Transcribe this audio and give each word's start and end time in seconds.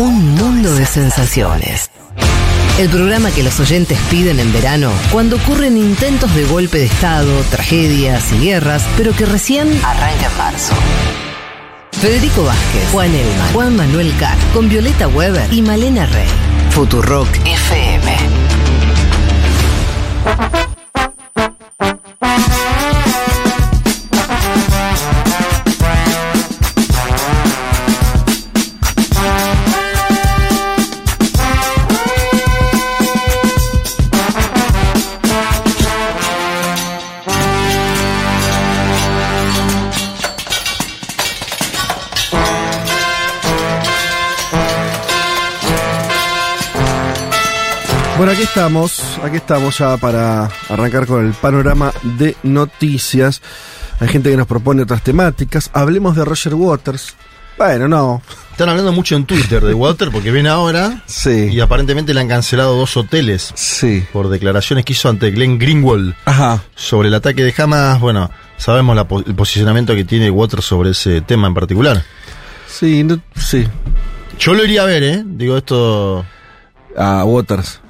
Un 0.00 0.34
mundo 0.34 0.74
de 0.76 0.86
sensaciones. 0.86 1.90
El 2.78 2.88
programa 2.88 3.30
que 3.32 3.42
los 3.42 3.60
oyentes 3.60 3.98
piden 4.08 4.40
en 4.40 4.50
verano 4.50 4.90
cuando 5.12 5.36
ocurren 5.36 5.76
intentos 5.76 6.34
de 6.34 6.46
golpe 6.46 6.78
de 6.78 6.86
Estado, 6.86 7.30
tragedias 7.50 8.32
y 8.32 8.46
guerras, 8.46 8.82
pero 8.96 9.12
que 9.12 9.26
recién 9.26 9.68
arranca 9.84 10.30
en 10.30 10.38
marzo. 10.38 10.72
Federico 11.92 12.44
Vázquez, 12.44 12.88
Juan 12.92 13.14
Elma, 13.14 13.48
Juan 13.52 13.76
Manuel 13.76 14.14
Carr, 14.18 14.38
con 14.54 14.70
Violeta 14.70 15.06
Weber 15.06 15.52
y 15.52 15.60
Malena 15.60 16.06
Rey. 16.06 16.28
Futurock 16.70 17.28
FM. 17.44 18.39
Estamos, 48.54 49.00
aquí 49.22 49.36
estamos 49.36 49.78
ya 49.78 49.96
para 49.96 50.50
arrancar 50.68 51.06
con 51.06 51.24
el 51.24 51.32
panorama 51.34 51.92
de 52.02 52.36
noticias. 52.42 53.40
Hay 54.00 54.08
gente 54.08 54.28
que 54.30 54.36
nos 54.36 54.48
propone 54.48 54.82
otras 54.82 55.02
temáticas. 55.04 55.70
Hablemos 55.72 56.16
de 56.16 56.24
Roger 56.24 56.54
Waters. 56.54 57.14
Bueno, 57.56 57.86
no. 57.86 58.22
Están 58.50 58.68
hablando 58.70 58.92
mucho 58.92 59.14
en 59.14 59.24
Twitter 59.24 59.62
de 59.62 59.72
Water 59.72 60.10
porque 60.10 60.32
viene 60.32 60.48
ahora 60.48 61.02
Sí. 61.06 61.48
y 61.52 61.60
aparentemente 61.60 62.12
le 62.12 62.20
han 62.20 62.28
cancelado 62.28 62.76
dos 62.76 62.96
hoteles 62.96 63.52
Sí. 63.54 64.04
por 64.12 64.28
declaraciones 64.28 64.84
que 64.84 64.94
hizo 64.94 65.08
ante 65.08 65.30
Glenn 65.30 65.58
Greenwald 65.58 66.14
Ajá. 66.24 66.62
sobre 66.74 67.08
el 67.08 67.14
ataque 67.14 67.44
de 67.44 67.54
Hamas. 67.56 68.00
Bueno, 68.00 68.30
sabemos 68.56 68.96
la 68.96 69.06
el 69.26 69.34
posicionamiento 69.36 69.94
que 69.94 70.04
tiene 70.04 70.28
Water 70.30 70.60
sobre 70.60 70.90
ese 70.90 71.20
tema 71.20 71.46
en 71.46 71.54
particular. 71.54 72.02
Sí, 72.66 73.04
no- 73.04 73.20
sí. 73.36 73.64
Yo 74.40 74.54
lo 74.54 74.64
iría 74.64 74.82
a 74.82 74.86
ver, 74.86 75.02
¿eh? 75.04 75.22
Digo 75.24 75.56
esto 75.56 76.24
A 76.98 77.24
Waters. 77.24 77.80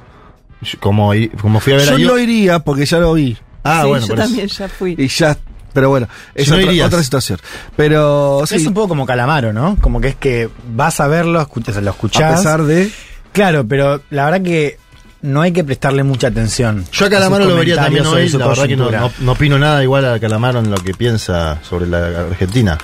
Como, 0.80 1.12
como 1.40 1.60
fui 1.60 1.72
a 1.72 1.76
ver 1.76 1.88
Yo 1.88 1.94
a 1.94 1.98
no 1.98 2.18
iría 2.18 2.58
porque 2.60 2.84
ya 2.86 2.98
lo 2.98 3.14
vi. 3.14 3.36
Ah, 3.64 3.80
sí, 3.82 3.88
bueno, 3.88 4.06
yo 4.06 4.14
eso. 4.14 4.22
también 4.22 4.46
ya 4.48 4.68
fui. 4.68 4.94
Y 4.98 5.08
ya. 5.08 5.36
Pero 5.72 5.88
bueno, 5.88 6.08
es 6.34 6.46
Si 6.46 6.50
no 6.50 6.84
otra, 6.86 7.02
situación. 7.02 7.38
Pero 7.76 8.42
sí, 8.46 8.56
Es 8.56 8.66
un 8.66 8.74
poco 8.74 8.88
como 8.88 9.06
Calamaro, 9.06 9.52
¿no? 9.52 9.76
Como 9.80 10.00
que 10.00 10.08
es 10.08 10.16
que 10.16 10.48
vas 10.74 10.98
a 11.00 11.06
verlo, 11.06 11.40
escuchas, 11.40 11.76
lo 11.76 11.90
a 11.90 11.92
escuchás. 11.92 12.38
pesar 12.38 12.64
de. 12.64 12.90
Claro, 13.32 13.64
pero 13.68 14.00
la 14.10 14.24
verdad 14.24 14.42
que 14.42 14.78
no 15.22 15.42
hay 15.42 15.52
que 15.52 15.62
prestarle 15.62 16.02
mucha 16.02 16.26
atención. 16.28 16.84
Yo 16.90 17.06
a 17.06 17.10
Calamaro 17.10 17.44
lo 17.44 17.54
vería 17.56 17.76
también 17.76 18.04
hoy. 18.06 18.28
La 18.30 18.48
verdad 18.48 18.66
que 18.66 18.76
no, 18.76 18.90
no- 18.90 19.12
no 19.20 19.32
opino 19.32 19.58
nada 19.58 19.82
igual 19.84 20.04
a 20.12 20.18
Calamaro 20.18 20.58
en 20.58 20.70
lo 20.70 20.78
que 20.78 20.92
piensa 20.94 21.58
sobre 21.62 21.86
la 21.86 22.06
Argentina. 22.30 22.76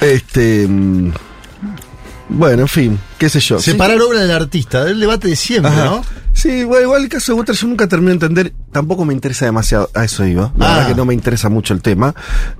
Este. 0.00 0.66
Bueno, 2.28 2.62
en 2.62 2.68
fin, 2.68 2.98
qué 3.18 3.28
sé 3.28 3.38
yo. 3.40 3.58
Sí. 3.60 3.70
Separar 3.70 4.00
obra 4.02 4.20
del 4.20 4.32
artista, 4.32 4.84
del 4.84 4.98
debate 4.98 5.28
de 5.28 5.36
siempre, 5.36 5.70
Ajá. 5.70 5.84
¿no? 5.84 6.02
Sí, 6.32 6.64
bueno, 6.64 6.82
igual 6.82 7.02
el 7.04 7.08
caso 7.08 7.32
de 7.32 7.38
Waters 7.38 7.60
yo 7.62 7.68
nunca 7.68 7.86
terminé 7.86 8.10
de 8.10 8.14
entender, 8.14 8.52
tampoco 8.72 9.04
me 9.06 9.14
interesa 9.14 9.46
demasiado, 9.46 9.88
a 9.94 10.04
eso 10.04 10.26
iba, 10.26 10.52
la 10.58 10.66
Ah. 10.66 10.74
verdad 10.74 10.88
que 10.90 10.94
no 10.96 11.04
me 11.06 11.14
interesa 11.14 11.48
mucho 11.48 11.72
el 11.72 11.80
tema, 11.80 12.14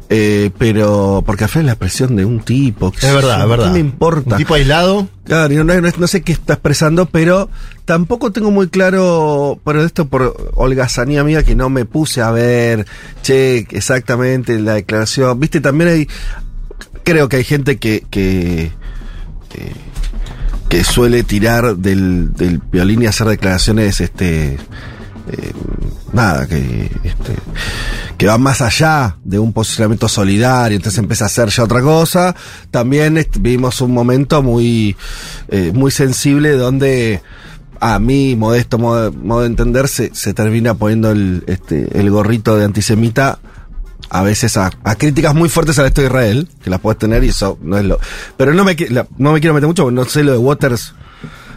eh, 0.08 0.50
pero 0.56 1.22
porque 1.26 1.44
al 1.44 1.50
final 1.50 1.64
es 1.64 1.66
la 1.66 1.72
expresión 1.72 2.16
de 2.16 2.24
un 2.24 2.40
tipo, 2.40 2.90
Es 3.02 3.12
verdad, 3.12 3.42
es 3.42 3.48
verdad. 3.50 3.66
¿qué 3.66 3.72
me 3.72 3.78
importa? 3.80 4.30
Un 4.30 4.38
tipo 4.38 4.54
aislado. 4.54 5.08
Claro, 5.24 5.64
no, 5.64 5.80
no- 5.80 5.90
no 5.98 6.06
sé 6.06 6.22
qué 6.22 6.32
está 6.32 6.54
expresando, 6.54 7.04
pero 7.06 7.50
tampoco 7.84 8.32
tengo 8.32 8.50
muy 8.50 8.68
claro, 8.68 9.60
pero 9.64 9.84
esto 9.84 10.06
por 10.06 10.52
holgazanía 10.54 11.22
mía 11.24 11.42
que 11.42 11.54
no 11.56 11.68
me 11.68 11.84
puse 11.84 12.22
a 12.22 12.30
ver, 12.30 12.86
che, 13.22 13.66
exactamente 13.72 14.58
la 14.58 14.74
declaración, 14.74 15.38
viste, 15.38 15.60
también 15.60 15.90
hay, 15.90 16.08
creo 17.02 17.28
que 17.28 17.36
hay 17.36 17.44
gente 17.44 17.76
que, 17.78 18.06
que, 18.08 18.72
que, 19.56 19.72
que 20.68 20.84
suele 20.84 21.22
tirar 21.22 21.76
del, 21.76 22.30
violín 22.70 23.02
y 23.02 23.06
hacer 23.06 23.26
declaraciones, 23.28 24.00
este, 24.00 24.54
eh, 24.54 25.52
nada, 26.12 26.46
que, 26.46 26.90
este, 27.04 27.34
que 28.16 28.26
van 28.26 28.40
más 28.42 28.60
allá 28.60 29.16
de 29.24 29.38
un 29.38 29.52
posicionamiento 29.52 30.08
solidario, 30.08 30.76
entonces 30.76 30.98
empieza 30.98 31.24
a 31.24 31.26
hacer 31.26 31.48
ya 31.48 31.64
otra 31.64 31.80
cosa. 31.82 32.34
También 32.70 33.16
est- 33.18 33.36
vimos 33.40 33.80
un 33.80 33.92
momento 33.92 34.42
muy, 34.42 34.96
eh, 35.48 35.72
muy 35.74 35.90
sensible 35.90 36.52
donde 36.52 37.22
a 37.80 37.98
mí, 37.98 38.36
modesto 38.36 38.78
modo, 38.78 39.12
modo 39.12 39.40
de 39.42 39.48
entender, 39.48 39.86
se, 39.88 40.14
se 40.14 40.32
termina 40.32 40.74
poniendo 40.74 41.10
el, 41.10 41.44
este, 41.46 41.98
el 41.98 42.10
gorrito 42.10 42.56
de 42.56 42.64
antisemita 42.64 43.38
a 44.10 44.22
veces 44.22 44.56
a, 44.56 44.70
a 44.84 44.94
críticas 44.96 45.34
muy 45.34 45.48
fuertes 45.48 45.78
al 45.78 45.86
Estado 45.86 46.08
de 46.08 46.14
Israel, 46.14 46.48
que 46.62 46.70
las 46.70 46.80
puedes 46.80 46.98
tener 46.98 47.24
y 47.24 47.28
eso 47.28 47.58
no 47.62 47.78
es 47.78 47.84
lo... 47.84 47.98
Pero 48.36 48.54
no 48.54 48.64
me, 48.64 48.76
no 49.18 49.32
me 49.32 49.40
quiero 49.40 49.54
meter 49.54 49.66
mucho 49.66 49.84
porque 49.84 49.94
no 49.94 50.04
sé 50.04 50.24
lo 50.24 50.32
de 50.32 50.38
Waters 50.38 50.94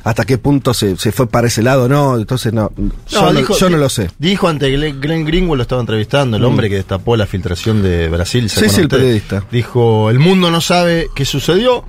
hasta 0.03 0.25
qué 0.25 0.37
punto 0.37 0.73
se, 0.73 0.95
se 0.97 1.11
fue 1.11 1.27
para 1.27 1.47
ese 1.47 1.61
lado, 1.61 1.89
¿no? 1.89 2.17
Entonces 2.17 2.53
no, 2.53 2.71
yo, 3.07 3.33
no, 3.33 3.57
yo 3.57 3.69
no 3.69 3.77
lo 3.77 3.89
sé. 3.89 4.09
Dijo 4.17 4.47
ante 4.47 4.69
Glenn, 4.71 5.25
Greenwald, 5.25 5.57
lo 5.57 5.61
estaba 5.61 5.81
entrevistando, 5.81 6.37
el 6.37 6.45
hombre 6.45 6.69
que 6.69 6.75
destapó 6.75 7.15
la 7.15 7.25
filtración 7.25 7.83
de 7.83 8.07
Brasil. 8.09 8.49
¿se 8.49 8.59
Mm. 8.65 8.69
Sí, 8.69 8.75
sí, 8.75 8.81
el 8.81 8.87
periodista. 8.87 9.43
Dijo, 9.51 10.09
el 10.09 10.19
mundo 10.19 10.51
no 10.51 10.61
sabe 10.61 11.07
qué 11.15 11.25
sucedió 11.25 11.85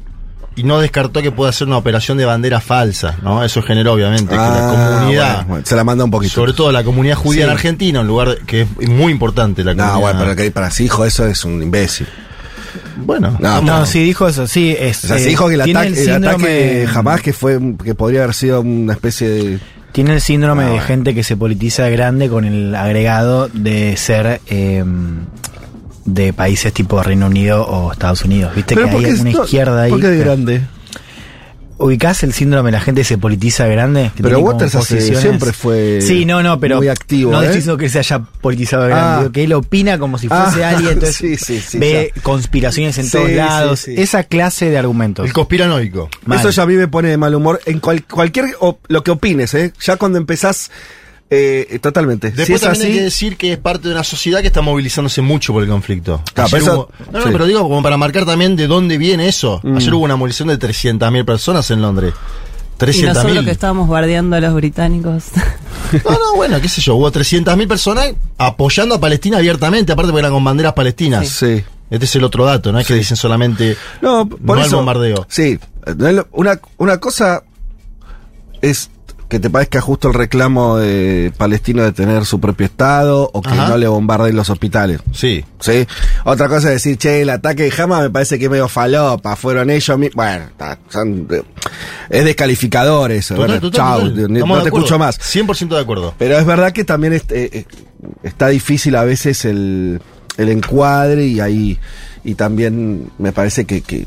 y 0.57 0.63
no 0.65 0.81
descartó 0.81 1.23
que 1.23 1.31
pueda 1.33 1.53
ser 1.53 1.69
una 1.69 1.77
operación 1.79 2.19
de 2.19 2.25
bandera 2.25 2.61
falsa, 2.61 3.17
¿no? 3.23 3.43
Eso 3.45 3.63
generó 3.63 3.93
obviamente 3.95 4.31
que 4.31 4.37
la 4.37 4.69
Ah, 4.69 4.97
comunidad, 4.99 5.35
bueno, 5.37 5.49
bueno, 5.49 5.67
se 5.67 5.77
la 5.77 5.85
manda 5.85 6.05
un 6.05 6.11
poquito. 6.11 6.35
sobre 6.35 6.53
todo 6.53 6.71
la 6.73 6.83
comunidad 6.85 7.15
judía 7.17 7.43
Sí. 7.43 7.45
en 7.45 7.51
Argentina, 7.51 8.01
un 8.01 8.07
lugar 8.09 8.39
que 8.47 8.63
es 8.63 8.89
muy 8.89 9.13
importante 9.13 9.63
la 9.65 9.73
comunidad. 9.73 9.95
No, 9.95 10.01
bueno, 10.01 10.21
pero 10.21 10.37
que 10.37 10.51
para 10.51 10.71
sí 10.71 10.85
hijo 10.85 11.05
eso 11.05 11.27
es 11.27 11.45
un 11.45 11.63
imbécil. 11.63 12.07
Bueno, 12.97 13.37
No, 13.41 13.63
No, 13.63 13.87
sí, 13.87 14.03
dijo 14.05 14.29
eso, 14.29 14.47
sí. 14.47 14.77
Es, 14.79 15.05
O 15.05 15.09
sea, 15.09 15.17
eh, 15.17 15.21
se 15.21 15.29
dijo 15.31 15.49
que 15.49 15.55
el 15.55 15.61
ataque, 15.63 15.89
el 15.89 15.97
síndrome- 15.97 16.35
ataque 16.35 16.87
jamás 16.93 17.21
que 17.23 17.33
fue 17.33 17.59
que 17.83 17.95
podría 17.95 18.23
haber 18.25 18.35
sido 18.35 18.61
una 18.61 18.93
especie 18.93 19.29
de 19.29 19.59
Tiene 19.93 20.13
el 20.15 20.21
síndrome 20.21 20.65
Ah, 20.65 20.69
de 20.71 20.81
gente 20.81 21.15
que 21.17 21.25
se 21.25 21.37
politiza 21.37 21.89
grande 21.89 22.29
con 22.29 22.45
el 22.45 22.75
agregado 22.77 23.49
de 23.53 23.97
ser 23.97 24.41
eh, 24.49 24.85
de 26.05 26.33
países 26.33 26.73
tipo 26.73 27.03
Reino 27.03 27.27
Unido 27.27 27.65
o 27.67 27.93
Estados 27.93 28.25
Unidos. 28.25 28.55
Viste 28.55 28.75
que 28.75 28.81
¿por 28.87 29.05
hay 29.05 29.13
una 29.13 29.31
no, 29.31 29.45
izquierda 29.45 29.83
ahí. 29.83 29.91
¿Por 29.91 30.01
qué 30.01 30.07
de 30.09 30.19
grande? 30.19 30.63
¿Ubicás 31.83 32.23
el 32.25 32.35
síndrome 32.35 32.69
de 32.69 32.73
la 32.73 32.81
gente 32.83 33.01
que 33.01 33.05
se 33.07 33.17
politiza 33.17 33.67
grande? 33.67 34.11
Que 34.15 34.23
Pero 34.23 34.41
Waters 34.41 34.75
hace- 34.75 35.01
siempre 35.17 35.55
fue 35.55 36.03
Sí, 36.03 36.27
no, 36.27 36.43
no, 36.43 36.61
pero. 36.61 36.77
muy 36.77 36.89
activo, 36.89 37.31
No 37.33 37.43
¿eh? 37.43 37.57
estoy 37.57 37.79
que 37.79 37.89
se 37.89 37.99
haya 38.01 38.19
politizado 38.19 38.85
grande, 38.87 39.03
Ah. 39.03 39.19
digo 39.21 39.33
que 39.33 39.45
él 39.45 39.53
opina 39.55 39.99
como 39.99 40.19
si 40.19 40.29
fuese 40.29 40.63
Ah, 40.63 40.71
alguien, 40.71 40.93
entonces 40.93 41.17
sí, 41.17 41.37
sí, 41.39 41.59
sí, 41.59 41.79
ve 41.79 42.13
conspiraciones 42.23 42.99
en 42.99 43.07
Sí, 43.07 43.13
todos 43.13 43.29
sí, 43.29 43.35
lados. 43.35 43.81
sí. 43.81 43.95
Esa 43.97 44.25
clase 44.25 44.69
de 44.69 44.77
argumentos. 44.77 45.25
el 45.25 45.33
conspiranoico. 45.33 46.11
Mal. 46.27 46.41
Eso 46.41 46.51
ya 46.51 46.65
a 46.65 46.67
mí 46.67 46.75
me 46.75 46.87
pone 46.87 47.09
de 47.09 47.17
mal 47.17 47.35
humor 47.35 47.61
en 47.65 47.81
cual- 47.81 48.05
cualquier 48.05 48.57
o- 48.61 48.79
lo 48.89 49.03
que 49.03 49.13
opines, 49.13 49.55
¿eh? 49.55 49.73
Ya 49.81 49.97
cuando 49.97 50.19
empezás 50.19 50.71
eh, 51.31 51.79
totalmente. 51.81 52.29
Después 52.33 52.47
si 52.47 52.53
es 52.55 52.61
también 52.61 52.83
así, 52.83 52.91
hay 52.93 52.99
que 52.99 53.05
decir 53.05 53.37
que 53.37 53.53
es 53.53 53.59
parte 53.59 53.89
de 53.89 53.95
una 53.95 54.05
sociedad 54.05 54.41
que 54.41 54.49
está 54.49 54.61
movilizándose 54.63 55.23
mucho 55.23 55.53
por 55.53 55.63
el 55.63 55.69
conflicto. 55.69 56.23
Claro, 56.35 56.51
hubo- 56.59 56.91
no, 57.13 57.19
no, 57.21 57.25
sí. 57.25 57.29
pero 57.33 57.47
digo 57.47 57.63
como 57.63 57.83
para 57.83 57.97
marcar 57.97 58.27
también 58.27 58.57
de 58.57 58.67
dónde 58.67 58.99
viene 58.99 59.29
eso. 59.29 59.61
Mm. 59.63 59.77
Ayer 59.77 59.95
hubo 59.95 60.05
una 60.05 60.17
movilización 60.17 60.49
de 60.49 60.59
300.000 60.59 61.25
personas 61.25 61.71
en 61.71 61.81
Londres. 61.83 62.15
Y 62.79 62.83
300.000. 62.85 63.07
nosotros 63.15 63.45
que 63.45 63.51
estábamos 63.51 63.89
bardeando 63.89 64.37
a 64.37 64.41
los 64.41 64.55
británicos. 64.55 65.25
No, 66.05 66.11
no, 66.13 66.37
bueno, 66.37 66.61
qué 66.61 66.69
sé 66.69 66.81
yo, 66.81 66.95
hubo 66.95 67.11
300.000 67.11 67.67
personas 67.67 68.13
apoyando 68.39 68.95
a 68.95 69.01
Palestina 69.01 69.39
abiertamente, 69.39 69.91
aparte 69.93 70.13
porque 70.13 70.21
eran 70.21 70.33
con 70.33 70.45
banderas 70.45 70.73
palestinas. 70.75 71.29
sí. 71.29 71.65
Este 71.91 72.05
es 72.05 72.15
el 72.15 72.23
otro 72.23 72.45
dato, 72.45 72.71
no 72.71 72.79
es 72.79 72.87
que 72.87 72.95
dicen 72.95 73.17
solamente 73.17 73.77
No, 74.01 74.25
por 74.29 74.41
no 74.57 74.63
al 74.63 74.69
eso, 74.69 74.77
bombardeo. 74.77 75.27
Sí, 75.29 75.59
una, 76.31 76.61
una 76.77 76.99
cosa 77.01 77.43
es 78.63 78.91
que 79.31 79.39
te 79.41 79.49
parezca 79.49 79.81
justo 79.81 80.09
el 80.09 80.15
reclamo 80.15 80.77
de 80.77 81.33
palestino 81.39 81.83
de 81.85 81.93
tener 81.93 82.27
su 82.27 82.41
propio 82.41 82.67
estado 82.67 83.31
o 83.33 83.41
que 83.41 83.49
Ajá. 83.51 83.69
no 83.69 83.79
le 83.79 83.87
bombarden 83.87 84.35
los 84.37 84.51
hospitales. 84.51 85.01
Sí. 85.13 85.45
¿Sí? 85.61 85.87
Otra 86.25 86.49
cosa 86.49 86.69
es 86.69 86.75
decir, 86.83 86.99
che, 86.99 87.23
el 87.23 87.31
ataque 87.31 87.63
de 87.63 87.73
Hamas 87.83 88.03
me 88.03 88.11
parece 88.11 88.39
que 88.39 88.47
es 88.47 88.51
medio 88.51 88.69
falopa, 88.69 89.37
fueron 89.37 89.71
ellos 89.71 89.97
mismos. 89.99 90.17
Bueno, 90.17 90.45
son- 90.91 91.29
es 92.11 92.25
descalificador 92.25 93.13
eso. 93.13 93.37
Total, 93.37 93.61
chau, 93.71 94.01
total. 94.11 94.33
no 94.33 94.59
te 94.63 94.69
escucho 94.69 94.99
más. 94.99 95.19
100% 95.19 95.77
de 95.77 95.81
acuerdo. 95.81 96.13
Pero 96.19 96.37
es 96.37 96.45
verdad 96.45 96.73
que 96.73 96.85
también 96.85 97.13
es- 97.13 97.23
eh, 97.31 97.49
eh, 97.53 97.65
está 98.25 98.49
difícil 98.49 98.97
a 98.97 99.05
veces 99.05 99.45
el, 99.45 100.03
el 100.39 100.49
encuadre 100.49 101.25
y 101.27 101.39
ahí 101.41 101.79
y 102.25 102.35
también 102.35 103.11
me 103.19 103.31
parece 103.33 103.65
que, 103.65 103.81
que 103.81 104.07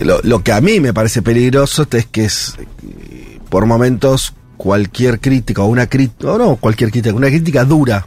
lo, 0.00 0.20
lo 0.22 0.42
que 0.42 0.52
a 0.52 0.60
mí 0.60 0.80
me 0.80 0.92
parece 0.92 1.22
peligroso 1.22 1.86
es 1.92 2.06
que 2.06 2.24
es 2.24 2.56
por 3.54 3.66
momentos 3.66 4.32
cualquier 4.56 5.20
crítica 5.20 5.62
o 5.62 5.66
una 5.66 5.86
crítica, 5.86 6.32
o 6.32 6.38
no 6.38 6.56
cualquier 6.56 6.90
crítica, 6.90 7.14
una 7.14 7.28
crítica 7.28 7.64
dura 7.64 8.04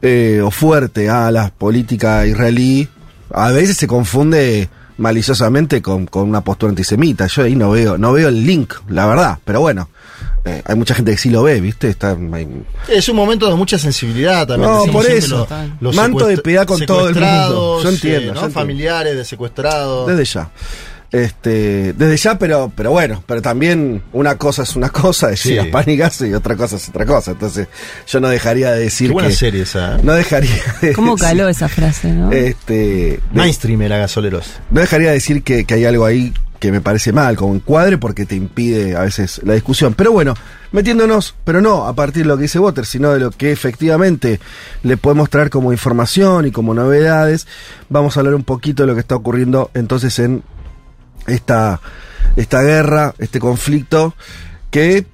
eh, 0.00 0.40
o 0.42 0.50
fuerte 0.50 1.10
a 1.10 1.30
la 1.30 1.50
política 1.50 2.24
israelí, 2.26 2.88
a 3.30 3.50
veces 3.50 3.76
se 3.76 3.86
confunde 3.86 4.70
maliciosamente 4.96 5.82
con, 5.82 6.06
con 6.06 6.26
una 6.30 6.42
postura 6.42 6.70
antisemita. 6.70 7.26
Yo 7.26 7.42
ahí 7.42 7.54
no 7.56 7.72
veo, 7.72 7.98
no 7.98 8.14
veo 8.14 8.28
el 8.28 8.46
link, 8.46 8.72
la 8.88 9.04
verdad. 9.06 9.38
Pero 9.44 9.60
bueno, 9.60 9.90
eh, 10.46 10.62
hay 10.64 10.76
mucha 10.76 10.94
gente 10.94 11.10
que 11.12 11.18
sí 11.18 11.28
lo 11.28 11.42
ve, 11.42 11.60
¿viste? 11.60 11.90
Está, 11.90 12.16
hay- 12.32 12.62
Es 12.88 13.06
un 13.10 13.16
momento 13.16 13.46
de 13.50 13.56
mucha 13.56 13.76
sensibilidad 13.76 14.46
también. 14.46 14.70
No, 14.72 14.86
por 14.90 15.04
eso. 15.04 15.46
los- 15.50 15.82
los 15.82 15.94
Manto 15.94 16.26
de 16.26 16.38
piedad 16.38 16.64
con 16.64 16.80
todo 16.86 17.08
el 17.10 17.14
mundo. 17.16 17.82
Yo 17.82 17.88
entiendo, 17.90 18.18
eh, 18.18 18.28
entiendo. 18.28 18.50
Familiares 18.50 19.14
de 19.14 19.24
secuestrados. 19.26 20.06
desde 20.08 20.24
ya. 20.24 20.50
Este, 21.12 21.92
desde 21.92 22.16
ya, 22.16 22.38
pero, 22.38 22.72
pero 22.74 22.90
bueno, 22.90 23.22
pero 23.26 23.40
también 23.40 24.02
una 24.12 24.36
cosa 24.36 24.64
es 24.64 24.74
una 24.74 24.88
cosa, 24.90 25.28
decía 25.28 25.62
Sí. 25.62 25.70
pan 25.70 25.84
y 25.88 26.00
otra 26.34 26.56
cosa 26.56 26.76
es 26.76 26.88
otra 26.88 27.06
cosa. 27.06 27.30
Entonces, 27.32 27.68
yo 28.08 28.20
no 28.20 28.28
dejaría 28.28 28.72
de 28.72 28.80
decir 28.80 29.08
Qué 29.08 29.12
buena 29.12 29.28
que. 29.28 29.34
serie 29.34 29.62
esa. 29.62 29.96
¿eh? 29.96 30.00
No 30.02 30.12
dejaría 30.14 30.50
de 30.80 30.92
¿Cómo 30.94 31.14
decir- 31.16 31.28
caló 31.28 31.48
esa 31.48 31.68
frase, 31.68 32.12
no? 32.12 32.32
Este. 32.32 33.20
Mainstream 33.32 33.82
era 33.82 33.98
gasoleros. 33.98 34.46
no 34.70 34.80
dejaría 34.80 35.08
de 35.08 35.14
decir 35.14 35.42
que, 35.44 35.64
que 35.64 35.74
hay 35.74 35.84
algo 35.84 36.04
ahí 36.04 36.32
que 36.58 36.72
me 36.72 36.80
parece 36.80 37.12
mal, 37.12 37.36
como 37.36 37.54
encuadre, 37.54 37.98
porque 37.98 38.24
te 38.24 38.36
impide 38.36 38.96
a 38.96 39.02
veces 39.02 39.40
la 39.44 39.52
discusión. 39.52 39.92
Pero 39.92 40.12
bueno, 40.12 40.34
metiéndonos, 40.72 41.34
pero 41.44 41.60
no 41.60 41.86
a 41.86 41.92
partir 41.94 42.22
de 42.22 42.28
lo 42.28 42.36
que 42.36 42.44
dice 42.44 42.58
Water, 42.58 42.86
sino 42.86 43.12
de 43.12 43.20
lo 43.20 43.30
que 43.30 43.52
efectivamente 43.52 44.40
le 44.82 44.96
podemos 44.96 45.28
traer 45.28 45.50
como 45.50 45.72
información 45.72 46.46
y 46.46 46.52
como 46.52 46.72
novedades, 46.72 47.46
vamos 47.90 48.16
a 48.16 48.20
hablar 48.20 48.34
un 48.34 48.44
poquito 48.44 48.82
de 48.82 48.86
lo 48.86 48.94
que 48.94 49.00
está 49.00 49.14
ocurriendo 49.14 49.70
entonces 49.74 50.18
en 50.18 50.42
esta, 51.26 51.80
esta 52.36 52.62
guerra, 52.62 53.14
este 53.18 53.38
conflicto, 53.40 54.14
que 54.70 55.06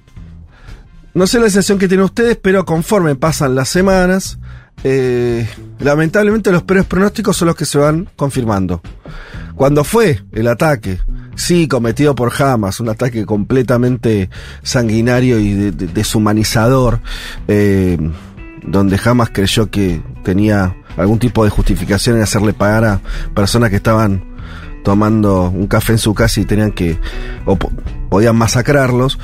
no 1.13 1.27
sé 1.27 1.37
la 1.39 1.45
sensación 1.45 1.77
que 1.77 1.87
tienen 1.87 2.05
ustedes, 2.05 2.37
pero 2.41 2.65
conforme 2.65 3.15
pasan 3.15 3.55
las 3.55 3.69
semanas, 3.69 4.39
eh, 4.83 5.47
lamentablemente 5.79 6.51
los 6.51 6.63
peores 6.63 6.85
pronósticos 6.85 7.37
son 7.37 7.47
los 7.49 7.55
que 7.55 7.65
se 7.65 7.77
van 7.77 8.09
confirmando. 8.15 8.81
Cuando 9.55 9.83
fue 9.83 10.23
el 10.31 10.47
ataque, 10.47 10.99
sí, 11.35 11.67
cometido 11.67 12.15
por 12.15 12.31
Hamas, 12.41 12.79
un 12.79 12.89
ataque 12.89 13.25
completamente 13.25 14.29
sanguinario 14.63 15.39
y 15.39 15.53
de- 15.53 15.71
de- 15.71 15.87
deshumanizador, 15.87 17.01
eh, 17.47 17.97
donde 18.63 18.99
Hamas 19.03 19.29
creyó 19.31 19.69
que 19.69 20.01
tenía 20.23 20.75
algún 20.97 21.19
tipo 21.19 21.43
de 21.43 21.49
justificación 21.51 22.15
en 22.17 22.23
hacerle 22.23 22.53
pagar 22.53 22.85
a 22.85 23.01
personas 23.35 23.69
que 23.69 23.75
estaban 23.75 24.23
tomando 24.83 25.49
un 25.49 25.67
café 25.67 25.93
en 25.93 25.97
su 25.99 26.13
casa 26.13 26.39
y 26.41 26.45
tenían 26.45 26.71
que, 26.71 26.97
o 27.45 27.55
po- 27.55 27.71
podían 28.09 28.35
masacrarlos. 28.35 29.19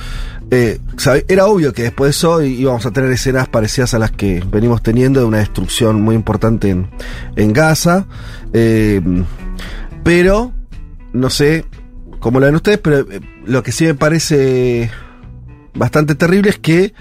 Eh, 0.50 0.80
era 1.27 1.45
obvio 1.48 1.74
que 1.74 1.83
después 1.83 2.07
de 2.07 2.12
eso 2.12 2.42
íbamos 2.42 2.86
a 2.86 2.92
tener 2.92 3.12
escenas 3.12 3.50
parecidas 3.50 3.94
a 3.94 4.00
las 4.00 4.12
que 4.12 4.42
venimos 4.50 4.81
teniendo 4.81 5.19
de 5.19 5.25
una 5.25 5.39
destrucción 5.39 6.01
muy 6.01 6.15
importante 6.15 6.69
en, 6.69 7.54
Gaza. 7.54 8.06
Eh, 8.54 9.01
pero, 10.04 10.54
no 11.12 11.30
sé 11.30 11.65
cómo 12.19 12.39
lo 12.39 12.45
ven 12.45 12.56
ustedes, 12.56 12.77
pero 12.77 13.00
eh, 13.12 13.19
lo 13.45 13.62
que 13.62 13.71
sí 13.74 13.83
me 13.86 13.94
parece 13.95 14.89
bastante 15.75 16.15
terrible 16.15 16.50
es 16.50 16.57
que 16.60 16.94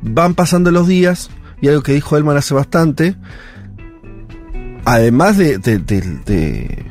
van 0.00 0.34
pasando 0.34 0.70
los 0.70 0.86
días, 0.88 1.28
y 1.60 1.68
algo 1.68 1.82
que 1.82 1.92
dijo 1.92 2.16
Elman 2.16 2.36
hace 2.38 2.54
bastante, 2.54 3.16
además 4.84 5.36
de, 5.36 5.58
de, 5.58 5.78
de- 5.78 6.00
de- 6.24 6.86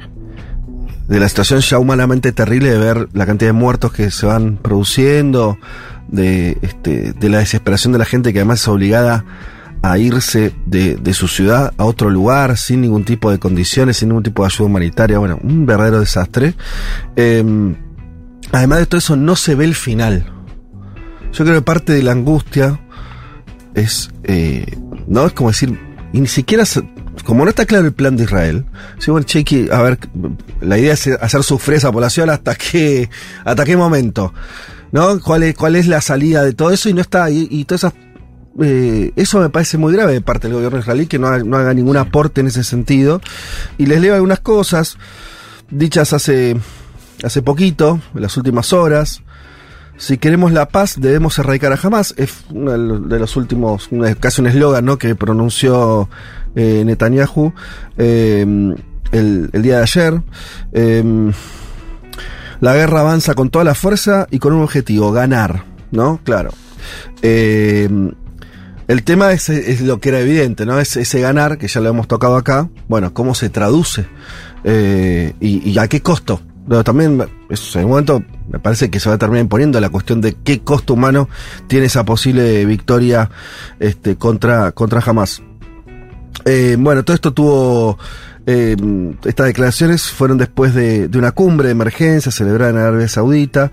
de 1.13 1.19
la 1.19 1.29
situación 1.29 1.59
ya 1.59 1.77
humanamente 1.77 2.31
terrible 2.31 2.71
de 2.71 2.79
ver 2.79 3.07
la 3.13 3.27
cantidad 3.27 3.49
de 3.49 3.53
muertos 3.53 3.93
que 3.93 4.09
se 4.09 4.25
van 4.25 4.57
produciendo, 4.57 5.59
de, 6.07 6.57
este, 6.63 7.13
de 7.13 7.29
la 7.29 7.37
desesperación 7.37 7.93
de 7.93 7.99
la 7.99 8.05
gente 8.05 8.33
que 8.33 8.39
además 8.39 8.61
es 8.61 8.67
obligada 8.67 9.23
a 9.83 9.99
irse 9.99 10.55
de, 10.65 10.95
de 10.95 11.13
su 11.13 11.27
ciudad 11.27 11.71
a 11.77 11.85
otro 11.85 12.09
lugar 12.09 12.57
sin 12.57 12.81
ningún 12.81 13.05
tipo 13.05 13.29
de 13.29 13.37
condiciones, 13.37 13.97
sin 13.97 14.09
ningún 14.09 14.23
tipo 14.23 14.41
de 14.41 14.47
ayuda 14.47 14.65
humanitaria, 14.65 15.19
bueno, 15.19 15.37
un 15.43 15.67
verdadero 15.67 15.99
desastre. 15.99 16.55
Eh, 17.15 17.75
además 18.51 18.79
de 18.79 18.85
todo 18.87 18.97
eso, 18.97 19.15
no 19.15 19.35
se 19.35 19.53
ve 19.53 19.65
el 19.65 19.75
final. 19.75 20.25
Yo 21.31 21.45
creo 21.45 21.57
que 21.57 21.61
parte 21.61 21.93
de 21.93 22.01
la 22.01 22.13
angustia 22.13 22.79
es, 23.75 24.09
eh, 24.23 24.65
no 25.05 25.27
es 25.27 25.33
como 25.33 25.51
decir, 25.51 25.79
y 26.11 26.21
ni 26.21 26.27
siquiera, 26.27 26.63
como 27.23 27.43
no 27.43 27.49
está 27.49 27.65
claro 27.65 27.85
el 27.85 27.93
plan 27.93 28.15
de 28.17 28.23
Israel, 28.23 28.65
sí, 28.99 29.11
bueno, 29.11 29.25
che, 29.25 29.43
que- 29.43 29.69
a 29.71 29.81
ver, 29.81 29.99
la 30.61 30.77
idea 30.77 30.93
es 30.93 31.07
hacer 31.07 31.43
sufrir 31.43 31.75
a 31.75 31.77
esa 31.77 31.91
población 31.91 32.29
hasta 32.29 32.55
qué, 32.55 33.09
hasta 33.45 33.63
qué 33.65 33.75
momento, 33.77 34.33
¿no? 34.91 35.19
¿Cuál 35.19 35.43
es, 35.43 35.55
cuál 35.55 35.75
es 35.75 35.87
la 35.87 36.01
salida 36.01 36.43
de 36.43 36.53
todo 36.53 36.71
eso? 36.71 36.89
Y 36.89 36.93
no 36.93 37.01
está, 37.01 37.29
y, 37.29 37.47
y 37.49 37.65
todas 37.65 37.85
esas, 37.85 37.93
eh, 38.61 39.11
eso 39.15 39.39
me 39.39 39.49
parece 39.49 39.77
muy 39.77 39.93
grave 39.93 40.13
de 40.13 40.21
parte 40.21 40.47
del 40.47 40.55
gobierno 40.55 40.79
israelí, 40.79 41.07
que 41.07 41.17
no 41.19 41.27
haga, 41.27 41.43
no 41.43 41.57
haga 41.57 41.73
ningún 41.73 41.97
aporte 41.97 42.41
en 42.41 42.47
ese 42.47 42.63
sentido. 42.63 43.19
Y 43.77 43.85
les 43.87 43.99
leo 44.01 44.13
algunas 44.13 44.39
cosas 44.41 44.97
dichas 45.71 46.13
hace, 46.13 46.55
hace 47.23 47.41
poquito, 47.41 47.99
en 48.13 48.21
las 48.21 48.37
últimas 48.37 48.71
horas. 48.73 49.21
Si 49.97 50.17
queremos 50.17 50.51
la 50.51 50.67
paz, 50.69 50.95
debemos 50.99 51.37
erradicar 51.39 51.71
a 51.71 51.79
Hamas. 51.81 52.13
Es 52.17 52.31
uno 52.49 52.71
de 52.99 53.19
los- 53.19 53.35
últimos, 53.37 53.89
casi 54.19 54.41
un 54.41 54.47
eslogan 54.47 54.85
¿no? 54.85 54.97
que 54.97 55.15
pronunció 55.15 56.09
eh, 56.55 56.83
Netanyahu 56.85 57.53
eh, 57.97 58.75
el, 59.11 59.49
día 59.51 59.77
de 59.77 59.81
ayer. 59.83 60.21
Eh, 60.71 61.31
la 62.59 62.75
guerra 62.75 63.01
avanza 63.01 63.33
con 63.33 63.49
toda 63.49 63.65
la 63.65 63.75
fuerza 63.75 64.27
y 64.31 64.39
con 64.39 64.53
un 64.53 64.63
objetivo, 64.63 65.11
ganar, 65.11 65.65
¿no? 65.91 66.21
Claro. 66.23 66.51
El 67.21 69.03
tema 69.03 69.31
es, 69.33 69.81
lo 69.81 69.99
que 69.99 70.09
era 70.09 70.19
evidente, 70.19 70.65
¿no? 70.65 70.79
Es 70.79 70.95
ese 70.95 71.19
ganar, 71.19 71.57
que 71.57 71.67
ya 71.67 71.81
lo 71.81 71.89
hemos 71.89 72.07
tocado 72.07 72.37
acá, 72.37 72.69
bueno, 72.87 73.13
cómo 73.13 73.35
se 73.35 73.49
traduce 73.49 74.05
y, 74.63 75.77
a 75.77 75.87
qué 75.87 76.01
costo. 76.01 76.41
Pero 76.67 76.83
también, 76.85 77.21
en 77.21 77.83
un 77.83 77.89
momento, 77.89 78.23
me 78.49 78.59
parece 78.59 78.89
que 78.89 79.01
se 79.01 79.09
va 79.09 79.15
a 79.15 79.17
terminar 79.17 79.41
imponiendo 79.41 79.81
la 79.81 79.89
cuestión 79.89 80.21
de 80.21 80.33
qué 80.33 80.61
costo 80.61 80.93
humano 80.93 81.27
tiene 81.67 81.87
esa 81.87 82.05
posible 82.05 82.65
victoria 82.65 83.29
este, 83.79 84.15
contra, 84.15 84.71
contra 84.71 85.01
Hamas. 85.05 85.41
Eh, 86.45 86.75
bueno, 86.79 87.03
todo 87.03 87.15
esto 87.15 87.33
tuvo. 87.33 87.97
eh, 88.45 88.75
estas 89.23 89.45
declaraciones 89.47 90.03
fueron 90.03 90.37
después 90.37 90.73
de, 90.73 91.07
de 91.07 91.17
una 91.17 91.31
cumbre 91.31 91.67
de 91.67 91.71
emergencia 91.71 92.31
celebrada 92.31 92.71
en 92.71 92.77
Arabia 92.77 93.07
Saudita, 93.07 93.71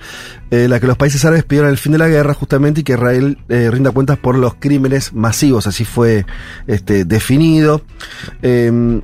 eh, 0.50 0.68
la 0.68 0.78
que 0.78 0.86
los 0.86 0.96
países 0.96 1.24
árabes 1.24 1.44
pidieron 1.44 1.70
el 1.70 1.78
fin 1.78 1.92
de 1.92 1.98
la 1.98 2.08
guerra 2.08 2.34
justamente 2.34 2.80
y 2.80 2.84
que 2.84 2.92
Israel 2.92 3.38
rinda 3.48 3.90
cuentas 3.90 4.18
por 4.18 4.36
los 4.36 4.54
crímenes 4.54 5.12
masivos, 5.12 5.66
así 5.66 5.84
fue 5.84 6.24
este, 6.68 7.04
definido. 7.04 7.82
Eh, 8.42 9.00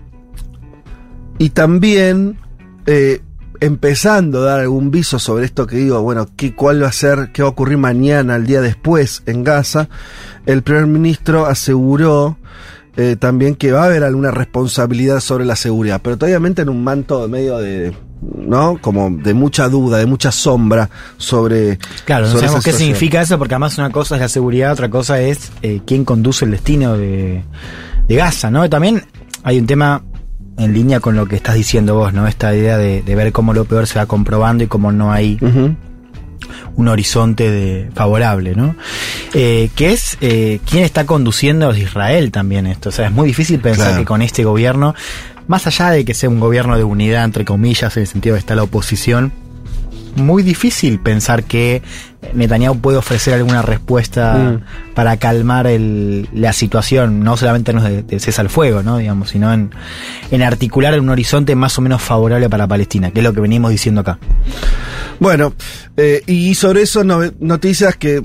y 1.38 1.50
también 1.50 2.38
empezando 3.60 4.42
a 4.42 4.46
dar 4.46 4.60
algún 4.60 4.90
viso 4.90 5.18
sobre 5.18 5.44
esto 5.44 5.66
que 5.66 5.76
digo, 5.76 6.00
bueno, 6.02 6.28
¿qué, 6.36 6.54
¿cuál 6.54 6.82
va 6.82 6.88
a 6.88 6.92
ser, 6.92 7.30
qué 7.32 7.42
va 7.42 7.48
a 7.48 7.52
ocurrir 7.52 7.78
mañana, 7.78 8.36
el 8.36 8.46
día 8.46 8.60
después 8.60 9.22
en 9.26 9.42
Gaza? 9.42 9.88
El 10.46 10.62
primer 10.62 10.86
ministro 10.86 11.46
aseguró 11.46 12.38
eh, 12.96 13.16
también 13.18 13.54
que 13.54 13.72
va 13.72 13.82
a 13.82 13.86
haber 13.86 14.04
alguna 14.04 14.30
responsabilidad 14.30 15.20
sobre 15.20 15.44
la 15.44 15.56
seguridad, 15.56 16.00
pero 16.02 16.16
todavía 16.16 16.36
en 16.56 16.68
un 16.68 16.82
manto 16.82 17.28
medio 17.28 17.58
de, 17.58 17.92
¿no? 18.20 18.78
Como 18.80 19.10
de 19.10 19.34
mucha 19.34 19.68
duda, 19.68 19.98
de 19.98 20.06
mucha 20.06 20.32
sombra 20.32 20.88
sobre. 21.16 21.78
Claro, 22.04 22.26
no 22.26 22.32
sobre 22.32 22.46
sabemos 22.46 22.64
qué 22.64 22.70
situación. 22.72 22.94
significa 22.94 23.20
eso, 23.20 23.38
porque 23.38 23.54
además 23.54 23.76
una 23.78 23.90
cosa 23.90 24.16
es 24.16 24.20
la 24.22 24.28
seguridad, 24.28 24.72
otra 24.72 24.90
cosa 24.90 25.20
es 25.20 25.50
eh, 25.62 25.80
quién 25.86 26.04
conduce 26.04 26.44
el 26.44 26.52
destino 26.52 26.96
de, 26.96 27.42
de 28.08 28.14
Gaza, 28.14 28.50
¿no? 28.50 28.68
También 28.70 29.02
hay 29.42 29.58
un 29.58 29.66
tema 29.66 30.02
en 30.58 30.72
línea 30.72 31.00
con 31.00 31.16
lo 31.16 31.26
que 31.26 31.36
estás 31.36 31.54
diciendo 31.54 31.96
vos, 31.96 32.14
¿no? 32.14 32.26
Esta 32.26 32.54
idea 32.54 32.78
de, 32.78 33.02
de 33.02 33.14
ver 33.14 33.32
cómo 33.32 33.52
lo 33.52 33.66
peor 33.66 33.86
se 33.86 33.98
va 33.98 34.06
comprobando 34.06 34.64
y 34.64 34.66
cómo 34.68 34.90
no 34.90 35.12
hay. 35.12 35.38
Un 36.76 36.88
horizonte 36.88 37.50
de, 37.50 37.90
favorable, 37.94 38.54
¿no? 38.54 38.76
Eh, 39.34 39.70
que 39.74 39.92
es 39.92 40.16
eh, 40.20 40.60
quién 40.68 40.84
está 40.84 41.06
conduciendo 41.06 41.70
a 41.70 41.78
Israel 41.78 42.30
también 42.30 42.66
esto. 42.66 42.88
O 42.88 42.92
sea, 42.92 43.06
es 43.06 43.12
muy 43.12 43.26
difícil 43.28 43.60
pensar 43.60 43.86
Claro. 43.88 43.98
que 44.02 44.04
con 44.06 44.22
este 44.22 44.44
gobierno, 44.44 44.94
más 45.48 45.66
allá 45.66 45.90
de 45.90 46.04
que 46.04 46.14
sea 46.14 46.28
un 46.28 46.40
gobierno 46.40 46.76
de 46.76 46.84
unidad, 46.84 47.24
entre 47.24 47.44
comillas, 47.44 47.96
en 47.96 48.02
el 48.02 48.06
sentido 48.06 48.34
de 48.34 48.38
que 48.38 48.40
está 48.40 48.54
la 48.54 48.62
oposición, 48.64 49.32
muy 50.16 50.42
difícil 50.42 50.98
pensar 50.98 51.44
que 51.44 51.82
Netanyahu 52.32 52.78
puede 52.80 52.96
ofrecer 52.96 53.34
alguna 53.34 53.60
respuesta 53.60 54.34
Mm. 54.34 54.94
para 54.94 55.18
calmar 55.18 55.66
el- 55.66 56.26
la 56.32 56.54
situación, 56.54 57.20
no 57.22 57.36
solamente 57.36 57.70
en 57.72 57.76
términos 57.78 57.90
de, 57.90 58.02
de 58.02 58.18
cese 58.18 58.40
al 58.40 58.48
fuego, 58.48 58.82
¿no? 58.82 58.96
digamos, 58.96 59.28
sino 59.30 59.52
en, 59.52 59.70
en 60.30 60.42
articular 60.42 60.98
un 60.98 61.10
horizonte 61.10 61.54
más 61.54 61.76
o 61.78 61.82
menos 61.82 62.00
favorable 62.00 62.48
para 62.48 62.66
Palestina, 62.66 63.10
que 63.10 63.20
es 63.20 63.24
lo 63.24 63.34
que 63.34 63.40
venimos 63.42 63.70
diciendo 63.70 64.00
acá. 64.00 64.18
Bueno, 65.20 65.52
eh, 65.96 66.22
y 66.26 66.54
sobre 66.54 66.82
eso 66.82 67.04
no- 67.04 67.20
noticias 67.40 67.96
que 67.96 68.22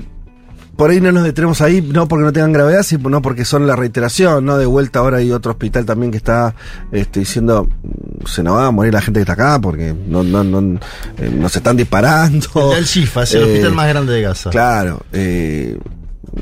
por 0.76 0.90
ahí 0.90 1.00
no 1.00 1.12
nos 1.12 1.24
detenemos 1.24 1.60
ahí, 1.60 1.82
no 1.82 2.08
porque 2.08 2.24
no 2.24 2.32
tengan 2.32 2.52
gravedad, 2.52 2.82
sino 2.82 3.20
porque 3.22 3.44
son 3.44 3.66
la 3.66 3.76
reiteración, 3.76 4.44
¿no? 4.44 4.56
De 4.58 4.66
vuelta 4.66 5.00
ahora 5.00 5.18
hay 5.18 5.30
otro 5.30 5.52
hospital 5.52 5.84
también 5.84 6.10
que 6.10 6.16
está 6.16 6.54
este, 6.90 7.20
diciendo, 7.20 7.68
"Mm, 7.82 8.26
se 8.26 8.42
nos 8.42 8.56
va 8.56 8.66
a 8.66 8.70
morir 8.70 8.92
la 8.94 9.02
gente 9.02 9.18
que 9.18 9.22
está 9.22 9.34
acá 9.34 9.60
porque 9.60 9.94
no, 10.08 10.22
no, 10.22 10.42
no, 10.42 10.80
eh, 11.18 11.30
nos 11.30 11.54
están 11.54 11.76
disparando. 11.76 12.70
El 12.70 12.76
del 12.76 12.84
Shifa, 12.84 13.22
es 13.24 13.34
el 13.34 13.42
Eh, 13.42 13.44
hospital 13.52 13.72
más 13.74 13.88
grande 13.88 14.12
de 14.14 14.22
Gaza. 14.22 14.50
Claro, 14.50 15.02
eh, 15.12 15.78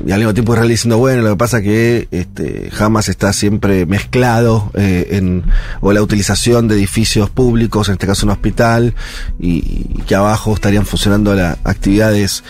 y 0.05 0.11
al 0.11 0.19
mismo 0.19 0.33
tiempo 0.33 0.53
Israel 0.53 0.69
diciendo, 0.69 0.97
bueno, 0.97 1.21
lo 1.21 1.29
que 1.31 1.35
pasa 1.35 1.61
que 1.61 2.07
este, 2.11 2.69
Hamas 2.79 3.09
está 3.09 3.33
siempre 3.33 3.85
mezclado 3.85 4.71
eh, 4.73 5.07
en 5.11 5.43
o 5.81 5.91
la 5.91 6.01
utilización 6.01 6.67
de 6.67 6.75
edificios 6.75 7.29
públicos, 7.29 7.89
en 7.89 7.93
este 7.93 8.07
caso 8.07 8.25
un 8.25 8.31
hospital, 8.31 8.93
y, 9.39 9.57
y 9.97 10.01
que 10.07 10.15
abajo 10.15 10.53
estarían 10.53 10.85
funcionando 10.85 11.33
las 11.35 11.57
actividades 11.65 12.43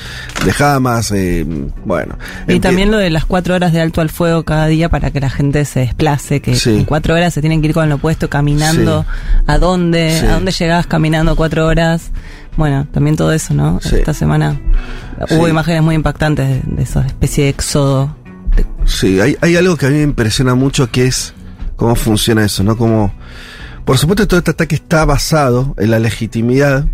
de 0.45 0.63
Hamas. 0.63 1.11
eh, 1.11 1.45
bueno. 1.85 2.17
Y 2.47 2.59
también 2.59 2.91
lo 2.91 2.97
de 2.97 3.09
las 3.09 3.25
cuatro 3.25 3.55
horas 3.55 3.73
de 3.73 3.81
alto 3.81 4.01
al 4.01 4.09
fuego 4.09 4.43
cada 4.43 4.67
día 4.67 4.89
para 4.89 5.11
que 5.11 5.19
la 5.19 5.29
gente 5.29 5.65
se 5.65 5.81
desplace, 5.81 6.41
que 6.41 6.55
Sí. 6.55 6.69
en 6.77 6.85
cuatro 6.85 7.15
horas 7.15 7.33
se 7.33 7.41
tienen 7.41 7.61
que 7.61 7.69
ir 7.69 7.73
con 7.73 7.89
lo 7.89 7.95
opuesto 7.95 8.29
caminando. 8.29 9.05
¿A 9.47 9.57
dónde? 9.57 10.19
Sí. 10.19 10.25
¿A 10.27 10.33
dónde 10.33 10.51
llegabas 10.51 10.85
caminando 10.85 11.35
cuatro 11.35 11.65
horas? 11.65 12.11
Bueno, 12.57 12.87
también 12.91 13.15
todo 13.15 13.31
eso, 13.31 13.53
¿no? 13.53 13.79
Sí. 13.81 13.95
Esta 13.95 14.13
semana 14.13 14.59
Sí. 15.27 15.35
hubo 15.35 15.47
imágenes 15.47 15.81
muy 15.83 15.95
impactantes 15.95 16.47
de, 16.65 16.75
de 16.75 16.83
esa 16.83 17.05
especie 17.05 17.45
de 17.45 17.49
éxodo. 17.51 18.15
Sí, 18.85 19.19
hay, 19.21 19.37
hay 19.41 19.55
algo 19.55 19.77
que 19.77 19.85
a 19.85 19.89
mí 19.89 19.97
me 19.97 20.03
impresiona 20.03 20.55
mucho 20.55 20.89
que 20.91 21.05
es 21.05 21.33
cómo 21.75 21.95
funciona 21.95 22.43
eso, 22.43 22.63
¿no? 22.63 22.75
Como, 22.77 23.13
por 23.85 23.97
supuesto, 23.97 24.27
todo 24.27 24.39
este 24.39 24.51
ataque 24.51 24.75
está 24.75 25.05
basado 25.05 25.75
en 25.77 25.91
la 25.91 25.99
legitimidad 25.99 26.85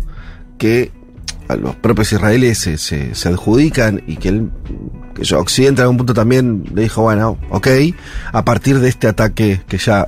que 0.58 0.92
a 1.48 1.56
los 1.56 1.74
propios 1.76 2.12
israelíes 2.12 2.58
se, 2.58 2.76
se, 2.78 3.14
se 3.14 3.28
adjudican 3.28 4.02
y 4.06 4.16
que, 4.16 4.28
el, 4.28 4.50
que 5.14 5.24
yo, 5.24 5.40
Occidente 5.40 5.80
en 5.80 5.84
algún 5.84 5.96
punto 5.96 6.12
también 6.14 6.64
le 6.74 6.82
dijo, 6.82 7.02
bueno, 7.02 7.38
ok, 7.50 7.66
a 8.32 8.44
partir 8.44 8.78
de 8.80 8.88
este 8.90 9.08
ataque 9.08 9.62
que 9.66 9.78
ya 9.78 10.06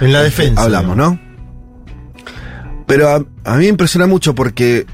En 0.00 0.12
la 0.12 0.22
defensa. 0.22 0.62
hablamos, 0.62 0.96
¿no? 0.96 1.18
Pero 2.88 3.08
a, 3.10 3.16
a 3.44 3.52
mí 3.56 3.64
me 3.64 3.66
impresiona 3.68 4.08
mucho 4.08 4.34
porque 4.34 4.84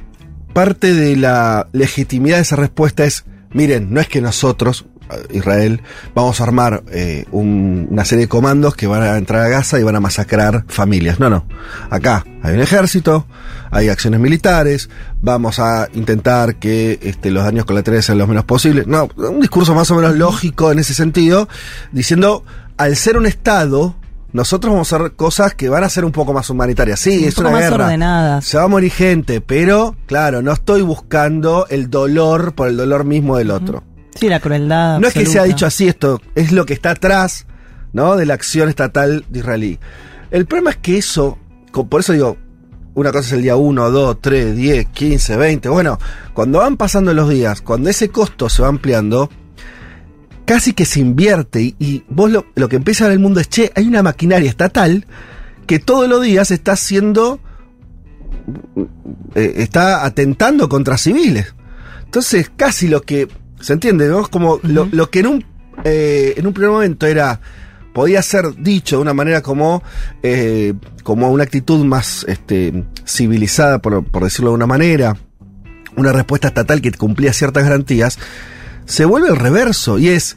parte 0.52 0.92
de 0.92 1.16
la 1.16 1.68
legitimidad 1.72 2.36
de 2.36 2.42
esa 2.42 2.56
respuesta 2.56 3.04
es, 3.04 3.24
miren, 3.52 3.92
no 3.94 4.00
es 4.00 4.08
que 4.08 4.20
nosotros, 4.20 4.84
Israel, 5.32 5.80
vamos 6.14 6.40
a 6.40 6.44
armar 6.44 6.82
eh, 6.90 7.24
un- 7.30 7.86
una 7.90 8.04
serie 8.04 8.24
de 8.24 8.28
comandos 8.28 8.74
que 8.74 8.86
van 8.86 9.02
a 9.02 9.16
entrar 9.16 9.42
a 9.42 9.48
Gaza 9.48 9.78
y 9.78 9.82
van 9.84 9.94
a 9.96 10.00
masacrar 10.00 10.64
familias. 10.68 11.18
No, 11.20 11.30
no. 11.30 11.46
Acá 11.90 12.24
hay 12.42 12.54
un 12.54 12.60
ejército, 12.60 13.26
hay 13.70 13.88
acciones 13.90 14.18
militares, 14.20 14.88
vamos 15.22 15.58
a 15.60 15.88
intentar 15.94 16.56
que 16.56 16.98
este, 17.02 17.30
los 17.30 17.44
daños 17.44 17.64
colaterales 17.64 18.06
sean 18.06 18.18
los 18.18 18.28
menos 18.28 18.44
posibles. 18.44 18.86
No, 18.86 19.08
un 19.16 19.40
discurso 19.40 19.74
más 19.74 19.90
o 19.92 19.96
menos 19.96 20.16
lógico 20.16 20.72
en 20.72 20.78
ese 20.80 20.94
sentido, 20.94 21.48
diciendo, 21.92 22.44
al 22.76 22.96
ser 22.96 23.16
un 23.16 23.26
Estado, 23.26 23.94
nosotros 24.34 24.72
vamos 24.72 24.92
a 24.92 24.96
hacer 24.96 25.12
cosas 25.12 25.54
que 25.54 25.68
van 25.68 25.84
a 25.84 25.88
ser 25.88 26.04
un 26.04 26.12
poco 26.12 26.34
más 26.34 26.50
humanitarias. 26.50 26.98
Sí, 27.00 27.18
Un 27.22 27.24
es 27.28 27.34
poco 27.36 27.48
una 27.48 27.56
más 27.58 27.70
guerra. 27.70 27.84
ordenadas. 27.86 28.44
Se 28.44 28.58
va 28.58 28.64
a 28.64 28.68
morir 28.68 28.90
gente, 28.90 29.40
pero 29.40 29.96
claro, 30.06 30.42
no 30.42 30.52
estoy 30.52 30.82
buscando 30.82 31.66
el 31.70 31.88
dolor 31.88 32.52
por 32.54 32.66
el 32.68 32.76
dolor 32.76 33.04
mismo 33.04 33.38
del 33.38 33.50
otro. 33.52 33.84
Sí, 34.16 34.28
la 34.28 34.40
crueldad. 34.40 34.98
No 34.98 35.06
es 35.08 35.14
que 35.14 35.24
se 35.24 35.38
ha 35.38 35.44
dicho 35.44 35.66
así 35.66 35.88
esto, 35.88 36.20
es 36.34 36.52
lo 36.52 36.66
que 36.66 36.74
está 36.74 36.90
atrás, 36.90 37.46
¿no? 37.92 38.16
De 38.16 38.26
la 38.26 38.34
acción 38.34 38.68
estatal 38.68 39.24
de 39.28 39.38
israelí. 39.38 39.78
El 40.30 40.46
problema 40.46 40.70
es 40.70 40.76
que 40.78 40.98
eso, 40.98 41.38
por 41.88 42.00
eso 42.00 42.12
digo, 42.12 42.36
una 42.94 43.12
cosa 43.12 43.26
es 43.28 43.32
el 43.34 43.42
día 43.42 43.54
1, 43.56 43.90
2, 43.90 44.18
3, 44.20 44.56
10, 44.56 44.86
15, 44.86 45.36
20. 45.36 45.68
Bueno, 45.68 45.98
cuando 46.32 46.58
van 46.58 46.76
pasando 46.76 47.14
los 47.14 47.28
días, 47.28 47.60
cuando 47.60 47.88
ese 47.88 48.08
costo 48.08 48.48
se 48.48 48.62
va 48.62 48.68
ampliando, 48.68 49.30
casi 50.44 50.72
que 50.72 50.84
se 50.84 51.00
invierte 51.00 51.62
y, 51.62 51.76
y 51.78 52.04
vos 52.08 52.30
lo, 52.30 52.46
lo 52.54 52.68
que 52.68 52.76
empieza 52.76 53.04
a 53.04 53.08
ver 53.08 53.14
el 53.14 53.22
mundo 53.22 53.40
es, 53.40 53.48
che, 53.48 53.72
hay 53.74 53.86
una 53.86 54.02
maquinaria 54.02 54.48
estatal 54.48 55.06
que 55.66 55.78
todos 55.78 56.08
los 56.08 56.22
días 56.22 56.50
está 56.50 56.72
haciendo, 56.72 57.40
eh, 59.34 59.54
está 59.56 60.04
atentando 60.04 60.68
contra 60.68 60.98
civiles. 60.98 61.54
Entonces, 62.04 62.50
casi 62.56 62.88
lo 62.88 63.02
que, 63.02 63.28
¿se 63.60 63.72
entiende? 63.72 64.08
¿no? 64.08 64.28
Como 64.28 64.60
lo, 64.62 64.88
lo 64.92 65.10
que 65.10 65.20
en 65.20 65.26
un, 65.26 65.44
eh, 65.84 66.34
en 66.36 66.46
un 66.46 66.52
primer 66.52 66.70
momento 66.70 67.06
era, 67.06 67.40
podía 67.92 68.22
ser 68.22 68.54
dicho 68.56 68.96
de 68.96 69.02
una 69.02 69.14
manera 69.14 69.42
como, 69.42 69.82
eh, 70.22 70.74
como 71.02 71.30
una 71.30 71.44
actitud 71.44 71.84
más 71.84 72.24
este, 72.28 72.84
civilizada, 73.06 73.80
por, 73.80 74.04
por 74.04 74.24
decirlo 74.24 74.50
de 74.50 74.56
una 74.56 74.66
manera, 74.66 75.16
una 75.96 76.12
respuesta 76.12 76.48
estatal 76.48 76.80
que 76.80 76.92
cumplía 76.92 77.32
ciertas 77.32 77.64
garantías, 77.64 78.18
se 78.86 79.04
vuelve 79.04 79.28
el 79.28 79.36
reverso 79.36 79.98
y 79.98 80.08
es, 80.08 80.36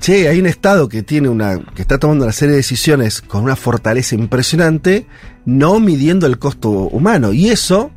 che, 0.00 0.28
hay 0.28 0.40
un 0.40 0.46
Estado 0.46 0.88
que 0.88 1.02
tiene 1.02 1.28
una, 1.28 1.58
que 1.74 1.82
está 1.82 1.98
tomando 1.98 2.24
una 2.24 2.32
serie 2.32 2.52
de 2.52 2.58
decisiones 2.58 3.20
con 3.20 3.44
una 3.44 3.56
fortaleza 3.56 4.14
impresionante, 4.14 5.06
no 5.44 5.80
midiendo 5.80 6.26
el 6.26 6.38
costo 6.38 6.70
humano. 6.70 7.32
Y 7.32 7.50
eso, 7.50 7.90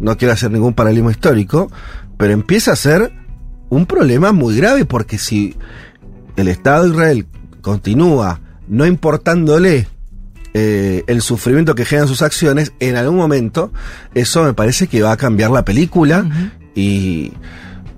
no 0.00 0.16
quiero 0.16 0.34
hacer 0.34 0.50
ningún 0.50 0.74
paralelismo 0.74 1.10
histórico, 1.10 1.70
pero 2.16 2.32
empieza 2.32 2.72
a 2.72 2.76
ser 2.76 3.12
un 3.68 3.86
problema 3.86 4.32
muy 4.32 4.56
grave 4.56 4.84
porque 4.84 5.18
si 5.18 5.56
el 6.36 6.48
Estado 6.48 6.84
de 6.84 6.90
Israel 6.90 7.26
continúa 7.60 8.40
no 8.68 8.86
importándole 8.86 9.88
eh, 10.54 11.04
el 11.06 11.22
sufrimiento 11.22 11.74
que 11.74 11.84
generan 11.84 12.08
sus 12.08 12.22
acciones, 12.22 12.72
en 12.80 12.96
algún 12.96 13.16
momento 13.16 13.72
eso 14.14 14.42
me 14.44 14.54
parece 14.54 14.86
que 14.86 15.02
va 15.02 15.12
a 15.12 15.16
cambiar 15.16 15.50
la 15.50 15.64
película 15.64 16.28
y, 16.74 17.32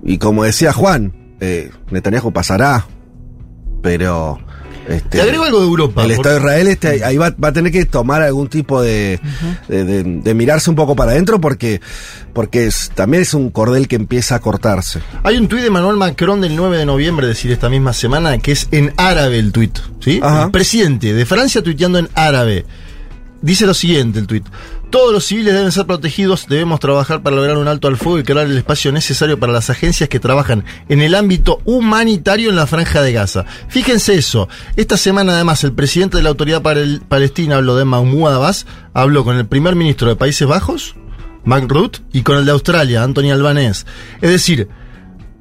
y 0.03 0.17
como 0.17 0.43
decía 0.43 0.73
Juan, 0.73 1.13
eh, 1.39 1.71
Netanyahu 1.91 2.31
pasará, 2.31 2.85
pero... 3.81 4.39
Este, 4.87 5.09
Te 5.19 5.21
agrego 5.21 5.43
algo 5.43 5.59
de 5.59 5.65
Europa. 5.67 6.03
el 6.03 6.09
Estado 6.11 6.35
de 6.35 6.41
Israel 6.41 6.67
este, 6.67 7.05
ahí 7.05 7.15
va, 7.15 7.29
va 7.43 7.49
a 7.49 7.53
tener 7.53 7.71
que 7.71 7.85
tomar 7.85 8.23
algún 8.23 8.47
tipo 8.47 8.81
de, 8.81 9.19
de, 9.67 9.83
de- 9.83 10.03
de 10.03 10.33
mirarse 10.33 10.67
un 10.71 10.75
poco 10.75 10.95
para 10.95 11.11
adentro 11.11 11.39
porque, 11.39 11.79
porque 12.33 12.65
es- 12.65 12.89
también 12.95 13.21
es 13.21 13.35
un 13.35 13.51
cordel 13.51 13.87
que 13.87 13.95
empieza 13.97 14.33
a 14.33 14.39
cortarse. 14.39 14.99
Hay 15.21 15.37
un 15.37 15.47
tuit 15.47 15.61
de 15.61 15.69
Manuel 15.69 15.97
Macron 15.97 16.41
del 16.41 16.55
9 16.55 16.77
de 16.77 16.85
noviembre, 16.87 17.27
es 17.27 17.35
decir, 17.35 17.51
esta 17.51 17.69
misma 17.69 17.93
semana, 17.93 18.39
que 18.39 18.51
es 18.51 18.67
en 18.71 18.91
árabe 18.97 19.37
el 19.37 19.51
tuit. 19.51 19.77
¿sí? 19.99 20.21
Ajá. 20.23 20.45
El 20.45 20.51
presidente 20.51 21.13
de 21.13 21.25
Francia 21.27 21.61
tuiteando 21.61 21.99
en 21.99 22.09
árabe. 22.15 22.65
Dice 23.43 23.67
lo 23.67 23.75
siguiente 23.75 24.17
el 24.17 24.25
tuit. 24.25 24.45
Todos 24.89 25.13
los 25.13 25.25
civiles 25.25 25.53
deben 25.53 25.71
ser 25.71 25.85
protegidos, 25.85 26.47
debemos 26.49 26.79
trabajar 26.79 27.21
para 27.21 27.35
lograr 27.35 27.57
un 27.57 27.67
alto 27.67 27.87
al 27.87 27.95
fuego 27.97 28.17
y 28.17 28.23
crear 28.23 28.47
el 28.47 28.57
espacio 28.57 28.91
necesario 28.91 29.39
para 29.39 29.53
las 29.53 29.69
agencias 29.69 30.09
que 30.09 30.19
trabajan 30.19 30.65
en 30.89 31.01
el 31.01 31.13
ámbito 31.13 31.61
humanitario 31.63 32.49
en 32.49 32.55
la 32.55 32.65
franja 32.65 33.03
de 33.03 33.13
Gaza. 33.13 33.45
Fíjense 33.67 34.15
eso. 34.15 34.49
Esta 34.77 34.97
semana 34.97 35.33
además 35.33 35.63
el 35.63 35.73
presidente 35.73 36.17
de 36.17 36.23
la 36.23 36.29
autoridad 36.29 36.63
Pal- 36.63 37.01
palestina, 37.07 37.57
habló 37.57 37.75
de 37.75 37.85
Mahmoud 37.85 38.29
Abbas, 38.33 38.65
habló 38.95 39.23
con 39.23 39.37
el 39.37 39.45
primer 39.45 39.75
ministro 39.75 40.09
de 40.09 40.15
Países 40.15 40.47
Bajos, 40.47 40.95
Mark 41.43 41.67
Rutte, 41.69 41.99
y 42.11 42.23
con 42.23 42.37
el 42.37 42.45
de 42.45 42.51
Australia, 42.51 43.03
Anthony 43.03 43.31
Albanese. 43.31 43.85
Es 44.21 44.31
decir, 44.31 44.69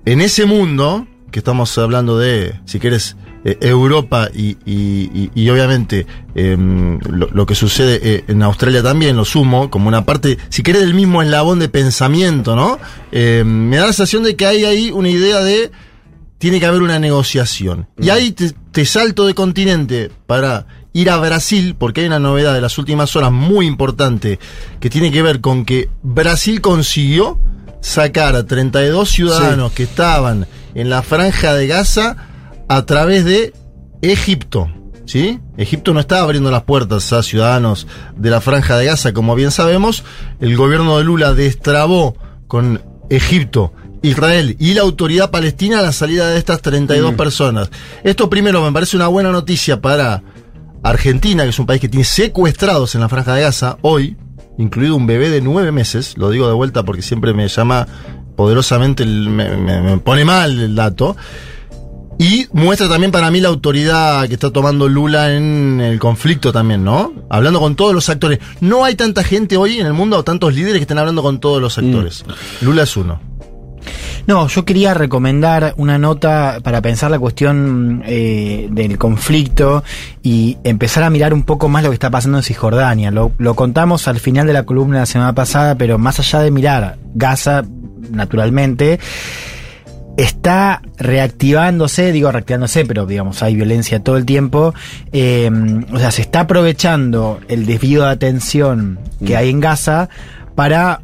en 0.04 0.20
ese 0.20 0.44
mundo, 0.44 1.06
que 1.30 1.38
estamos 1.38 1.76
hablando 1.78 2.18
de, 2.18 2.60
si 2.66 2.78
quieres, 2.80 3.16
eh, 3.52 3.58
Europa 3.68 4.28
y, 4.34 4.56
y- 4.66 5.30
y- 5.34 5.50
obviamente 5.50 6.06
em, 6.34 6.98
lo, 7.00 7.28
lo 7.32 7.46
que 7.46 7.54
sucede 7.54 8.00
eh, 8.02 8.24
en 8.28 8.42
Australia 8.42 8.82
también, 8.82 9.16
lo 9.16 9.24
sumo, 9.24 9.70
como 9.70 9.88
una 9.88 10.04
parte, 10.04 10.38
si 10.48 10.62
querés, 10.62 10.82
del 10.82 10.94
mismo 10.94 11.22
eslabón 11.22 11.58
de 11.58 11.68
pensamiento, 11.68 12.54
¿no? 12.56 12.78
Em, 13.12 13.46
me 13.46 13.76
da 13.76 13.86
la 13.86 13.92
sensación 13.92 14.22
de 14.22 14.36
que 14.36 14.46
hay 14.46 14.64
ahí 14.64 14.90
una 14.90 15.08
idea 15.08 15.40
de 15.40 15.70
tiene 16.38 16.60
que 16.60 16.66
haber 16.66 16.82
una 16.82 16.98
negociación. 17.00 17.88
Y 18.00 18.10
ahí 18.10 18.30
te, 18.32 18.52
te 18.70 18.84
salto 18.84 19.26
de 19.26 19.34
continente 19.34 20.10
para 20.26 20.66
ir 20.92 21.10
a 21.10 21.16
Brasil, 21.16 21.74
porque 21.76 22.02
hay 22.02 22.06
una 22.06 22.20
novedad 22.20 22.54
de 22.54 22.60
las 22.60 22.78
últimas 22.78 23.14
horas 23.16 23.32
muy 23.32 23.66
importante 23.66 24.38
que 24.78 24.88
tiene 24.90 25.10
que 25.10 25.22
ver 25.22 25.40
con 25.40 25.64
que 25.64 25.88
Brasil 26.02 26.60
consiguió 26.60 27.38
sacar 27.80 28.36
a 28.36 28.46
32 28.46 29.08
ciudadanos 29.08 29.72
que 29.72 29.84
estaban 29.84 30.46
en 30.74 30.90
la 30.90 31.02
franja 31.02 31.54
de 31.54 31.66
Gaza 31.66 32.27
a 32.68 32.84
través 32.86 33.24
de 33.24 33.52
Egipto. 34.02 34.68
¿Sí? 35.06 35.40
Egipto 35.56 35.94
no 35.94 36.00
estaba 36.00 36.22
abriendo 36.22 36.50
las 36.50 36.64
puertas 36.64 37.14
a 37.14 37.22
ciudadanos 37.22 37.86
de 38.16 38.28
la 38.28 38.42
franja 38.42 38.76
de 38.76 38.84
Gaza, 38.84 39.14
como 39.14 39.34
bien 39.34 39.50
sabemos. 39.50 40.04
El 40.38 40.54
gobierno 40.54 40.98
de 40.98 41.04
Lula 41.04 41.32
destrabó 41.32 42.14
con 42.46 42.82
Egipto, 43.08 43.72
Israel 44.02 44.54
y 44.60 44.74
la 44.74 44.82
autoridad 44.82 45.30
palestina 45.30 45.80
la 45.80 45.92
salida 45.92 46.28
de 46.28 46.38
estas 46.38 46.60
32 46.60 47.14
personas. 47.14 47.70
Esto 48.04 48.28
primero 48.28 48.62
me 48.62 48.70
parece 48.70 48.96
una 48.96 49.06
buena 49.08 49.32
noticia 49.32 49.80
para 49.80 50.22
Argentina, 50.82 51.44
que 51.44 51.48
es 51.50 51.58
un 51.58 51.64
país 51.64 51.80
que 51.80 51.88
tiene 51.88 52.04
secuestrados 52.04 52.94
en 52.94 53.00
la 53.00 53.08
franja 53.08 53.34
de 53.34 53.40
Gaza 53.42 53.78
hoy, 53.80 54.18
incluido 54.58 54.94
un 54.94 55.06
bebé 55.06 55.30
de 55.30 55.40
nueve 55.40 55.72
meses. 55.72 56.18
Lo 56.18 56.28
digo 56.28 56.48
de 56.48 56.54
vuelta 56.54 56.82
porque 56.82 57.00
siempre 57.00 57.32
me 57.32 57.48
llama 57.48 57.86
poderosamente, 58.36 59.04
el- 59.04 59.30
me, 59.30 59.56
me- 59.56 59.80
me 59.80 59.96
pone 59.98 60.26
mal 60.26 60.60
el 60.60 60.74
dato. 60.74 61.16
Y 62.18 62.48
muestra 62.52 62.88
también 62.88 63.12
para 63.12 63.30
mí 63.30 63.40
la 63.40 63.48
autoridad 63.48 64.26
que 64.26 64.34
está 64.34 64.50
tomando 64.50 64.88
Lula 64.88 65.34
en 65.36 65.80
el 65.80 66.00
conflicto 66.00 66.52
también, 66.52 66.82
¿no? 66.82 67.12
Hablando 67.30 67.60
con 67.60 67.76
todos 67.76 67.94
los 67.94 68.08
actores. 68.08 68.40
No 68.60 68.84
hay 68.84 68.96
tanta 68.96 69.22
gente 69.22 69.56
hoy 69.56 69.78
en 69.78 69.86
el 69.86 69.92
mundo 69.92 70.18
o 70.18 70.24
tantos 70.24 70.54
líderes 70.54 70.74
que 70.74 70.82
estén 70.82 70.98
hablando 70.98 71.22
con 71.22 71.38
todos 71.38 71.62
los 71.62 71.78
actores. 71.78 72.24
Lula 72.60 72.82
es 72.82 72.96
uno. 72.96 73.20
No, 74.26 74.46
yo 74.48 74.66
quería 74.66 74.92
recomendar 74.92 75.72
una 75.78 75.96
nota 75.96 76.58
para 76.62 76.82
pensar 76.82 77.10
la 77.10 77.18
cuestión 77.18 78.02
eh, 78.04 78.68
del 78.70 78.98
conflicto 78.98 79.82
y 80.22 80.58
empezar 80.64 81.04
a 81.04 81.10
mirar 81.10 81.32
un 81.32 81.44
poco 81.44 81.70
más 81.70 81.82
lo 81.82 81.88
que 81.88 81.94
está 81.94 82.10
pasando 82.10 82.36
en 82.36 82.42
Cisjordania. 82.44 83.10
Lo, 83.10 83.32
lo 83.38 83.54
contamos 83.54 84.06
al 84.06 84.18
final 84.18 84.46
de 84.46 84.52
la 84.52 84.64
columna 84.64 84.96
de 84.96 85.02
la 85.02 85.06
semana 85.06 85.34
pasada, 85.34 85.76
pero 85.76 85.96
más 85.98 86.18
allá 86.18 86.40
de 86.40 86.50
mirar 86.50 86.98
Gaza, 87.14 87.64
naturalmente, 88.10 89.00
está 90.18 90.82
reactivándose, 90.98 92.10
digo 92.12 92.30
reactivándose, 92.32 92.84
pero 92.84 93.06
digamos 93.06 93.42
hay 93.42 93.54
violencia 93.54 94.02
todo 94.02 94.16
el 94.16 94.26
tiempo, 94.26 94.74
eh, 95.12 95.48
o 95.92 95.98
sea, 95.98 96.10
se 96.10 96.22
está 96.22 96.40
aprovechando 96.40 97.40
el 97.48 97.64
desvío 97.66 98.02
de 98.02 98.10
atención 98.10 98.98
que 99.24 99.34
Mm. 99.34 99.36
hay 99.38 99.50
en 99.50 99.60
Gaza 99.60 100.08
para 100.56 101.02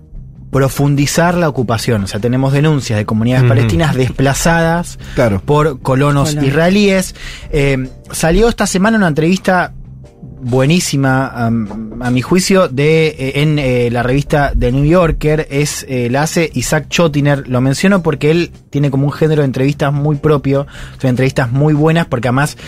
profundizar 0.51 1.35
la 1.37 1.49
ocupación, 1.49 2.05
o 2.05 2.07
sea, 2.07 2.21
tenemos 2.21 2.53
denuncias 2.53 2.97
de 2.99 3.05
comunidades 3.07 3.49
palestinas 3.49 3.95
desplazadas 3.97 4.99
Claro. 5.15 5.41
por 5.45 5.81
colonos 5.81 6.31
Colonos. 6.31 6.49
israelíes. 6.49 7.15
Eh, 7.51 7.89
salió 8.13 8.49
esta 8.49 8.67
semana 8.67 8.97
una 8.97 9.09
entrevista 9.09 9.73
buenísima 10.45 11.27
a, 11.27 11.51
mi 11.51 12.21
juicio 12.21 12.69
de 12.69 13.07
eh, 13.07 13.43
en 13.43 13.59
eh, 13.59 13.89
la 13.91 14.03
revista 14.03 14.53
The 14.57 14.73
New 14.73 14.85
Yorker 14.85 15.49
es 15.51 15.87
eh, 15.89 16.09
la 16.11 16.23
hace 16.23 16.51
Isaac 16.53 16.89
Chotiner 16.89 17.49
lo 17.49 17.61
menciono 17.63 18.03
porque 18.03 18.31
él 18.31 18.51
tiene 18.69 18.91
como 18.91 19.07
un 19.07 19.13
género 19.13 19.41
de 19.41 19.47
entrevistas 19.47 19.93
muy 19.93 20.17
propio 20.17 20.67
son 21.01 21.11
entrevistas 21.11 21.51
muy 21.51 21.73
buenas 21.73 22.07
porque 22.07 22.29
además 22.29 22.59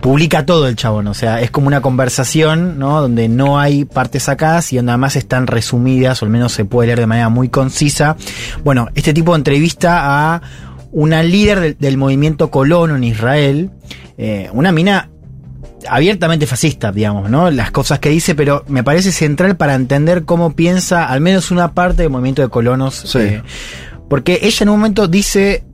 publica 0.00 0.46
todo 0.46 0.68
el 0.68 0.76
chabón, 0.76 1.08
o 1.08 1.14
sea, 1.14 1.40
es 1.40 1.50
como 1.50 1.66
una 1.66 1.80
conversación, 1.80 2.78
¿no? 2.78 3.00
Donde 3.00 3.28
no 3.28 3.58
hay 3.58 3.86
partes 3.86 4.24
sacadas 4.24 4.72
y 4.72 4.76
donde 4.76 4.92
además 4.92 5.16
están 5.16 5.48
resumidas, 5.48 6.22
o 6.22 6.26
al 6.26 6.30
menos 6.30 6.52
se 6.52 6.64
puede 6.64 6.88
leer 6.88 7.00
de 7.00 7.06
manera 7.06 7.28
muy 7.30 7.48
concisa. 7.48 8.16
Bueno, 8.62 8.88
este 8.94 9.14
tipo 9.14 9.32
de 9.32 9.38
entrevista 9.38 10.34
a 10.34 10.42
una 10.92 11.22
líder 11.24 11.76
del, 11.78 11.96
movimiento 11.96 12.50
colono 12.50 12.94
en 12.94 13.04
Israel, 13.04 13.70
una 14.52 14.70
mina 14.70 15.10
abiertamente 15.88 16.46
fascista, 16.46 16.90
digamos, 16.92 17.30
¿no? 17.30 17.50
Las 17.50 17.70
cosas 17.70 17.98
que 17.98 18.08
dice, 18.08 18.34
pero 18.34 18.64
me 18.68 18.82
parece 18.82 19.12
central 19.12 19.56
para 19.56 19.74
entender 19.74 20.24
cómo 20.24 20.54
piensa 20.54 21.06
al 21.06 21.20
menos 21.20 21.50
una 21.50 21.72
parte 21.74 22.02
del 22.02 22.10
movimiento 22.10 22.42
de 22.42 22.48
colonos. 22.48 22.94
Sí. 23.06 23.18
eh, 23.18 23.42
porque 24.08 24.38
ella 24.42 24.58
en 24.62 24.68
un 24.68 24.76
momento 24.78 25.08
dice 25.08 25.64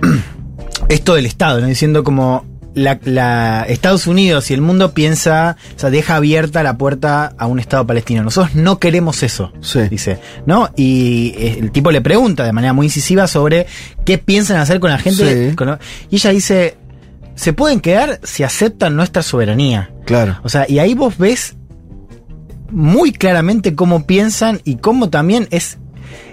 esto 0.88 1.14
del 1.14 1.26
Estado, 1.26 1.60
¿no? 1.60 1.66
Diciendo 1.66 2.02
como 2.04 2.44
la, 2.74 2.98
la- 3.04 3.64
Estados 3.68 4.06
Unidos 4.06 4.50
y 4.50 4.54
el 4.54 4.60
mundo 4.60 4.92
piensa, 4.92 5.56
o 5.76 5.78
sea, 5.78 5.90
deja 5.90 6.16
abierta 6.16 6.62
la 6.62 6.78
puerta 6.78 7.34
a 7.38 7.46
un 7.46 7.58
Estado 7.58 7.86
palestino. 7.86 8.22
Nosotros 8.22 8.54
no 8.54 8.78
queremos 8.78 9.22
eso, 9.22 9.52
Sí. 9.60 9.80
dice, 9.90 10.18
¿no? 10.46 10.70
Y 10.76 11.34
eh, 11.36 11.56
el 11.60 11.70
tipo 11.72 11.90
le 11.90 12.00
pregunta 12.00 12.44
de 12.44 12.52
manera 12.52 12.72
muy 12.72 12.86
incisiva 12.86 13.26
sobre 13.26 13.66
qué 14.04 14.18
piensan 14.18 14.58
hacer 14.58 14.80
con 14.80 14.90
la 14.90 14.98
gente. 14.98 15.50
Sí. 15.50 15.56
con 15.56 15.68
lo- 15.68 15.78
y 16.10 16.16
ella 16.16 16.30
dice, 16.30 16.76
se 17.38 17.52
pueden 17.52 17.80
quedar 17.80 18.18
si 18.24 18.42
aceptan 18.42 18.96
nuestra 18.96 19.22
soberanía. 19.22 19.92
Claro. 20.04 20.40
O 20.42 20.48
sea, 20.48 20.66
y 20.68 20.80
ahí 20.80 20.94
vos 20.94 21.18
ves 21.18 21.54
muy 22.70 23.12
claramente 23.12 23.76
cómo 23.76 24.06
piensan 24.06 24.60
y 24.64 24.76
cómo 24.76 25.08
también 25.08 25.46
es 25.52 25.78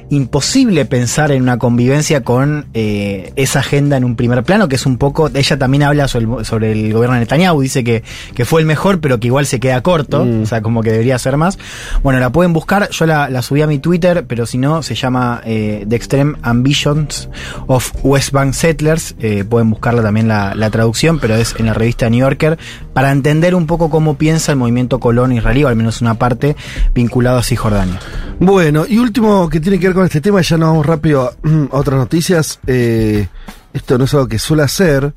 imposible 0.10 0.86
pensar 0.86 1.32
en 1.32 1.42
una 1.42 1.58
convivencia 1.58 2.24
con 2.24 2.66
eh, 2.74 3.34
esa 3.36 3.60
agenda 3.60 3.98
en 3.98 4.04
un 4.04 4.16
primer 4.16 4.44
plano, 4.44 4.68
que 4.68 4.76
es 4.76 4.86
un 4.86 4.98
poco, 4.98 5.30
ella 5.34 5.58
también 5.58 5.84
habla 5.84 6.08
sobre 6.08 6.26
el, 6.26 6.46
sobre 6.46 6.72
el 6.72 6.94
gobierno 6.94 7.16
de 7.16 7.22
Netanyahu, 7.22 7.62
dice 7.62 7.84
que, 7.84 8.04
que 8.34 8.46
fue 8.46 8.62
el 8.62 8.68
mejor, 8.68 9.00
pero 9.00 9.20
que 9.20 9.28
igual 9.28 9.46
se 9.46 9.60
queda 9.60 9.82
corto, 9.82 10.26
Mm. 10.26 10.44
o 10.44 10.46
sea, 10.46 10.62
como 10.62 10.82
que 10.82 10.92
debería 10.92 11.18
ser 11.20 11.38
más. 11.38 11.58
Bueno, 12.04 12.20
la 12.20 12.32
pueden 12.32 12.54
buscar, 12.54 12.90
yo 12.90 13.06
la, 13.06 13.30
la 13.30 13.42
subí 13.42 13.62
a 13.62 13.68
mi 13.68 13.80
Twitter, 13.80 14.26
pero 14.28 14.46
si 14.46 14.58
no, 14.58 14.84
se 14.84 14.96
llama 14.96 15.42
eh, 15.46 15.86
The 15.88 15.96
Extreme 15.96 16.38
Ambitions 16.42 17.30
of 17.68 17.92
West 18.04 18.32
Bank 18.32 18.54
Settlers, 18.54 19.16
eh, 19.20 19.44
pueden 19.44 19.70
buscarla 19.70 20.02
también 20.02 20.28
la, 20.28 20.54
la 20.56 20.70
traducción, 20.70 21.20
pero 21.20 21.36
es 21.36 21.56
en 21.58 21.66
la 21.66 21.74
revista 21.74 22.10
New 22.10 22.20
Yorker, 22.20 22.58
para 22.94 23.12
entender 23.12 23.56
un 23.56 23.66
poco 23.68 23.90
cómo 23.90 24.16
piensa 24.18 24.52
el 24.52 24.58
movimiento 24.58 25.00
colono 25.00 25.34
israelí, 25.34 25.64
o 25.64 25.68
al 25.68 25.76
menos 25.76 26.02
una 26.02 26.16
parte 26.16 26.56
vinculado 26.94 27.38
a 27.38 27.44
Cisjordania. 27.44 28.00
Bueno, 28.40 28.86
y 28.88 28.98
último 28.98 29.50
que 29.50 29.60
tiene 29.60 29.80
que 29.80 29.88
ver 29.88 29.95
con 29.96 30.06
este 30.06 30.22
tema, 30.22 30.42
ya 30.42 30.58
nos 30.58 30.70
vamos 30.70 30.86
rápido 30.86 31.24
a, 31.24 31.32
a 31.72 31.78
otras 31.78 31.98
noticias. 31.98 32.60
Eh, 32.68 33.28
esto 33.74 33.98
no 33.98 34.04
es 34.06 34.14
algo 34.14 34.28
que 34.28 34.38
suele 34.40 34.64
hacer, 34.64 35.14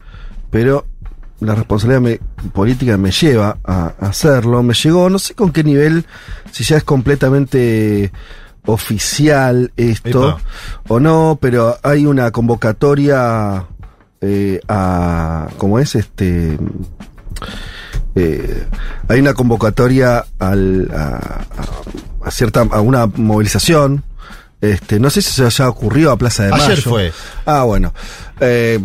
pero 0.51 0.87
la 1.41 1.55
responsabilidad 1.55 2.01
me- 2.01 2.21
política 2.51 2.97
me 2.97 3.11
lleva 3.11 3.59
a, 3.65 3.93
a 4.01 4.07
hacerlo. 4.07 4.63
Me 4.63 4.75
llegó, 4.75 5.11
no 5.11 5.19
sé 5.19 5.35
con 5.35 5.53
qué 5.53 5.63
nivel, 5.65 6.07
si 6.53 6.65
ya 6.65 6.77
es 6.79 6.85
completamente 6.85 8.11
oficial 8.67 9.73
esto 9.77 10.29
Epa. 10.31 10.41
o 10.89 11.01
no, 11.01 11.39
pero 11.41 11.79
hay 11.83 12.05
una 12.07 12.31
convocatoria 12.33 13.65
eh, 14.21 14.61
a, 14.69 15.49
¿cómo 15.59 15.79
es? 15.79 15.95
Este, 15.95 16.59
eh, 18.15 18.67
hay 19.09 19.21
una 19.21 19.33
convocatoria 19.35 20.25
al, 20.39 20.91
a 20.93 22.31
cierta 22.31 22.61
a 22.71 22.81
una 22.81 23.07
movilización. 23.07 24.05
Este, 24.61 24.99
no 24.99 25.09
sé 25.11 25.23
si 25.23 25.31
se 25.31 25.49
ya 25.49 25.69
ocurrió 25.69 26.11
a 26.11 26.17
Plaza 26.17 26.45
de 26.45 26.51
Mayo. 26.51 26.65
Ayer 26.65 26.83
fue. 26.83 27.13
Ah, 27.47 27.63
bueno. 27.63 27.95
Eh, 28.41 28.81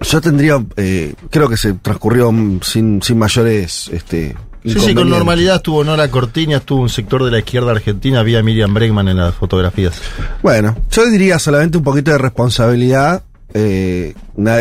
yo 0.00 0.20
tendría, 0.20 0.64
eh, 0.76 1.14
creo 1.30 1.48
que 1.48 1.56
se 1.56 1.74
transcurrió 1.74 2.32
sin, 2.62 3.02
sin 3.02 3.18
mayores, 3.18 3.90
este. 3.92 4.36
Sí, 4.64 4.78
sí, 4.78 4.94
con 4.94 5.10
normalidad 5.10 5.56
estuvo 5.56 5.82
Nora 5.82 6.08
Cortiña, 6.08 6.58
estuvo 6.58 6.82
un 6.82 6.88
sector 6.88 7.24
de 7.24 7.32
la 7.32 7.40
izquierda 7.40 7.72
argentina, 7.72 8.20
había 8.20 8.44
Miriam 8.44 8.72
Bregman 8.72 9.08
en 9.08 9.16
las 9.16 9.34
fotografías. 9.34 10.00
Bueno, 10.40 10.76
yo 10.88 11.04
diría 11.06 11.40
solamente 11.40 11.78
un 11.78 11.84
poquito 11.84 12.12
de 12.12 12.18
responsabilidad. 12.18 13.24
Eh, 13.54 14.14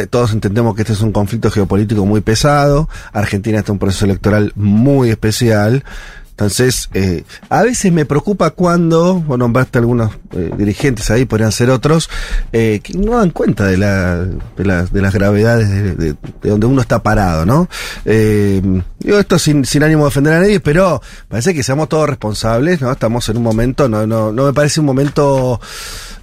todos 0.09 0.33
entendemos 0.33 0.75
que 0.75 0.81
este 0.81 0.93
es 0.93 1.01
un 1.01 1.11
conflicto 1.11 1.51
geopolítico 1.51 2.03
muy 2.05 2.21
pesado. 2.21 2.89
Argentina 3.13 3.59
está 3.59 3.71
en 3.71 3.75
un 3.75 3.79
proceso 3.79 4.05
electoral 4.05 4.53
muy 4.55 5.11
especial. 5.11 5.83
Entonces, 6.41 6.89
eh, 6.93 7.23
a 7.49 7.61
veces 7.61 7.91
me 7.93 8.05
preocupa 8.05 8.49
cuando, 8.49 9.15
vos 9.19 9.37
nombraste 9.37 9.77
algunos 9.77 10.11
eh, 10.31 10.49
dirigentes 10.57 11.11
ahí, 11.11 11.25
podrían 11.25 11.51
ser 11.51 11.69
otros, 11.69 12.09
eh, 12.51 12.79
que 12.83 12.93
no 12.97 13.17
dan 13.19 13.29
cuenta 13.29 13.65
de, 13.67 13.77
la, 13.77 14.17
de, 14.25 14.65
las- 14.65 14.91
de 14.91 15.01
las 15.01 15.13
gravedades 15.13 15.69
de, 15.69 15.93
de- 15.95 16.15
de 16.41 16.49
donde 16.49 16.65
uno 16.65 16.81
está 16.81 17.03
parado, 17.03 17.45
¿no? 17.45 17.69
Eh, 18.05 18.61
digo 18.99 19.19
esto 19.19 19.37
sin, 19.37 19.65
sin 19.65 19.83
ánimo 19.83 20.03
de 20.03 20.09
defender 20.09 20.33
a 20.33 20.39
nadie, 20.39 20.59
pero 20.59 21.01
parece 21.27 21.53
que 21.53 21.61
seamos 21.63 21.87
todos 21.89 22.09
responsables, 22.09 22.81
¿no? 22.81 22.91
Estamos 22.91 23.29
en 23.29 23.37
un 23.37 23.43
momento, 23.43 23.87
no, 23.87 24.07
no, 24.07 24.31
no 24.31 24.45
me 24.45 24.53
parece 24.53 24.79
un 24.79 24.87
momento 24.87 25.59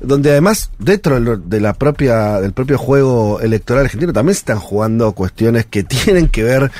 donde 0.01 0.31
además 0.33 0.71
dentro 0.79 1.19
de 1.37 1.61
la 1.61 1.75
propia 1.75 2.41
del 2.41 2.53
propio 2.53 2.79
juego 2.79 3.41
electoral 3.41 3.85
argentino 3.85 4.13
también 4.13 4.35
se 4.35 4.41
están 4.41 4.59
jugando 4.61 5.13
cuestiones 5.13 5.67
que 5.67 5.83
tienen 5.85 6.29
que 6.29 6.43
ver 6.45 6.71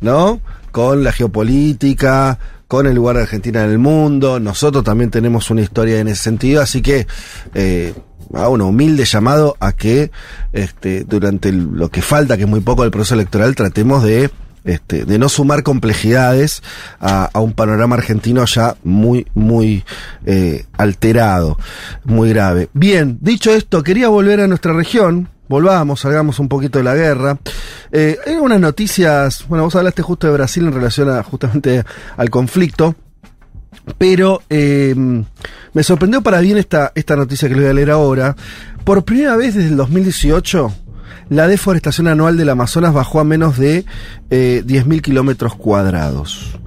no 0.00 0.40
con 0.70 1.02
la 1.02 1.10
geopolítica 1.12 2.38
con 2.68 2.86
el 2.86 2.94
lugar 2.94 3.16
de 3.16 3.22
Argentina 3.22 3.64
en 3.64 3.70
el 3.70 3.78
mundo 3.78 4.38
nosotros 4.38 4.84
también 4.84 5.10
tenemos 5.10 5.50
una 5.50 5.62
historia 5.62 5.98
en 5.98 6.08
ese 6.08 6.22
sentido 6.22 6.62
así 6.62 6.82
que 6.82 7.06
eh, 7.54 7.94
a 8.34 8.48
un 8.48 8.60
humilde 8.60 9.04
llamado 9.04 9.56
a 9.58 9.72
que 9.72 10.10
este, 10.52 11.04
durante 11.04 11.50
lo 11.50 11.88
que 11.88 12.02
falta 12.02 12.36
que 12.36 12.44
es 12.44 12.48
muy 12.48 12.60
poco 12.60 12.82
del 12.82 12.90
proceso 12.90 13.14
electoral 13.14 13.54
tratemos 13.54 14.04
de 14.04 14.30
este, 14.64 15.04
de 15.06 15.18
no 15.18 15.28
sumar 15.30 15.62
complejidades 15.62 16.62
a, 17.00 17.30
a 17.32 17.40
un 17.40 17.54
panorama 17.54 17.96
argentino 17.96 18.44
ya 18.44 18.76
muy, 18.84 19.26
muy 19.32 19.84
eh, 20.26 20.66
alterado, 20.76 21.58
muy 22.04 22.28
grave. 22.30 22.68
Bien, 22.74 23.16
dicho 23.20 23.50
esto, 23.50 23.82
quería 23.82 24.08
volver 24.08 24.40
a 24.40 24.46
nuestra 24.46 24.74
región. 24.74 25.30
Volvamos, 25.48 26.00
salgamos 26.00 26.38
un 26.38 26.48
poquito 26.48 26.78
de 26.78 26.84
la 26.84 26.94
guerra. 26.94 27.38
Eh, 27.90 28.18
hay 28.26 28.34
unas 28.34 28.60
noticias, 28.60 29.46
bueno, 29.48 29.64
vos 29.64 29.74
hablaste 29.76 30.02
justo 30.02 30.26
de 30.26 30.34
Brasil 30.34 30.66
en 30.66 30.72
relación 30.72 31.08
a 31.08 31.22
justamente 31.22 31.84
al 32.16 32.30
conflicto. 32.30 32.94
Pero 33.96 34.42
eh, 34.50 34.94
me 35.72 35.82
sorprendió 35.82 36.20
para 36.22 36.40
bien 36.40 36.58
esta, 36.58 36.92
esta 36.94 37.16
noticia 37.16 37.48
que 37.48 37.54
les 37.54 37.64
voy 37.64 37.70
a 37.70 37.74
leer 37.74 37.90
ahora. 37.90 38.36
Por 38.84 39.04
primera 39.04 39.36
vez 39.36 39.54
desde 39.54 39.68
el 39.70 39.76
2018, 39.76 40.72
la 41.30 41.48
deforestación 41.48 42.08
anual 42.08 42.36
del 42.36 42.50
Amazonas 42.50 42.92
bajó 42.92 43.20
a 43.20 43.24
menos 43.24 43.56
de 43.56 43.86
eh, 44.30 44.62
10.000 44.66 45.00
kilómetros 45.00 45.54
cuadrados. 45.54 46.58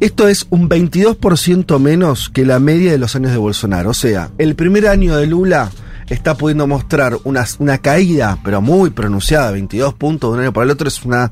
Esto 0.00 0.28
es 0.28 0.46
un 0.50 0.68
22% 0.68 1.78
menos 1.78 2.28
que 2.28 2.44
la 2.44 2.58
media 2.58 2.92
de 2.92 2.98
los 2.98 3.16
años 3.16 3.32
de 3.32 3.38
Bolsonaro. 3.38 3.90
O 3.90 3.94
sea, 3.94 4.30
el 4.36 4.54
primer 4.54 4.88
año 4.88 5.16
de 5.16 5.26
Lula 5.26 5.70
está 6.08 6.36
pudiendo 6.36 6.66
mostrar 6.66 7.16
una, 7.24 7.78
caída, 7.78 8.38
pero 8.44 8.60
muy 8.60 8.90
pronunciada, 8.90 9.50
22 9.52 9.94
puntos 9.94 10.30
de 10.30 10.34
un 10.34 10.42
año 10.42 10.52
para 10.52 10.64
el 10.64 10.70
otro, 10.70 10.88
es 10.88 11.04
una, 11.04 11.30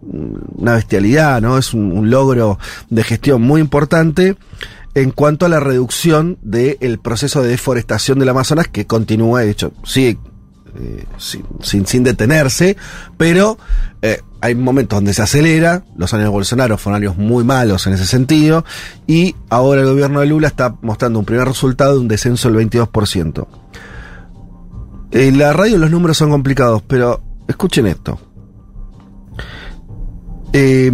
bestialidad, 0.00 1.40
¿no? 1.40 1.58
Es 1.58 1.74
un, 1.74 2.10
logro 2.10 2.58
de 2.90 3.04
gestión 3.04 3.42
muy 3.42 3.60
importante 3.60 4.36
en 4.94 5.10
cuanto 5.10 5.46
a 5.46 5.48
la 5.48 5.60
reducción 5.60 6.38
del 6.42 6.98
proceso 6.98 7.42
de 7.42 7.50
deforestación 7.50 8.18
del 8.18 8.28
Amazonas, 8.30 8.68
que 8.68 8.86
continúa, 8.86 9.42
de 9.42 9.50
hecho, 9.50 9.72
sigue 9.84 10.18
eh, 10.78 11.04
sin, 11.18 11.44
sin, 11.62 11.86
sin 11.86 12.04
detenerse, 12.04 12.76
pero 13.16 13.58
eh, 14.02 14.20
hay 14.40 14.54
momentos 14.54 14.96
donde 14.96 15.14
se 15.14 15.22
acelera, 15.22 15.84
los 15.96 16.12
años 16.14 16.26
de 16.26 16.30
Bolsonaro 16.30 16.78
fueron 16.78 17.02
años 17.02 17.16
muy 17.16 17.42
malos 17.42 17.86
en 17.86 17.94
ese 17.94 18.06
sentido, 18.06 18.64
y 19.06 19.34
ahora 19.48 19.80
el 19.80 19.88
gobierno 19.88 20.20
de 20.20 20.26
Lula 20.26 20.48
está 20.48 20.76
mostrando 20.82 21.18
un 21.18 21.24
primer 21.24 21.46
resultado 21.46 21.94
de 21.94 22.00
un 22.00 22.08
descenso 22.08 22.50
del 22.50 22.68
22%. 22.68 23.46
En 25.10 25.38
la 25.38 25.52
radio 25.52 25.78
los 25.78 25.90
números 25.90 26.18
son 26.18 26.30
complicados, 26.30 26.82
pero 26.82 27.22
escuchen 27.46 27.86
esto. 27.86 28.18
Eh, 30.52 30.90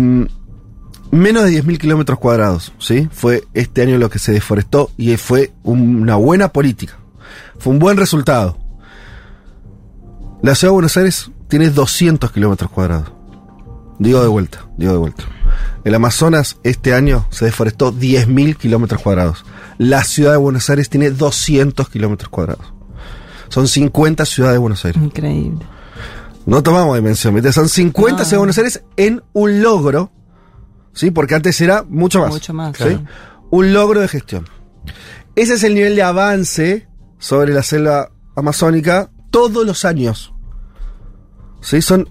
menos 1.11 1.44
de 1.44 1.62
10.000 1.62 1.79
kilómetros 1.79 2.18
cuadrados, 2.18 2.72
¿sí? 2.79 3.09
Fue 3.12 3.44
este 3.55 3.83
año 3.83 3.98
lo 3.98 4.11
que 4.11 4.18
se 4.18 4.33
deforestó 4.33 4.90
y 4.96 5.16
fue 5.16 5.53
una 5.62 6.16
buena 6.16 6.48
política. 6.48 6.98
Fue 7.59 7.72
un 7.72 7.79
buen 7.79 7.96
resultado. 7.96 8.59
La 10.42 10.55
ciudad 10.55 10.72
de 10.72 10.74
Buenos 10.74 10.96
Aires 10.96 11.31
tiene 11.48 11.70
200 11.70 12.31
kilómetros 12.31 12.70
cuadrados. 12.70 13.12
Digo 13.98 14.20
de 14.20 14.29
vuelta, 14.29 14.66
digo 14.77 14.92
de 14.92 14.98
vuelta. 14.98 15.24
El 15.85 15.94
Amazonas 15.94 16.59
este 16.64 16.94
año 16.94 17.27
se 17.31 17.46
deforestó 17.46 17.92
10.000 17.92 18.57
kilómetros 18.57 19.00
cuadrados. 19.00 19.44
La 19.79 20.05
ciudad 20.05 20.33
de 20.33 20.38
Buenos 20.38 20.68
Aires 20.68 20.90
tiene 20.90 21.11
200 21.11 21.88
kilómetros 21.88 22.29
cuadrados. 22.29 22.73
Son 23.54 23.68
50 23.68 24.24
ciudades 24.26 24.56
de 24.56 24.58
Buenos 24.58 24.84
Aires. 24.84 25.00
Increíble. 25.00 25.64
No 26.44 26.60
tomamos 26.64 26.96
dimensión, 26.96 27.34
¿viste? 27.34 27.52
Son 27.52 27.68
50 27.68 28.10
No. 28.10 28.16
ciudades 28.16 28.30
de 28.32 28.36
Buenos 28.38 28.58
Aires 28.58 28.82
en 28.96 29.22
un 29.32 29.62
logro, 29.62 30.10
¿sí? 30.92 31.12
Porque 31.12 31.36
antes 31.36 31.60
era 31.60 31.84
mucho 31.88 32.18
más. 32.18 32.30
Mucho 32.30 32.52
más, 32.52 32.76
¿sí? 32.76 32.82
claro. 32.82 33.04
Un 33.50 33.72
logro 33.72 34.00
de 34.00 34.08
gestión. 34.08 34.48
Ese 35.36 35.54
es 35.54 35.62
el 35.62 35.76
nivel 35.76 35.94
de 35.94 36.02
avance 36.02 36.88
sobre 37.20 37.54
la 37.54 37.62
selva 37.62 38.10
amazónica 38.34 39.10
todos 39.30 39.64
los 39.64 39.84
años. 39.84 40.34
¿Sí? 41.60 41.80
Son, 41.80 42.08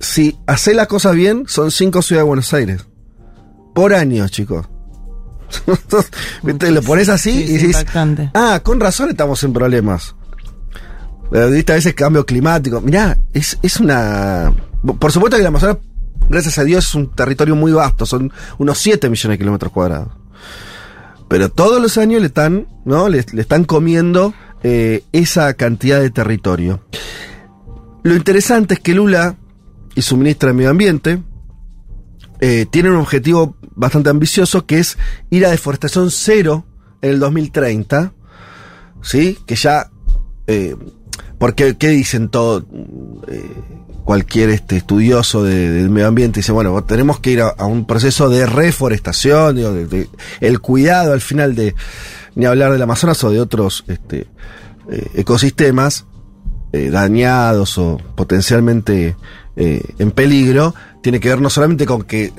si 0.00 0.36
hace 0.48 0.74
las 0.74 0.88
cosas 0.88 1.14
bien, 1.14 1.44
son 1.46 1.70
cinco 1.70 2.02
ciudades 2.02 2.24
de 2.24 2.28
Buenos 2.30 2.52
Aires. 2.52 2.84
Por 3.76 3.94
año, 3.94 4.26
chicos. 4.26 4.66
¿Viste? 6.42 6.72
Lo 6.72 6.82
pones 6.82 7.08
así 7.08 7.30
Sí, 7.46 7.52
y 7.54 7.58
dices, 7.58 7.86
ah, 8.34 8.60
con 8.64 8.80
razón 8.80 9.10
estamos 9.10 9.40
en 9.44 9.52
problemas. 9.52 10.16
A 11.32 11.46
veces 11.46 11.94
cambio 11.94 12.24
climático. 12.24 12.80
Mirá, 12.80 13.18
es, 13.32 13.58
es 13.62 13.80
una. 13.80 14.52
Por 14.98 15.10
supuesto 15.10 15.36
que 15.36 15.42
el 15.42 15.46
Amazonas, 15.46 15.78
gracias 16.28 16.58
a 16.58 16.64
Dios, 16.64 16.86
es 16.86 16.94
un 16.94 17.10
territorio 17.10 17.56
muy 17.56 17.72
vasto, 17.72 18.06
son 18.06 18.32
unos 18.58 18.78
7 18.78 19.08
millones 19.08 19.34
de 19.34 19.38
kilómetros 19.38 19.72
cuadrados. 19.72 20.12
Pero 21.28 21.48
todos 21.48 21.80
los 21.80 21.96
años 21.98 22.20
le 22.20 22.28
están, 22.28 22.68
¿no? 22.84 23.08
Le 23.08 23.18
están 23.18 23.64
comiendo 23.64 24.34
eh, 24.62 25.04
esa 25.12 25.54
cantidad 25.54 26.00
de 26.00 26.10
territorio. 26.10 26.80
Lo 28.02 28.14
interesante 28.14 28.74
es 28.74 28.80
que 28.80 28.94
Lula 28.94 29.36
y 29.94 30.02
su 30.02 30.16
ministra 30.16 30.48
de 30.48 30.54
Medio 30.54 30.70
Ambiente 30.70 31.22
eh, 32.40 32.66
tienen 32.70 32.92
un 32.92 33.00
objetivo 33.00 33.56
bastante 33.74 34.10
ambicioso 34.10 34.66
que 34.66 34.78
es 34.78 34.98
ir 35.30 35.46
a 35.46 35.50
deforestación 35.50 36.10
cero 36.10 36.64
en 37.00 37.10
el 37.10 37.20
2030. 37.20 38.12
¿Sí? 39.02 39.38
Que 39.46 39.54
ya. 39.56 39.90
Eh, 40.46 40.76
porque, 41.44 41.76
¿qué 41.76 41.88
dicen 41.88 42.30
todo? 42.30 42.64
eh, 43.28 43.42
cualquier 44.02 44.48
este, 44.48 44.78
estudioso 44.78 45.44
de- 45.44 45.68
del 45.72 45.90
medio 45.90 46.08
ambiente 46.08 46.40
dice, 46.40 46.52
bueno, 46.52 46.82
tenemos 46.84 47.20
que 47.20 47.32
ir 47.32 47.42
a, 47.42 47.66
un 47.66 47.84
proceso 47.86 48.30
de 48.30 48.46
reforestación, 48.46 49.54
digo, 49.56 49.70
de- 49.74 50.08
el 50.40 50.60
cuidado 50.60 51.12
al 51.12 51.20
final 51.20 51.54
de, 51.54 51.74
ni 52.34 52.46
hablar 52.46 52.72
del 52.72 52.80
Amazonas 52.80 53.22
o 53.24 53.30
de 53.30 53.40
otros 53.42 53.84
este, 53.88 54.26
eh, 54.90 55.06
ecosistemas 55.16 56.06
eh, 56.72 56.88
dañados 56.88 57.76
o 57.76 57.98
potencialmente 58.14 59.14
en 59.54 60.10
peligro, 60.12 60.74
tiene 61.02 61.20
que 61.20 61.28
ver 61.28 61.42
no 61.42 61.50
solamente 61.50 61.84
con 61.84 62.04
que 62.04 62.32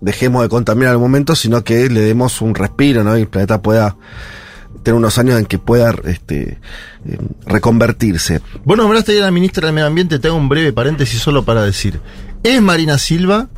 dejemos 0.00 0.42
de 0.42 0.48
contaminar 0.48 0.90
al 0.90 0.98
momento, 0.98 1.36
sino 1.36 1.62
que 1.62 1.88
le 1.88 2.00
demos 2.00 2.42
un 2.42 2.56
respiro, 2.56 3.04
¿no? 3.04 3.16
Y 3.16 3.20
el 3.20 3.28
planeta 3.28 3.62
pueda 3.62 3.96
tener 4.84 4.96
unos 4.96 5.18
años 5.18 5.38
en 5.40 5.46
que 5.46 5.58
pueda 5.58 5.92
este, 6.04 6.58
eh, 7.08 7.18
reconvertirse. 7.46 8.40
Vos 8.64 8.76
nombraste 8.76 9.12
ahí 9.12 9.18
a 9.18 9.22
la 9.22 9.30
ministra 9.32 9.66
del 9.66 9.74
Medio 9.74 9.88
Ambiente, 9.88 10.18
te 10.20 10.28
hago 10.28 10.36
un 10.36 10.48
breve 10.48 10.72
paréntesis 10.72 11.20
solo 11.20 11.44
para 11.44 11.62
decir. 11.62 12.00
Es 12.44 12.62
Marina 12.62 12.98
Silva, 12.98 13.48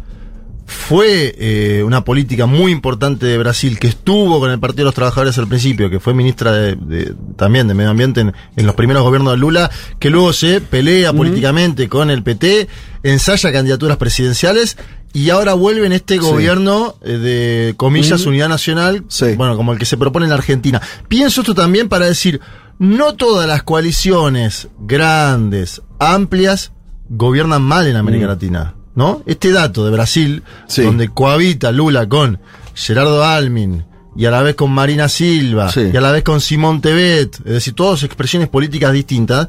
fue 0.69 1.35
eh, 1.39 1.83
una 1.85 2.03
política 2.05 2.47
muy 2.47 2.73
importante 2.73 3.25
de 3.27 3.39
Brasil 3.39 3.79
que 3.79 3.87
estuvo 3.87 4.41
con 4.41 4.51
el 4.51 4.59
Partido 4.59 4.83
de 4.83 4.85
los 4.87 4.95
Trabajadores 4.95 5.39
al 5.39 5.47
principio, 5.47 5.89
que 5.91 6.01
fue 6.01 6.13
ministra 6.13 6.53
de, 6.53 6.75
de- 6.75 7.15
también 7.37 7.69
de 7.69 7.75
Medio 7.75 7.91
Ambiente 7.91 8.21
en, 8.21 8.33
en 8.57 8.67
los 8.67 8.75
primeros 8.75 9.03
gobiernos 9.05 9.33
de 9.35 9.37
Lula, 9.39 9.71
que 10.01 10.11
luego 10.11 10.33
se 10.33 10.61
pelea 10.61 11.13
políticamente 11.13 11.89
con 11.89 12.11
el 12.11 12.23
PT, 12.25 12.67
ensaya 13.05 13.53
candidaturas 13.53 13.97
presidenciales 13.97 14.77
y 15.17 15.31
ahora 15.31 15.55
vuelve 15.55 15.87
en 15.87 15.93
este 15.93 16.19
gobierno 16.19 16.97
eh, 17.03 17.13
de 17.13 17.75
comillas 17.79 18.27
unidad 18.27 18.51
nacional, 18.51 19.03
Sí. 19.09 19.33
bueno, 19.35 19.57
como 19.57 19.73
el 19.73 19.79
que 19.79 19.87
se 19.87 19.97
propone 19.97 20.27
en 20.27 20.31
la 20.31 20.37
Argentina. 20.37 20.83
Pienso 21.09 21.41
esto 21.41 21.55
también 21.55 21.89
para 21.89 22.05
decir, 22.05 22.39
no 22.79 23.15
todas 23.15 23.49
las 23.49 23.63
coaliciones 23.63 24.69
grandes, 24.79 25.81
amplias, 25.99 26.73
gobiernan 27.09 27.63
mal 27.63 27.87
en 27.87 27.97
América 27.97 28.27
Mm. 28.27 28.29
Latina, 28.29 28.75
¿no? 28.95 29.23
Este 29.25 29.53
dato 29.53 29.87
de 29.87 29.91
Brasil, 29.91 30.43
Sí. 30.67 30.83
donde 30.83 31.09
cohabita 31.09 31.73
Lula 31.73 32.07
con 32.07 32.39
Gerardo 32.75 33.25
Almin 33.25 33.87
y 34.17 34.27
a 34.27 34.31
la 34.31 34.43
vez 34.43 34.55
con 34.55 34.71
Marina 34.71 35.09
Silva 35.09 35.73
Sí. 35.73 35.91
y 35.95 35.97
a 35.97 36.01
la 36.03 36.13
vez 36.13 36.25
con 36.25 36.43
Simón 36.43 36.83
Tebet, 36.83 37.37
es 37.39 37.53
decir, 37.53 37.73
todas 37.73 38.03
expresiones 38.03 38.49
políticas 38.49 38.93
distintas, 38.93 39.49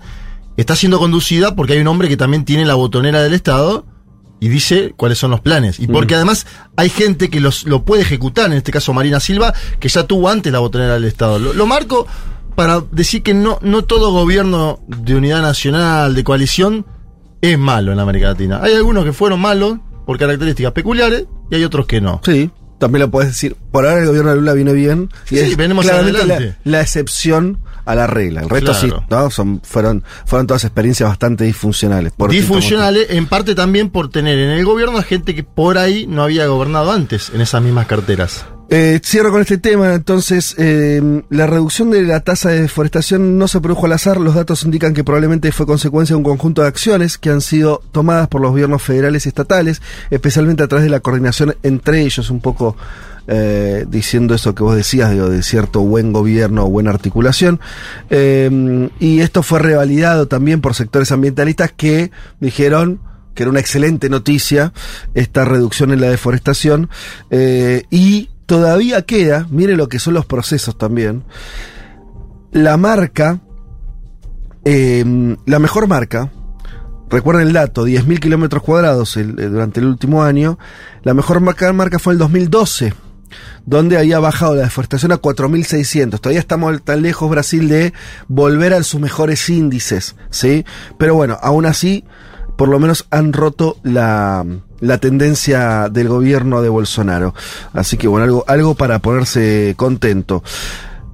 está 0.56 0.78
siendo 0.78 0.98
conducida 0.98 1.56
porque 1.56 1.74
hay 1.74 1.80
un 1.80 1.88
hombre 1.88 2.08
que 2.08 2.16
también 2.16 2.46
tiene 2.46 2.64
la 2.66 2.76
botonera 2.76 3.22
del 3.22 3.34
Estado 3.34 3.86
y 4.39 4.50
dice 4.50 4.93
cuáles 4.95 5.17
son 5.17 5.32
los 5.32 5.41
planes. 5.41 5.80
Y 5.80 5.88
porque 5.88 6.15
además 6.15 6.45
hay 6.76 6.89
gente 6.89 7.30
que 7.30 7.39
los, 7.39 7.65
lo 7.65 7.84
puede 7.86 8.04
ejecutar, 8.04 8.45
en 8.47 8.54
este 8.58 8.71
caso 8.71 8.93
Marina 8.93 9.19
Silva, 9.19 9.54
que 9.80 9.89
ya 9.89 10.04
tuvo 10.06 10.30
antes 10.30 10.52
la 10.54 10.60
botonera 10.60 10.93
del 10.93 11.06
Estado. 11.06 11.39
Lo, 11.39 11.54
lo 11.54 11.65
marco 11.65 12.06
para 12.56 12.84
decir 12.91 13.23
que 13.23 13.34
no, 13.34 13.60
no 13.62 13.84
todo 13.84 14.12
gobierno 14.12 14.80
de 14.88 15.15
unidad 15.15 15.41
nacional, 15.41 16.15
de 16.15 16.23
coalición, 16.23 16.86
es 17.41 17.58
malo 17.58 17.91
en 17.91 18.00
América 18.00 18.28
Latina. 18.30 18.60
Hay 18.63 18.73
algunos 18.73 19.06
que 19.06 19.13
fueron 19.13 19.39
malos 19.39 19.78
por 20.06 20.17
características 20.17 20.71
peculiares 20.71 21.26
y 21.52 21.56
hay 21.56 21.63
otros 21.63 21.86
que 21.86 22.02
no. 22.02 22.19
Sí, 22.26 22.50
también 22.80 23.02
lo 23.02 23.12
puedes 23.12 23.30
decir. 23.30 23.56
Por 23.71 23.86
ahora 23.86 24.02
el 24.02 24.08
gobierno 24.08 24.32
de 24.32 24.38
Lula 24.38 24.54
viene 24.54 24.73
bien. 24.73 25.10
Y 25.26 25.30
Sí, 25.30 25.39
es 25.39 25.58
venimos 25.58 25.86
claramente 25.86 26.26
la, 26.26 26.36
adelante. 26.36 26.60
la 26.63 26.82
excepción 26.82 27.60
a 27.88 27.95
la 27.95 28.06
regla. 28.06 28.41
El 28.41 28.50
resto 28.50 28.73
Claro. 28.73 29.00
sí, 29.00 29.06
¿no? 29.10 29.32
Son, 29.32 29.62
fueron, 29.63 30.04
fueron 30.26 30.45
todas 30.45 30.65
experiencias 30.65 31.10
bastante 31.10 31.45
disfuncionales. 31.45 32.12
por 32.12 32.30
Disfuncionales, 32.30 33.08
en 33.10 33.28
parte 33.28 33.56
también 33.56 33.89
por 33.89 34.10
tener 34.10 34.38
en 34.38 34.50
el 34.50 34.65
gobierno 34.65 34.97
a 34.97 35.04
gente 35.04 35.34
que 35.34 35.43
por 35.43 35.78
ahí 35.78 36.06
no 36.08 36.23
había 36.23 36.45
gobernado 36.47 36.91
antes 36.91 37.32
en 37.34 37.41
esas 37.41 37.62
mismas 37.62 37.88
carteras. 37.88 38.45
Eh, 38.69 39.00
cierro 39.02 39.32
con 39.32 39.39
este 39.39 39.58
tema, 39.58 39.93
entonces, 39.93 40.54
eh, 40.58 41.23
la 41.30 41.47
reducción 41.47 41.89
de 41.89 42.02
la 42.02 42.19
tasa 42.19 42.50
de 42.50 42.63
deforestación 42.63 43.38
no 43.38 43.47
se 43.47 43.62
produjo 43.62 43.86
al 43.86 43.93
azar, 43.93 44.17
los 44.17 44.36
datos 44.36 44.63
indican 44.63 44.93
que 44.93 45.06
probablemente 45.06 45.54
fue 45.54 45.65
consecuencia 45.65 46.13
de 46.13 46.17
un 46.17 46.26
conjunto 46.26 46.63
de 46.63 46.67
acciones 46.67 47.17
que 47.17 47.30
han 47.30 47.39
sido 47.39 47.82
tomadas 47.93 48.28
por 48.28 48.41
los 48.41 48.52
gobiernos 48.52 48.82
federales 48.82 49.26
y 49.26 49.30
estatales, 49.30 49.82
especialmente 50.10 50.63
a 50.63 50.67
través 50.67 50.84
de 50.84 50.89
la 50.89 51.00
coordinación 51.00 51.56
entre 51.63 52.02
ellos, 52.02 52.30
un 52.30 52.41
poco 52.41 52.76
eh, 53.30 53.86
diciendo 53.90 54.34
eso 54.36 54.56
que 54.56 54.63
vos 54.63 54.74
decías, 54.74 55.10
de 55.12 55.44
cierto 55.44 55.82
buen 55.82 56.13
gobierno 56.13 56.66
o 56.66 56.70
buena 56.70 56.92
articulación. 56.92 57.60
Eh, 58.10 58.90
y 59.02 59.20
esto 59.20 59.44
fue 59.44 59.60
revalidado 59.60 60.30
también 60.30 60.62
por 60.62 60.76
sectores 60.76 61.12
ambientalistas 61.12 61.74
que 61.74 62.12
dijeron 62.40 63.02
que 63.34 63.44
era 63.44 63.50
una 63.50 63.60
excelente 63.60 64.10
noticia 64.10 64.72
esta 65.13 65.44
reducción 65.44 65.92
en 65.92 66.00
la 66.02 66.10
deforestación 66.10 66.90
eh, 67.30 67.84
y 67.92 68.30
todavía 68.46 69.02
queda, 69.02 69.46
mire 69.52 69.76
lo 69.76 69.90
que 69.90 70.00
son 70.00 70.13
los 70.13 70.26
procesos 70.26 70.78
también, 70.78 71.24
la 72.52 72.78
marca, 72.78 73.42
la 74.63 75.60
mejor 75.60 75.88
marca, 75.88 76.32
recuerden 77.10 77.48
el 77.48 77.54
dato, 77.54 77.86
10.000 77.86 78.20
kilómetros 78.20 78.63
cuadrados 78.63 79.16
durante 79.16 79.82
el 79.82 79.86
último 79.86 80.24
año, 80.24 80.58
la 81.04 81.13
mejor 81.13 81.40
marca, 81.42 81.72
marca 81.74 82.00
fue 82.00 82.13
el 82.13 82.20
2012 82.20 82.94
donde 83.68 83.98
había 83.98 84.18
bajado 84.20 84.56
la 84.56 84.64
deforestación 84.64 85.12
a 85.12 85.22
4.600. 85.22 86.20
Todavía 86.20 86.40
estamos 86.40 86.82
tan 86.84 87.04
lejos 87.04 87.30
Brasil 87.30 87.68
de 87.68 87.94
volver 88.28 88.74
a 88.74 88.82
sus 88.82 89.00
mejores 89.00 89.48
índices, 89.50 90.16
¿sí? 90.32 90.66
Pero 90.98 91.16
bueno, 91.16 91.38
aún 91.42 91.66
así, 91.66 92.06
por 92.56 92.70
lo 92.70 92.80
menos 92.80 93.06
han 93.12 93.34
roto 93.34 93.78
la, 93.84 94.46
la 94.80 94.98
tendencia 95.00 95.90
del 95.90 96.08
gobierno 96.08 96.62
de 96.62 96.70
Bolsonaro. 96.70 97.36
Así 97.74 97.98
que 97.98 98.08
bueno, 98.08 98.24
algo, 98.24 98.46
algo 98.48 98.74
para 98.76 99.00
ponerse 99.00 99.74
contento. 99.76 100.44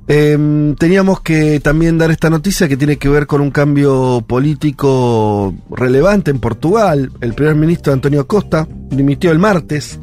Em, 0.07 0.75
teníamos 0.75 1.21
que 1.21 1.59
también 1.59 1.97
dar 1.97 2.11
esta 2.11 2.29
noticia 2.29 2.67
que 2.67 2.77
tiene 2.77 2.97
que 2.97 3.09
ver 3.09 3.25
con 3.25 3.41
un 3.41 3.49
cambio 3.49 4.23
político 4.27 5.55
relevante 5.71 6.29
en 6.29 6.39
Portugal. 6.39 7.11
El 7.19 7.33
primer 7.33 7.55
ministro 7.55 7.93
Antonio 7.93 8.27
Costa 8.27 8.67
dimitió 8.91 9.31
el 9.31 9.39
martes 9.39 9.99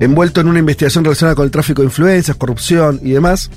envuelto 0.00 0.40
en 0.40 0.48
una 0.48 0.58
investigación 0.58 1.04
relacionada 1.04 1.34
con 1.34 1.44
el 1.44 1.50
tráfico 1.50 1.82
de 1.82 1.86
influencias, 1.86 2.36
corrupción 2.36 3.00
y 3.02 3.12
demás. 3.12 3.50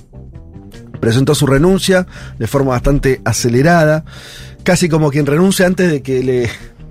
Presentó 0.99 1.33
su 1.35 1.47
renuncia 1.47 2.07
de 2.37 2.47
forma 2.47 2.71
bastante 2.71 3.21
acelerada, 3.25 4.03
casi 4.63 4.89
como 4.89 5.11
quien 5.11 5.25
renuncia 5.25 5.65
antes 5.65 5.89
de 5.89 6.01
que 6.01 6.23
le, 6.23 6.49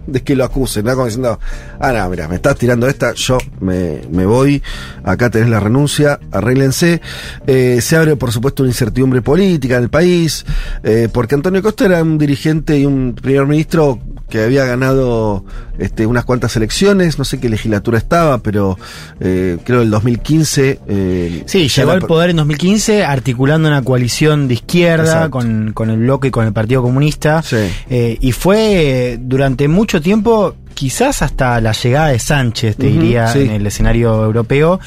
de 0.09 0.23
que 0.23 0.35
lo 0.35 0.44
acusen, 0.44 0.85
¿no? 0.85 0.92
Como 0.94 1.07
diciendo, 1.07 1.38
ah, 1.79 1.92
no, 1.92 2.09
mira, 2.09 2.27
me 2.29 2.37
estás 2.37 2.57
tirando 2.57 2.88
esta, 2.88 3.12
yo 3.14 3.38
me, 3.61 4.01
me 4.11 4.27
voy, 4.27 4.62
acá 5.05 5.31
tenés 5.31 5.51
la 5.51 5.61
renuncia, 5.61 6.18
arréglense. 6.33 7.01
Eh, 7.47 7.79
se 7.81 7.97
abre, 7.97 8.16
por 8.16 8.33
supuesto, 8.33 8.62
una 8.62 8.71
incertidumbre 8.71 9.23
política 9.23 9.77
en 9.77 9.83
el 9.85 9.90
país, 9.90 10.44
eh, 10.83 11.09
porque 11.12 11.35
Antonio 11.35 11.62
Costa 11.62 11.85
era 11.85 12.03
un 12.03 12.18
dirigente 12.18 12.79
y 12.79 12.87
un 12.87 13.14
primer 13.14 13.47
ministro 13.47 13.99
que 14.29 14.42
había 14.42 14.64
ganado 14.66 15.44
este, 15.79 16.05
unas 16.05 16.25
cuantas 16.27 16.55
elecciones, 16.57 17.18
no 17.18 17.25
sé 17.25 17.40
qué 17.40 17.49
legislatura 17.49 17.97
estaba, 17.97 18.38
pero 18.38 18.79
eh, 19.21 19.57
creo 19.64 19.81
el 19.81 19.90
2015. 19.90 20.81
eh, 20.87 21.42
Sí, 21.47 21.68
llegó 21.68 21.92
al 21.92 22.03
poder 22.03 22.31
en 22.31 22.37
2015 22.37 23.05
articulando 23.05 23.68
una 23.68 23.83
coalición 23.83 24.47
de 24.49 24.55
izquierda 24.55 25.31
con, 25.31 25.73
con 25.73 25.88
el 25.88 25.99
bloque 26.01 26.29
y 26.29 26.31
con 26.31 26.47
el 26.47 26.53
Partido 26.53 26.83
Comunista. 26.83 27.42
Sí. 27.42 27.57
Eh, 27.88 28.18
y 28.21 28.33
fue 28.33 29.18
durante 29.18 29.66
mucho 29.66 29.98
tiempo, 30.01 30.55
quizás 30.75 31.23
hasta 31.23 31.61
la 31.61 31.73
llegada 31.73 32.09
de 32.09 32.19
Sánchez, 32.19 32.77
te 32.77 32.87
diría, 32.87 33.29
sí. 33.29 33.41
en 33.41 33.51
el 33.51 33.67
escenario 33.67 34.25
europeo, 34.25 34.81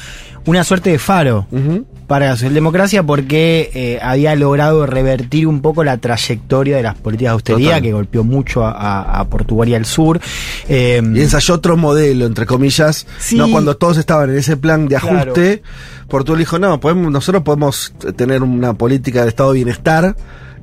una 0.46 0.64
suerte 0.64 0.90
de 0.90 0.98
faro 0.98 1.46
para 2.08 2.26
la 2.26 2.32
socialdemocracia 2.32 3.02
porque 3.04 3.70
eh, 3.74 3.98
había 4.02 4.34
logrado 4.34 4.84
revertir 4.86 5.46
un 5.46 5.62
poco 5.62 5.84
la 5.84 5.96
trayectoria 5.98 6.76
de 6.76 6.82
las 6.82 6.96
políticas 6.96 7.30
de 7.30 7.34
austeridad 7.34 7.68
Total. 7.70 7.82
que 7.82 7.92
golpeó 7.92 8.24
mucho 8.24 8.66
a, 8.66 8.72
a- 8.72 9.20
a 9.20 9.24
Portugal 9.28 9.68
y 9.68 9.74
al 9.74 9.86
sur. 9.86 10.20
Eh, 10.68 11.00
Y 11.14 11.20
ensayó 11.20 11.54
otro 11.54 11.76
modelo, 11.76 12.26
entre 12.26 12.44
comillas. 12.44 13.06
Sí. 13.18 13.36
No, 13.36 13.50
cuando 13.50 13.76
todos 13.76 13.96
estaban 13.98 14.30
en 14.30 14.36
ese 14.38 14.56
plan 14.56 14.88
de 14.88 14.96
Claro. 14.96 15.18
ajuste, 15.32 15.62
Portugal 16.08 16.40
dijo, 16.40 16.58
no, 16.58 16.80
podemos, 16.80 17.10
nosotros 17.10 17.42
podemos 17.44 17.94
tener 18.16 18.42
una 18.42 18.74
política 18.74 19.22
de 19.22 19.28
estado 19.28 19.52
de 19.52 19.56
bienestar 19.56 20.16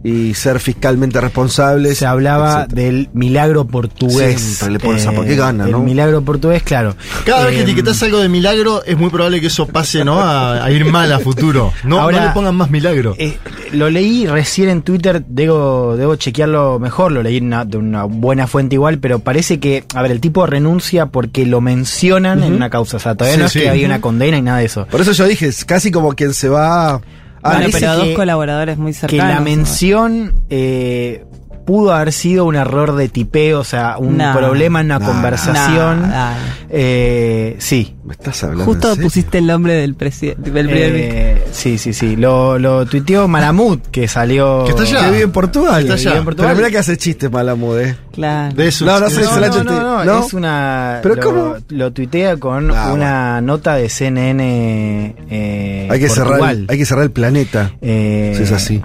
y 0.03 0.33
ser 0.33 0.59
fiscalmente 0.59 1.19
responsables. 1.19 1.97
se 1.97 2.05
hablaba 2.05 2.63
etcétera. 2.63 2.81
del 2.81 3.09
milagro 3.13 3.65
portugués. 3.65 4.39
Siempre 4.39 4.71
le 4.71 4.79
pones 4.79 5.05
a 5.05 5.11
por 5.11 5.25
qué 5.25 5.35
gana, 5.35 5.65
el 5.65 5.71
¿no? 5.71 5.79
milagro 5.79 6.21
portugués, 6.21 6.63
claro. 6.63 6.95
Cada 7.25 7.45
vez 7.45 7.55
que 7.55 7.59
Eh, 7.61 7.63
etiquetas 7.63 8.01
algo 8.03 8.19
de 8.19 8.29
milagro, 8.29 8.83
es 8.85 8.97
muy 8.97 9.09
probable 9.09 9.41
que 9.41 9.47
eso 9.47 9.67
pase, 9.67 10.05
¿no? 10.05 10.19
A, 10.19 10.63
a 10.63 10.71
ir 10.71 10.85
mal 10.85 11.11
a 11.11 11.19
futuro. 11.19 11.73
No, 11.83 11.99
Ahora- 11.99 12.19
no 12.21 12.25
le 12.27 12.31
pongan 12.33 12.55
más 12.55 12.69
milagro. 12.71 13.15
eh, 13.17 13.37
lo 13.73 13.89
leí 13.89 14.25
recién 14.25 14.69
en 14.69 14.81
Twitter, 14.83 15.23
debo, 15.27 15.95
debo 15.97 16.15
chequearlo 16.15 16.79
mejor, 16.79 17.11
lo 17.11 17.21
leí 17.21 17.39
una- 17.39 17.65
de 17.65 17.77
una 17.77 18.05
buena 18.05 18.47
fuente 18.47 18.75
igual, 18.75 18.99
pero 18.99 19.19
parece 19.19 19.59
que, 19.59 19.83
a 19.93 20.01
ver, 20.01 20.11
el 20.11 20.21
tipo 20.21 20.45
renuncia 20.45 21.07
porque 21.07 21.45
lo 21.45 21.61
mencionan 21.61 22.43
en 22.43 22.53
una 22.53 22.69
causa, 22.69 22.97
o 22.97 22.99
sea, 22.99 23.15
todavía 23.15 23.35
Sí, 23.35 23.39
no 23.41 23.45
es 23.47 23.51
sí. 23.51 23.59
que 23.59 23.69
había 23.69 23.85
una 23.85 23.99
condena 24.01 24.37
y 24.37 24.41
nada 24.41 24.59
de 24.59 24.65
eso. 24.65 24.87
Por 24.89 25.01
eso 25.01 25.11
yo 25.11 25.25
dije, 25.27 25.47
es 25.47 25.65
casi 25.65 25.91
como 25.91 26.13
quien 26.13 26.33
se 26.33 26.47
va... 26.49 27.01
Bueno, 27.41 27.67
pero 27.71 27.95
dos 27.95 28.03
que- 28.05 28.13
colaboradores 28.15 28.77
muy 28.77 28.91
que 28.93 28.99
cercanos. 28.99 29.35
la 29.35 29.39
mención 29.41 30.33
eh, 30.49 31.25
pudo 31.69 31.93
haber 31.93 32.11
sido 32.13 32.45
un 32.45 32.55
error 32.55 32.95
de 32.95 33.09
tipeo, 33.09 33.59
o 33.59 33.63
sea, 33.63 33.99
un 33.99 34.17
problema 34.17 34.79
en 34.81 34.87
una 34.87 34.99
conversación. 34.99 36.01
Nah, 36.01 36.31
nah. 36.31 36.33
Eh, 36.67 37.57
sí. 37.59 37.95
¿Me 38.03 38.13
estás 38.13 38.43
hablando? 38.43 38.65
Justo 38.65 38.95
pusiste 38.97 39.37
el 39.37 39.45
nombre 39.45 39.73
del 39.73 39.93
presidente. 39.93 40.49
Eh, 40.55 41.45
sí, 41.51 41.77
sí, 41.77 41.93
sí. 41.93 42.15
Lo, 42.15 42.57
lo 42.57 42.87
tuiteó 42.87 43.27
Malamud, 43.27 43.77
que 43.91 44.07
salió. 44.07 44.63
Que 44.63 44.71
está 44.71 44.81
allá. 44.81 44.99
Que 45.05 45.11
vive 45.11 45.23
en 45.25 45.31
Portugal. 45.31 45.81
Está 45.83 45.93
allá. 45.93 46.17
En 46.17 46.23
Portugal. 46.25 46.49
Pero 46.53 46.57
mira 46.57 46.71
que 46.71 46.79
hace 46.79 46.97
chistes 46.97 47.31
Malamud, 47.31 47.77
eh. 47.79 47.95
Claro. 48.13 48.55
De 48.55 48.67
eso. 48.67 48.85
No, 48.85 48.99
no 48.99 49.07
no, 49.09 49.63
no, 49.63 49.63
no, 49.63 50.05
¿no? 50.05 50.25
es 50.25 50.33
una. 50.33 50.99
¿Pero 51.03 51.15
lo, 51.17 51.21
cómo? 51.21 51.55
Lo 51.69 51.93
tuitea 51.93 52.37
con 52.37 52.71
Ah, 52.71 52.93
una 52.93 53.41
nota 53.41 53.75
de 53.75 53.89
CNN. 53.89 55.15
Eh, 55.29 55.87
hay, 55.91 55.99
que 55.99 56.09
cerrar, 56.09 56.49
el- 56.51 56.65
hay 56.67 56.77
que 56.79 56.85
cerrar 56.85 57.03
el 57.03 57.11
planeta. 57.11 57.73
Eh, 57.79 58.33
si 58.35 58.41
es 58.43 58.51
así. 58.51 58.81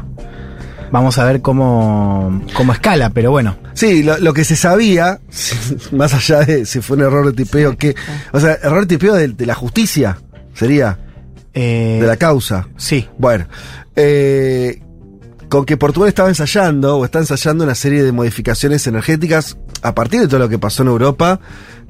Vamos 0.94 1.18
a 1.18 1.24
ver 1.24 1.42
cómo, 1.42 2.40
cómo 2.54 2.72
escala, 2.72 3.10
pero 3.10 3.32
bueno. 3.32 3.56
Sí, 3.72 4.04
lo, 4.04 4.16
lo 4.18 4.32
que 4.32 4.44
se 4.44 4.54
sabía, 4.54 5.18
más 5.90 6.14
allá 6.14 6.42
de 6.42 6.64
si 6.66 6.80
fue 6.80 6.96
un 6.96 7.02
error 7.02 7.26
de 7.26 7.32
tipeo, 7.32 7.76
que. 7.76 7.96
O 8.30 8.38
sea, 8.38 8.52
error 8.62 8.82
de 8.82 8.86
tipeo 8.86 9.12
de, 9.14 9.26
de 9.26 9.44
la 9.44 9.56
justicia, 9.56 10.18
sería, 10.54 10.96
Eh, 11.52 11.98
de 12.00 12.06
la 12.06 12.16
causa. 12.16 12.68
Sí. 12.76 13.08
Bueno, 13.18 13.48
eh, 13.96 14.82
con 15.48 15.64
que 15.64 15.76
Portugal 15.76 16.08
estaba 16.08 16.28
ensayando 16.28 16.96
o 16.98 17.04
está 17.04 17.18
ensayando 17.18 17.64
una 17.64 17.74
serie 17.74 18.04
de 18.04 18.12
modificaciones 18.12 18.86
energéticas 18.86 19.56
a 19.82 19.96
partir 19.96 20.20
de 20.20 20.28
todo 20.28 20.38
lo 20.38 20.48
que 20.48 20.60
pasó 20.60 20.82
en 20.82 20.90
Europa 20.90 21.40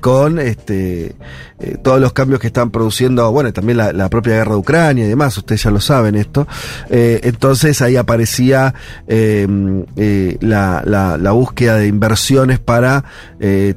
con 0.05 0.39
este 0.39 1.15
eh, 1.59 1.79
todos 1.83 1.99
los 1.99 2.13
cambios 2.13 2.39
que 2.39 2.49
están 2.49 2.71
produciendo, 2.71 3.33
bueno, 3.33 3.55
también 3.55 3.79
la, 3.79 4.11
propia 4.11 4.35
guerra 4.35 4.51
de 4.53 4.59
Ucrania 4.59 5.05
y 5.07 5.09
demás, 5.09 5.35
ustedes 5.39 5.63
ya 5.63 5.71
lo 5.71 5.81
saben 5.81 6.15
esto. 6.15 6.47
Eh, 6.91 7.21
entonces 7.23 7.81
ahí 7.81 7.97
aparecía 7.97 8.75
eh, 9.09 9.49
eh, 9.97 10.37
la, 10.43 10.83
la- 10.85 11.17
la 11.17 11.31
búsqueda 11.31 11.77
de 11.79 11.87
inversiones 11.87 12.59
para 12.59 13.05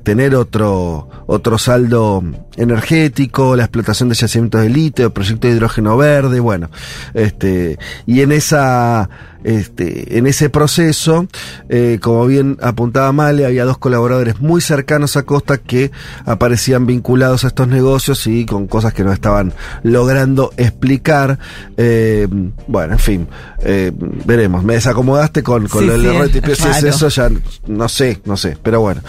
tener 0.04 0.36
otro, 0.36 1.08
otro 1.28 1.58
saldo 1.58 2.24
energético, 2.58 3.56
la 3.56 3.64
explotación 3.64 4.10
de 4.10 4.16
yacimientos 4.16 4.62
de 4.62 4.70
litio, 4.70 5.14
proyecto 5.14 5.48
de 5.48 5.54
hidrógeno 5.54 5.96
verde, 5.96 6.40
bueno, 6.42 6.70
este, 7.14 7.78
y 8.06 8.22
en 8.22 8.32
esa, 8.34 9.10
este, 9.48 10.18
en 10.18 10.28
ese 10.28 10.50
proceso, 10.50 11.26
eh, 11.70 12.00
como 12.02 12.26
bien 12.26 12.58
apuntaba 12.62 13.14
Male, 13.14 13.46
había 13.46 13.64
dos 13.64 13.78
colaboradores 13.78 14.42
muy 14.42 14.60
cercanos 14.60 15.16
a 15.16 15.24
Costa 15.24 15.58
que 15.58 15.90
aparecían 16.26 16.86
vinculados 16.86 17.46
a 17.46 17.48
estos 17.48 17.70
negocios 17.70 18.28
y 18.28 18.46
con 18.46 18.68
cosas 18.68 18.94
que 18.94 19.06
no 19.06 19.14
estaban 19.14 19.54
logrando 19.84 20.52
explicar. 20.58 21.40
Eh, 21.78 22.28
bueno, 22.68 22.94
en 22.94 23.00
fin, 23.00 23.28
eh, 23.64 23.94
veremos. 24.26 24.66
Me 24.66 24.74
desacomodaste 24.74 25.44
con, 25.44 25.70
con 25.70 25.82
Sí, 25.82 25.88
lo 25.88 25.94
del 25.98 26.28
sí, 26.28 26.34
tipeo, 26.34 26.54
si 26.54 26.68
es 26.68 26.84
eso 26.84 27.08
ya 27.08 27.30
no 27.68 27.88
sé, 27.88 28.20
no 28.26 28.36
sé, 28.36 28.58
pero 28.62 28.82
bueno. 28.82 29.02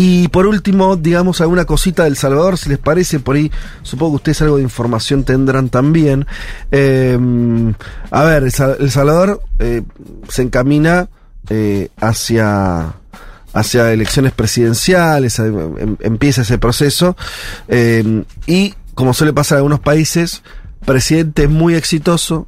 Y 0.00 0.28
por 0.28 0.46
último, 0.46 0.94
digamos 0.96 1.40
alguna 1.40 1.64
cosita 1.64 2.04
del 2.04 2.14
Salvador, 2.16 2.56
si 2.56 2.68
les 2.68 2.78
parece, 2.78 3.18
por 3.18 3.34
ahí 3.34 3.50
supongo 3.82 4.12
que 4.12 4.16
ustedes 4.16 4.42
algo 4.42 4.56
de 4.58 4.62
información 4.62 5.24
tendrán 5.24 5.70
también. 5.70 6.24
Eh, 6.70 7.18
a 8.12 8.22
ver, 8.22 8.44
El, 8.44 8.52
Sa- 8.52 8.76
El 8.78 8.92
Salvador 8.92 9.42
eh, 9.58 9.82
se 10.28 10.42
encamina 10.42 11.08
eh, 11.50 11.88
hacia 12.00 12.94
hacia 13.54 13.92
elecciones 13.92 14.32
presidenciales, 14.32 15.38
eh, 15.40 15.46
em- 15.46 15.96
empieza 16.00 16.42
ese 16.42 16.58
proceso 16.58 17.16
y 18.46 18.74
como 18.94 19.14
suele 19.14 19.32
pasar 19.32 19.56
en 19.56 19.60
algunos 19.60 19.80
países, 19.80 20.42
presidente 20.84 21.48
muy 21.48 21.74
exitoso, 21.74 22.46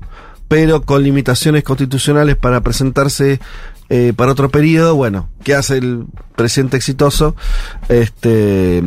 pero 0.51 0.83
con 0.83 1.05
limitaciones 1.05 1.63
constitucionales 1.63 2.35
para 2.35 2.61
presentarse 2.61 3.39
eh, 3.89 4.13
para 4.17 4.33
otro 4.33 4.51
periodo. 4.51 4.97
Bueno, 4.97 5.29
¿qué 5.45 5.55
hace 5.55 5.79
el 5.79 6.07
presidente 6.35 6.77
exitoso? 6.77 7.37
Este. 7.89 8.83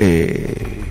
eh, 0.00 0.84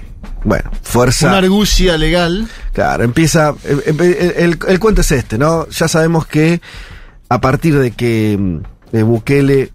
bueno, 0.46 0.72
fuerza. 0.82 1.28
Una 1.28 1.40
argucia 1.40 1.98
legal. 1.98 2.48
Claro, 2.72 3.04
empieza. 3.04 3.54
em- 3.66 3.82
em- 3.86 4.00
El, 4.02 4.34
el- 4.38 4.60
el 4.70 4.80
cuento 4.80 5.02
es 5.02 5.12
este, 5.12 5.38
¿no? 5.38 5.68
Ya 5.68 5.90
sabemos 5.90 6.26
que 6.26 6.62
a 7.28 7.42
partir 7.42 7.78
de 7.78 7.92
que 7.92 8.40
eh, 8.94 9.04
Bukele 9.04 9.74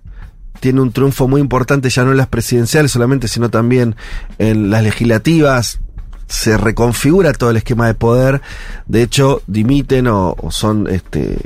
tiene 0.61 0.81
un 0.81 0.91
triunfo 0.91 1.29
muy 1.29 1.43
importante 1.43 1.91
ya 1.91 2.03
no 2.05 2.13
en 2.13 2.17
las 2.17 2.29
presidenciales 2.29 2.93
solamente, 2.93 3.29
sino 3.29 3.51
también 3.51 3.95
en 4.39 4.71
las 4.71 4.83
legislativas, 4.85 5.81
se 6.33 6.57
reconfigura 6.57 7.35
todo 7.35 7.51
el 7.51 7.59
esquema 7.59 7.87
de 7.87 7.95
poder. 7.95 8.40
De 8.87 9.03
hecho, 9.03 9.42
dimiten 9.47 10.07
o, 10.07 10.35
o 10.38 10.51
son 10.51 10.88
este, 10.88 11.37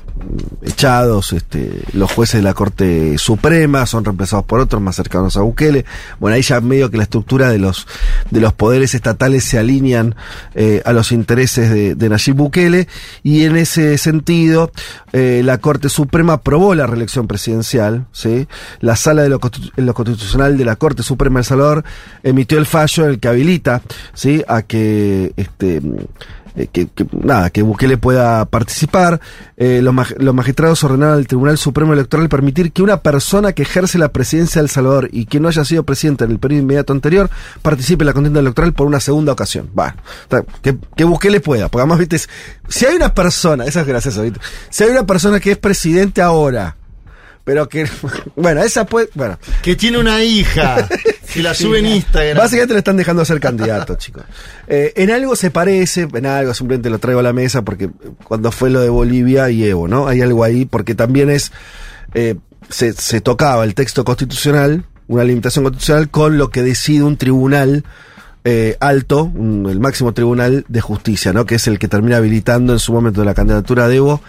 echados 0.62 1.32
este, 1.32 1.82
los 1.92 2.12
jueces 2.12 2.40
de 2.40 2.42
la 2.42 2.54
Corte 2.54 3.18
Suprema, 3.18 3.86
son 3.86 4.04
reemplazados 4.04 4.44
por 4.44 4.60
otros 4.60 4.82
más 4.82 4.96
cercanos 4.96 5.36
a 5.36 5.42
Bukele. 5.42 5.84
Bueno, 6.18 6.34
ahí 6.34 6.42
ya 6.42 6.60
medio 6.60 6.90
que 6.90 6.96
la 6.96 7.04
estructura 7.04 7.50
de 7.50 7.58
los, 7.58 7.86
de 8.30 8.40
los 8.40 8.52
poderes 8.52 8.94
estatales 8.94 9.44
se 9.44 9.58
alinean 9.58 10.14
eh, 10.54 10.82
a 10.84 10.92
los 10.92 11.12
intereses 11.12 11.70
de, 11.96 12.08
Nayib 12.08 12.36
Bukele 12.36 12.88
y 13.22 13.44
en 13.44 13.56
ese 13.56 13.98
sentido 13.98 14.70
eh, 15.12 15.42
la 15.44 15.58
Corte 15.58 15.88
Suprema 15.88 16.34
aprobó 16.34 16.74
la 16.74 16.86
reelección 16.86 17.26
presidencial. 17.26 18.06
¿sí? 18.12 18.48
La 18.80 18.96
sala 18.96 19.22
de 19.22 19.28
lo, 19.28 19.40
constitucional 19.40 20.56
de 20.56 20.64
la 20.64 20.76
Corte 20.76 21.02
Suprema 21.02 21.38
de 21.38 21.42
El 21.42 21.46
Salvador 21.46 21.84
emitió 22.22 22.58
el 22.58 22.66
fallo 22.66 23.04
en 23.04 23.10
el 23.10 23.20
que 23.20 23.28
habilita 23.28 23.82
¿sí? 24.14 24.42
a 24.48 24.62
que 24.62 25.32
este 25.36 25.82
eh, 26.56 26.68
que, 26.72 26.88
que- 26.88 27.06
nada, 27.12 27.50
que 27.50 27.62
Bukele 27.62 27.96
pueda 27.98 28.44
participar. 28.46 29.20
Eh, 29.56 29.80
los, 29.82 29.94
los 30.18 30.34
magistrados 30.34 30.82
ordenaron 30.84 31.14
al 31.14 31.26
Tribunal 31.26 31.58
Supremo 31.58 31.92
Electoral 31.92 32.28
permitir 32.28 32.72
que 32.72 32.82
una 32.82 33.00
persona 33.02 33.52
que 33.52 33.62
ejerce 33.62 33.98
la 33.98 34.08
presidencia 34.08 34.60
de 34.60 34.64
El 34.66 34.70
Salvador 34.70 35.08
y 35.12 35.26
que 35.26 35.38
no 35.40 35.48
haya 35.48 35.64
sido 35.64 35.82
presidente 35.84 36.24
en 36.24 36.30
el 36.32 36.38
periodo 36.38 36.62
inmediato 36.62 36.92
anterior 36.92 37.30
participe 37.62 38.02
en 38.02 38.06
la 38.06 38.12
contienda 38.12 38.40
electoral 38.40 38.72
por 38.72 38.86
una 38.86 39.00
segunda 39.00 39.32
ocasión. 39.32 39.70
Bueno, 39.74 39.94
está- 40.22 40.44
que, 40.62 40.76
que 40.96 41.04
Bukele 41.04 41.40
pueda, 41.40 41.68
porque 41.68 41.82
además, 41.82 41.98
viste, 41.98 42.18
si 42.68 42.86
hay 42.86 42.96
una 42.96 43.14
persona, 43.14 43.64
eso 43.64 43.80
es 43.80 43.86
gracioso, 43.86 44.22
¿viste? 44.22 44.40
Si 44.70 44.84
hay 44.84 44.90
una 44.90 45.06
persona 45.06 45.38
que 45.40 45.52
es 45.52 45.58
presidente 45.58 46.22
ahora, 46.22 46.76
pero 47.44 47.68
que, 47.68 47.88
bueno, 48.36 48.62
esa 48.62 48.86
puede, 48.86 49.08
bueno, 49.14 49.38
Que 49.62 49.76
tiene 49.76 49.98
una 49.98 50.22
hija. 50.22 50.88
que 51.36 51.42
la 51.42 51.54
sube 51.54 51.78
en 51.78 51.86
Instagram. 51.86 52.36
Básicamente 52.38 52.74
le 52.74 52.78
están 52.78 52.96
dejando 52.96 53.24
ser 53.24 53.40
candidato, 53.40 53.94
chicos. 53.98 54.24
Eh, 54.66 54.92
en 54.96 55.10
algo 55.10 55.36
se 55.36 55.50
parece, 55.50 56.08
en 56.12 56.26
algo 56.26 56.54
simplemente 56.54 56.90
lo 56.90 56.98
traigo 56.98 57.20
a 57.20 57.22
la 57.22 57.32
mesa 57.32 57.62
porque 57.62 57.90
cuando 58.24 58.50
fue 58.52 58.70
lo 58.70 58.80
de 58.80 58.88
Bolivia 58.88 59.50
y 59.50 59.64
Evo, 59.64 59.88
¿no? 59.88 60.08
Hay 60.08 60.20
algo 60.22 60.42
ahí 60.44 60.64
porque 60.64 60.94
también 60.94 61.30
es, 61.30 61.52
eh, 62.14 62.36
se, 62.68 62.92
se 62.92 63.20
tocaba 63.20 63.64
el 63.64 63.74
texto 63.74 64.04
constitucional, 64.04 64.84
una 65.08 65.22
limitación 65.24 65.64
constitucional, 65.64 66.08
con 66.10 66.36
lo 66.38 66.50
que 66.50 66.62
decide 66.62 67.02
un 67.04 67.16
tribunal 67.16 67.84
eh, 68.48 68.76
alto, 68.80 69.24
un- 69.24 69.66
el 69.68 69.80
máximo 69.80 70.14
tribunal 70.14 70.64
de 70.68 70.80
justicia, 70.80 71.32
¿no? 71.32 71.46
Que 71.46 71.56
es 71.56 71.66
el 71.66 71.78
que 71.78 71.88
termina 71.88 72.16
habilitando 72.18 72.72
en 72.72 72.78
su 72.78 72.92
momento 72.92 73.24
la 73.24 73.34
candidatura 73.34 73.88
de 73.88 73.96
Evo 73.96 74.20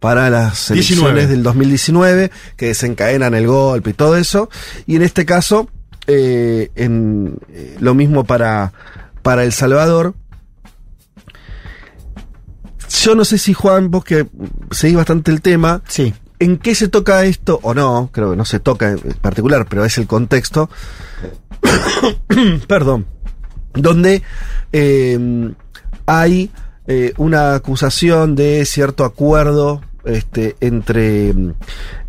para 0.00 0.28
las 0.30 0.68
19. 0.72 1.10
elecciones 1.10 1.28
del 1.30 1.42
2019, 1.42 2.30
que 2.56 2.66
desencadenan 2.66 3.34
el 3.34 3.46
golpe 3.46 3.90
y 3.90 3.92
todo 3.94 4.16
eso. 4.16 4.48
Y 4.86 4.96
en 4.96 5.02
este 5.02 5.24
caso, 5.24 5.68
eh, 6.06 6.70
en, 6.74 7.38
eh, 7.48 7.76
lo 7.80 7.94
mismo 7.94 8.24
para, 8.24 8.72
para 9.22 9.44
El 9.44 9.52
Salvador. 9.52 10.14
Yo 12.88 13.14
no 13.14 13.24
sé 13.24 13.38
si 13.38 13.52
Juan, 13.54 13.90
vos 13.90 14.04
que 14.04 14.26
seguís 14.70 14.96
bastante 14.96 15.30
el 15.30 15.40
tema, 15.40 15.82
Sí. 15.88 16.14
¿En 16.38 16.58
qué 16.58 16.74
se 16.74 16.88
toca 16.88 17.24
esto? 17.24 17.58
O 17.62 17.72
no, 17.72 18.10
creo 18.12 18.32
que 18.32 18.36
no 18.36 18.44
se 18.44 18.60
toca 18.60 18.90
en 18.90 18.98
particular, 19.22 19.66
pero 19.68 19.84
es 19.84 19.96
el 19.96 20.06
contexto. 20.06 20.68
Perdón. 22.68 23.06
Donde 23.72 24.22
eh, 24.72 25.54
hay 26.04 26.50
eh, 26.86 27.14
una 27.16 27.54
acusación 27.54 28.34
de 28.36 28.64
cierto 28.66 29.04
acuerdo 29.04 29.80
este, 30.04 30.56
entre, 30.60 31.34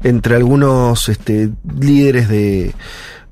entre 0.03 0.35
algunos 0.35 1.09
este, 1.09 1.49
líderes 1.79 2.27
de, 2.27 2.73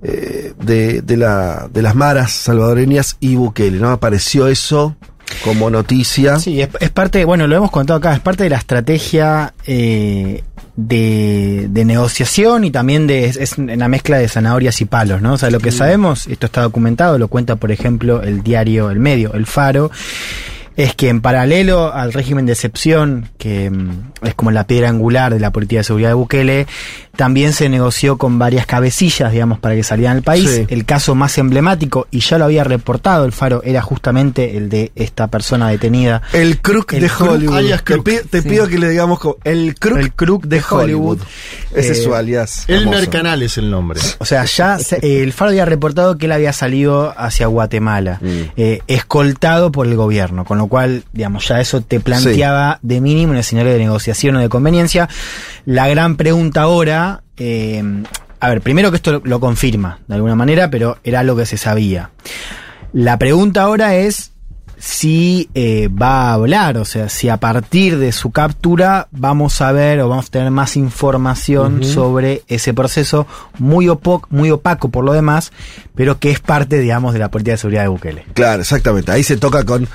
eh, 0.07 0.53
de, 0.59 1.01
de 1.01 1.17
la, 1.17 1.67
de 1.71 1.81
las 1.81 1.95
maras 1.95 2.31
salvadoreñas 2.31 3.17
y 3.19 3.35
Bukele, 3.35 3.79
¿no? 3.79 3.89
Apareció 3.89 4.47
eso 4.47 4.95
como 5.43 5.71
noticia. 5.71 6.37
Sí, 6.37 6.61
es, 6.61 6.69
es 6.79 6.89
parte, 6.91 7.25
bueno, 7.25 7.47
lo 7.47 7.55
hemos 7.55 7.71
contado 7.71 7.97
acá, 7.97 8.13
es 8.13 8.19
parte 8.19 8.43
de 8.43 8.51
la 8.51 8.57
estrategia 8.57 9.55
eh, 9.65 10.43
de, 10.75 11.67
de 11.69 11.85
negociación 11.85 12.65
y 12.65 12.71
también 12.71 13.07
de 13.07 13.25
es, 13.25 13.37
es 13.37 13.57
una 13.57 13.87
mezcla 13.87 14.19
de 14.19 14.27
zanahorias 14.27 14.79
y 14.81 14.85
palos, 14.85 15.23
¿no? 15.23 15.33
O 15.33 15.37
sea, 15.39 15.49
lo 15.49 15.59
que 15.59 15.71
sabemos, 15.71 16.27
esto 16.27 16.45
está 16.45 16.61
documentado, 16.61 17.17
lo 17.17 17.27
cuenta, 17.27 17.55
por 17.55 17.71
ejemplo, 17.71 18.21
el 18.21 18.43
diario 18.43 18.91
El 18.91 18.99
Medio, 18.99 19.33
El 19.33 19.47
Faro, 19.47 19.89
es 20.75 20.93
que 20.93 21.09
en 21.09 21.21
paralelo 21.21 21.93
al 21.93 22.11
régimen 22.11 22.45
de 22.45 22.51
excepción, 22.51 23.29
que 23.37 23.69
mm, 23.69 24.11
es 24.23 24.35
como 24.35 24.51
la 24.51 24.67
piedra 24.67 24.89
angular 24.89 25.33
de 25.33 25.39
la 25.39 25.51
política 25.51 25.79
de 25.79 25.85
seguridad 25.85 26.09
de 26.09 26.15
Bukele, 26.15 26.67
también 27.15 27.53
se 27.53 27.69
negoció 27.69 28.17
con 28.17 28.37
varias 28.37 28.65
cabecillas, 28.65 29.31
digamos, 29.31 29.59
para 29.59 29.75
que 29.75 29.83
salieran 29.83 30.17
al 30.17 30.23
país. 30.23 30.49
Sí. 30.49 30.65
El 30.69 30.85
caso 30.85 31.15
más 31.15 31.37
emblemático, 31.37 32.07
y 32.11 32.19
ya 32.19 32.37
lo 32.37 32.45
había 32.45 32.63
reportado 32.63 33.25
el 33.25 33.31
Faro, 33.31 33.61
era 33.63 33.81
justamente 33.81 34.57
el 34.57 34.69
de 34.69 34.91
esta 34.95 35.27
persona 35.27 35.69
detenida. 35.69 36.21
El 36.33 36.59
crook 36.61 36.93
El 36.93 37.01
de 37.01 37.09
crook, 37.09 37.31
Hollywood. 37.31 37.57
alias 37.57 37.83
te 37.83 37.93
crook. 37.93 38.09
te 38.29 38.41
Sí. 38.41 38.49
pido 38.49 38.67
que 38.67 38.77
le 38.77 38.89
digamos 38.89 39.19
como 39.19 39.37
el 39.43 39.75
crook, 39.75 39.97
El 39.99 40.13
crook 40.13 40.45
de 40.45 40.61
Hollywood. 40.69 41.19
Ese 41.73 41.91
es 41.93 41.99
Eh, 41.99 42.03
su 42.03 42.13
alias. 42.15 42.65
Elmer 42.67 42.93
famoso. 42.93 43.09
Canal 43.11 43.41
es 43.43 43.57
el 43.57 43.69
nombre. 43.71 43.99
O 44.19 44.25
sea, 44.25 44.45
ya 44.45 44.77
se- 44.79 44.97
eh, 44.97 45.23
el 45.23 45.33
Faro 45.33 45.49
había 45.51 45.65
reportado 45.65 46.17
que 46.17 46.25
él 46.25 46.31
había 46.31 46.53
salido 46.53 47.13
hacia 47.17 47.47
Guatemala, 47.47 48.19
Mm. 48.21 48.27
eh, 48.57 48.81
escoltado 48.87 49.71
por 49.71 49.87
el 49.87 49.95
gobierno, 49.95 50.45
con 50.45 50.57
lo 50.57 50.67
cual, 50.67 51.03
digamos, 51.13 51.47
ya 51.47 51.59
eso 51.61 51.81
te 51.81 51.99
planteaba 51.99 52.79
de 52.81 53.01
mínimo 53.01 53.31
un 53.31 53.37
escenario 53.37 53.71
de 53.73 53.79
negociación 53.79 54.35
o 54.35 54.39
de 54.39 54.49
conveniencia. 54.49 55.07
La 55.65 55.87
gran 55.87 56.15
pregunta 56.15 56.61
ahora, 56.63 57.04
eh, 57.37 57.83
a 58.39 58.49
ver, 58.49 58.61
primero 58.61 58.91
que 58.91 58.97
esto 58.97 59.11
lo, 59.13 59.21
lo 59.23 59.39
confirma 59.39 59.99
de 60.07 60.15
alguna 60.15 60.35
manera, 60.35 60.69
pero 60.69 60.97
era 61.03 61.23
lo 61.23 61.35
que 61.35 61.45
se 61.45 61.57
sabía. 61.57 62.11
La 62.93 63.17
pregunta 63.17 63.63
ahora 63.63 63.95
es 63.95 64.31
si 64.77 65.49
eh, 65.55 65.87
va 65.89 66.29
a 66.29 66.33
hablar, 66.33 66.77
o 66.77 66.85
sea, 66.85 67.07
si 67.09 67.29
a 67.29 67.37
partir 67.37 67.97
de 67.97 68.11
su 68.11 68.31
captura 68.31 69.07
vamos 69.11 69.61
a 69.61 69.71
ver 69.71 70.01
o 70.01 70.09
vamos 70.09 70.27
a 70.27 70.29
tener 70.31 70.51
más 70.51 70.75
información 70.75 71.83
sobre 71.83 72.43
ese 72.49 72.73
proceso 72.73 73.25
muy, 73.57 73.85
opo- 73.87 74.25
muy 74.29 74.51
opaco 74.51 74.89
por 74.89 75.05
lo 75.05 75.13
demás, 75.13 75.51
pero 75.95 76.19
que 76.19 76.29
es 76.29 76.39
parte, 76.41 76.77
digamos, 76.79 77.13
de 77.13 77.19
la 77.19 77.31
política 77.31 77.53
de 77.53 77.57
seguridad 77.57 77.83
de 77.83 77.87
Bukele. 77.87 78.25
Claro, 78.33 78.61
exactamente. 78.61 79.11
Ahí 79.11 79.23
se 79.23 79.37
toca 79.37 79.63
con, 79.63 79.87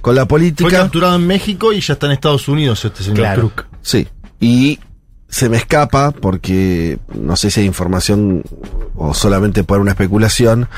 con 0.00 0.14
la 0.14 0.22
Fue 0.22 0.28
política. 0.28 0.70
capturado 0.70 1.16
en 1.16 1.26
México 1.26 1.72
y 1.72 1.80
ya 1.80 1.92
está 1.92 2.06
en 2.06 2.12
Estados 2.12 2.48
Unidos 2.48 2.84
este 2.86 3.02
señor 3.04 3.18
Claro. 3.18 3.52
Sí. 3.82 4.08
Y 4.40 4.80
se 5.32 5.48
me 5.48 5.56
escapa 5.56 6.10
porque 6.10 6.98
no 7.14 7.36
sé 7.36 7.50
si 7.50 7.60
hay 7.60 7.66
información 7.66 8.42
o 8.94 9.14
solamente 9.14 9.64
por 9.64 9.80
una 9.80 9.92
especulación. 9.92 10.68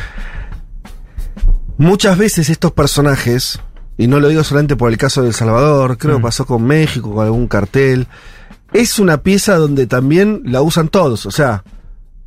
Muchas 1.77 2.17
veces 2.17 2.49
estos 2.49 2.71
personajes, 2.71 3.59
y 3.99 4.07
no 4.07 4.21
lo 4.21 4.29
digo 4.29 4.45
solamente 4.45 4.77
por 4.77 4.93
el 4.93 4.97
caso 4.97 5.23
de 5.23 5.29
El 5.29 5.35
Salvador, 5.35 5.99
creo 5.99 6.19
que 6.19 6.23
pasó 6.23 6.47
con 6.47 6.63
México, 6.63 7.13
con 7.13 7.25
algún 7.25 7.49
cartel, 7.49 8.07
es 8.73 9.01
una 9.01 9.19
pieza 9.25 9.57
donde 9.57 9.89
también 9.89 10.43
la 10.45 10.63
usan 10.63 10.87
todos. 10.87 11.27
O 11.27 11.33
sea, 11.33 11.65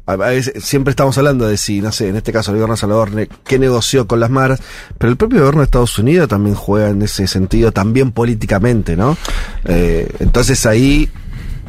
a 0.06 0.18
veces, 0.18 0.66
siempre 0.66 0.92
estamos 0.92 1.18
hablando 1.18 1.48
de 1.48 1.56
si, 1.56 1.80
no 1.80 1.94
sé, 1.94 2.10
en 2.10 2.18
este 2.18 2.34
caso 2.34 2.52
el 2.52 2.58
gobierno 2.58 2.76
de 2.76 2.82
Salvador, 2.82 3.30
qué 3.46 3.58
negoció 3.58 4.06
con 4.06 4.20
las 4.20 4.30
maras, 4.30 4.60
pero 4.98 5.10
el 5.10 5.18
propio 5.18 5.40
gobierno 5.40 5.62
de 5.62 5.66
Estados 5.66 5.98
Unidos 5.98 6.28
también 6.28 6.58
juega 6.58 6.90
en 6.90 7.02
ese 7.04 7.26
sentido, 7.26 7.72
también 7.72 8.12
políticamente, 8.12 8.98
¿no? 8.98 9.16
Eh, 9.64 10.12
entonces 10.20 10.66
ahí 10.66 11.10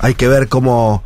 hay 0.01 0.15
que 0.15 0.29
ver 0.29 0.49
cómo... 0.49 1.03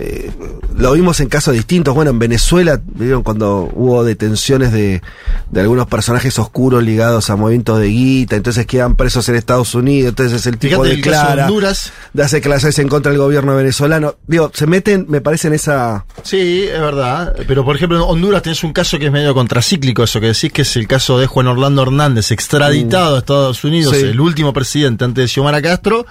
eh, 0.00 0.30
lo 0.78 0.92
vimos 0.92 1.20
en 1.20 1.28
casos 1.28 1.52
distintos. 1.54 1.94
Bueno, 1.94 2.10
en 2.10 2.18
Venezuela, 2.18 2.80
vieron 2.86 3.22
cuando 3.22 3.70
hubo 3.74 4.04
detenciones 4.04 4.72
de, 4.72 5.02
de 5.50 5.60
algunos 5.60 5.86
personajes 5.86 6.38
oscuros 6.38 6.82
ligados 6.82 7.28
a 7.30 7.36
movimientos 7.36 7.78
de 7.78 7.88
guita, 7.88 8.36
entonces 8.36 8.66
quedan 8.66 8.94
presos 8.96 9.28
en 9.28 9.34
Estados 9.36 9.74
Unidos, 9.74 10.10
entonces 10.10 10.46
el 10.46 10.56
tipo 10.58 10.82
Fíjate 10.84 11.10
de 11.10 11.42
Honduras. 11.42 11.92
de 12.14 12.22
hace 12.22 12.36
declaraciones 12.36 12.78
en 12.78 12.88
contra 12.88 13.10
del 13.12 13.20
gobierno 13.20 13.54
venezolano. 13.54 14.16
Digo, 14.26 14.50
se 14.54 14.66
meten, 14.66 15.06
me 15.08 15.20
parece, 15.20 15.48
en 15.48 15.54
esa... 15.54 16.04
Sí, 16.22 16.64
es 16.72 16.80
verdad. 16.80 17.34
Pero 17.46 17.64
por 17.64 17.76
ejemplo, 17.76 17.96
en 17.98 18.02
Honduras 18.02 18.42
tenés 18.42 18.64
un 18.64 18.72
caso 18.72 18.98
que 18.98 19.06
es 19.06 19.12
medio 19.12 19.34
contracíclico, 19.34 20.02
eso 20.04 20.20
que 20.20 20.28
decís, 20.28 20.52
que 20.52 20.62
es 20.62 20.76
el 20.76 20.86
caso 20.88 21.18
de 21.18 21.26
Juan 21.26 21.46
Orlando 21.48 21.82
Hernández, 21.82 22.30
extraditado 22.32 23.16
a 23.16 23.18
Estados 23.18 23.62
Unidos, 23.64 23.94
Sí. 23.96 24.04
el 24.06 24.20
último 24.20 24.52
presidente 24.54 25.04
antes 25.04 25.22
de 25.24 25.28
Xiomara 25.28 25.60
Castro, 25.62 26.06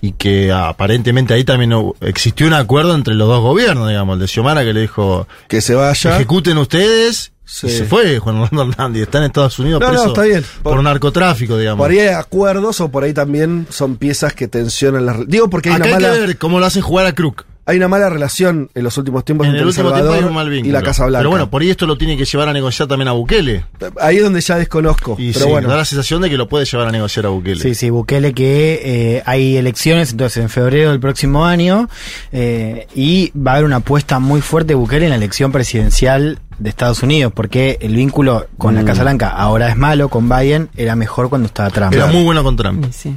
y 0.00 0.12
que 0.12 0.52
aparentemente 0.52 1.34
ahí 1.34 1.44
también 1.44 1.72
existió 2.00 2.46
un 2.46 2.54
acuerdo 2.54 2.94
entre 2.94 3.14
los 3.14 3.28
dos 3.28 3.40
gobiernos, 3.42 3.88
digamos, 3.88 4.14
el 4.14 4.20
de 4.20 4.28
Xiomara 4.28 4.64
que 4.64 4.72
le 4.72 4.80
dijo, 4.82 5.26
que 5.48 5.60
se 5.60 5.74
vaya. 5.74 6.14
ejecuten 6.16 6.58
ustedes, 6.58 7.32
Sí. 7.48 7.68
y 7.68 7.70
se 7.70 7.84
fue 7.84 8.18
Juan 8.18 8.36
Orlando 8.38 8.72
Hernández, 8.72 9.02
está 9.02 9.18
en 9.18 9.24
Estados 9.24 9.56
Unidos 9.60 9.80
No, 9.80 9.86
no, 9.86 9.92
preso 9.92 10.08
está 10.08 10.22
bien. 10.24 10.44
por, 10.64 10.74
Por- 10.74 10.82
narcotráfico, 10.82 11.56
digamos. 11.56 11.82
Por 11.84 11.92
ahí 11.92 12.00
hay 12.00 12.08
acuerdos 12.08 12.80
o 12.80 12.90
por 12.90 13.04
ahí 13.04 13.12
también 13.12 13.68
son 13.70 13.96
piezas 13.96 14.32
que 14.34 14.48
tensionan 14.48 15.06
las... 15.06 15.28
Digo 15.28 15.48
porque 15.48 15.68
hay 15.68 15.76
Acá 15.76 15.84
una 15.84 15.96
hay 15.96 16.02
mala... 16.02 16.14
que 16.14 16.20
ver 16.26 16.38
cómo 16.38 16.58
lo 16.58 16.66
hacen 16.66 16.82
jugar 16.82 17.06
a 17.06 17.12
Crook. 17.14 17.44
Hay 17.68 17.76
una 17.78 17.88
mala 17.88 18.08
relación 18.08 18.70
en 18.74 18.84
los 18.84 18.96
últimos 18.96 19.24
tiempos 19.24 19.44
En 19.46 19.50
entre 19.50 19.62
el 19.62 19.66
último 19.68 19.88
tiempo 19.88 19.98
Salvador 19.98 20.22
hay 20.22 20.28
un 20.28 20.34
mal 20.34 20.48
vínculo. 20.48 20.68
y 20.68 20.72
la 20.72 20.82
Casa 20.82 21.04
Blanca. 21.04 21.18
Pero 21.20 21.30
bueno, 21.30 21.50
por 21.50 21.62
ahí 21.62 21.70
esto 21.70 21.84
lo 21.86 21.98
tiene 21.98 22.16
que 22.16 22.24
llevar 22.24 22.48
a 22.48 22.52
negociar 22.52 22.86
también 22.88 23.08
a 23.08 23.12
Bukele. 23.12 23.64
Ahí 24.00 24.18
es 24.18 24.22
donde 24.22 24.40
ya 24.40 24.56
desconozco. 24.56 25.16
Y 25.18 25.32
pero 25.32 25.46
sí, 25.46 25.50
bueno. 25.50 25.68
da 25.68 25.76
la 25.76 25.84
sensación 25.84 26.22
de 26.22 26.30
que 26.30 26.36
lo 26.36 26.48
puede 26.48 26.64
llevar 26.64 26.86
a 26.88 26.92
negociar 26.92 27.26
a 27.26 27.30
Bukele. 27.30 27.60
Sí, 27.60 27.74
sí, 27.74 27.90
Bukele 27.90 28.32
que 28.34 28.80
eh, 29.16 29.22
hay 29.26 29.56
elecciones 29.56 30.12
entonces 30.12 30.42
en 30.42 30.48
febrero 30.48 30.90
del 30.90 31.00
próximo 31.00 31.44
año 31.44 31.88
eh, 32.32 32.86
y 32.94 33.32
va 33.36 33.50
a 33.50 33.54
haber 33.54 33.64
una 33.66 33.76
apuesta 33.76 34.20
muy 34.20 34.40
fuerte 34.42 34.68
de 34.68 34.74
Bukele 34.76 35.06
en 35.06 35.10
la 35.10 35.16
elección 35.16 35.50
presidencial 35.50 36.38
de 36.58 36.70
Estados 36.70 37.02
Unidos 37.02 37.32
porque 37.34 37.78
el 37.82 37.96
vínculo 37.96 38.46
con 38.58 38.74
la 38.76 38.82
Mm. 38.82 38.86
Casa 38.86 39.02
Blanca 39.02 39.28
ahora 39.30 39.68
es 39.68 39.76
malo, 39.76 40.08
con 40.08 40.28
Biden 40.28 40.68
era 40.76 40.94
mejor 40.94 41.28
cuando 41.28 41.46
estaba 41.46 41.70
Trump. 41.70 41.92
Era 41.92 42.06
muy 42.06 42.22
bueno 42.22 42.44
con 42.44 42.56
Trump. 42.56 42.86
Sí. 42.92 43.12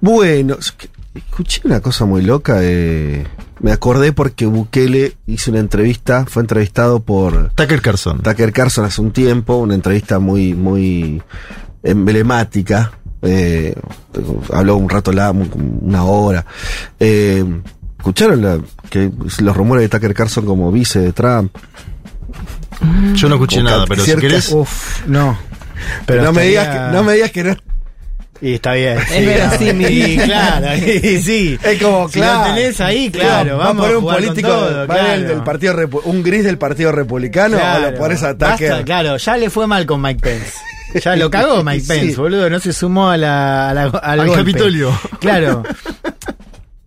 Bueno, 0.00 0.56
es 0.60 0.72
que 0.72 0.88
escuché 1.18 1.60
una 1.64 1.80
cosa 1.80 2.04
muy 2.04 2.22
loca. 2.22 2.58
eh, 2.62 3.26
me 3.60 3.72
acordé 3.72 4.12
porque 4.12 4.46
Bukele 4.46 5.16
hizo 5.26 5.50
una 5.50 5.60
entrevista, 5.60 6.24
fue 6.26 6.42
entrevistado 6.42 7.00
por 7.00 7.50
Tucker 7.54 7.80
Carlson. 7.82 8.20
Tucker 8.22 8.52
Carlson 8.52 8.84
hace 8.84 9.00
un 9.00 9.10
tiempo, 9.10 9.56
una 9.56 9.74
entrevista 9.74 10.18
muy, 10.18 10.54
muy 10.54 11.22
emblemática. 11.82 12.92
eh, 13.22 13.74
habló 14.52 14.76
un 14.76 14.88
rato, 14.88 15.12
la, 15.12 15.32
una 15.32 16.04
hora. 16.04 16.46
Eh, 17.00 17.44
¿Escucharon 17.98 18.42
la- 18.42 18.60
que 18.90 19.10
los 19.40 19.56
rumores 19.56 19.82
de 19.82 19.88
Tucker 19.88 20.14
Carlson 20.14 20.46
como 20.46 20.70
vice 20.70 21.00
de 21.00 21.12
Trump? 21.12 21.52
Yo 23.14 23.28
no 23.28 23.34
escuché 23.34 23.60
nada, 23.62 23.86
pero 23.88 24.04
si 24.04 24.14
querés. 24.14 24.52
Uf, 24.52 25.04
no. 25.08 25.36
no, 26.22 26.32
me 26.32 26.42
digas 26.44 26.68
que, 26.68 26.96
no 26.96 27.02
me 27.02 27.14
digas 27.14 27.32
que 27.32 27.42
no 27.44 27.56
Y 28.40 28.54
está 28.54 28.72
bien. 28.74 28.98
Es 28.98 29.26
verosímil. 29.26 29.88
Sí, 29.88 30.16
claro, 30.24 30.66
y 30.76 31.22
sí. 31.22 31.58
Es 31.62 31.82
como, 31.82 32.08
Si 32.08 32.20
claro. 32.20 32.48
lo 32.48 32.54
tenés 32.54 32.80
ahí, 32.80 33.10
claro. 33.10 33.58
va 33.58 33.64
vamos 33.66 33.84
a 33.84 33.88
poner 33.88 33.96
un 33.96 34.04
político, 34.04 34.48
todo, 34.48 34.86
va 34.86 34.94
a 34.94 34.96
ver 35.02 35.06
el 35.14 35.20
claro. 35.20 35.34
del 35.34 35.42
partido 35.44 35.74
un 36.04 36.22
gris 36.22 36.44
del 36.44 36.56
Partido 36.58 36.92
Republicano 36.92 37.56
o 37.56 37.60
Claro. 37.60 37.90
lo 37.90 37.98
pones 37.98 38.22
a 38.22 38.34
Basta, 38.34 38.52
Tucker. 38.52 38.84
claro, 38.84 39.16
ya 39.16 39.36
le 39.36 39.50
fue 39.50 39.66
mal 39.66 39.86
con 39.86 40.00
Mike 40.00 40.20
Pence. 40.22 40.52
Ya 41.04 41.16
lo 41.16 41.30
cagó 41.32 41.64
Mike 41.64 41.80
Sí. 41.80 41.88
Pence, 41.88 42.16
boludo. 42.20 42.48
No 42.48 42.60
se 42.60 42.72
sumó 42.72 43.10
a 43.10 43.16
la, 43.16 43.70
a 43.70 43.74
la- 43.74 43.82
al, 43.84 44.20
Al 44.20 44.26
golpe. 44.28 44.42
Capitolio. 44.52 44.92
Claro. 45.20 45.64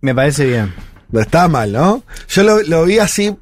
Me 0.00 0.14
parece 0.14 0.46
bien. 0.46 0.72
No 1.10 1.20
está 1.20 1.46
mal, 1.48 1.70
¿no? 1.72 2.02
Yo 2.28 2.42
lo, 2.42 2.62
lo 2.62 2.84
vi 2.86 2.98
así. 2.98 3.34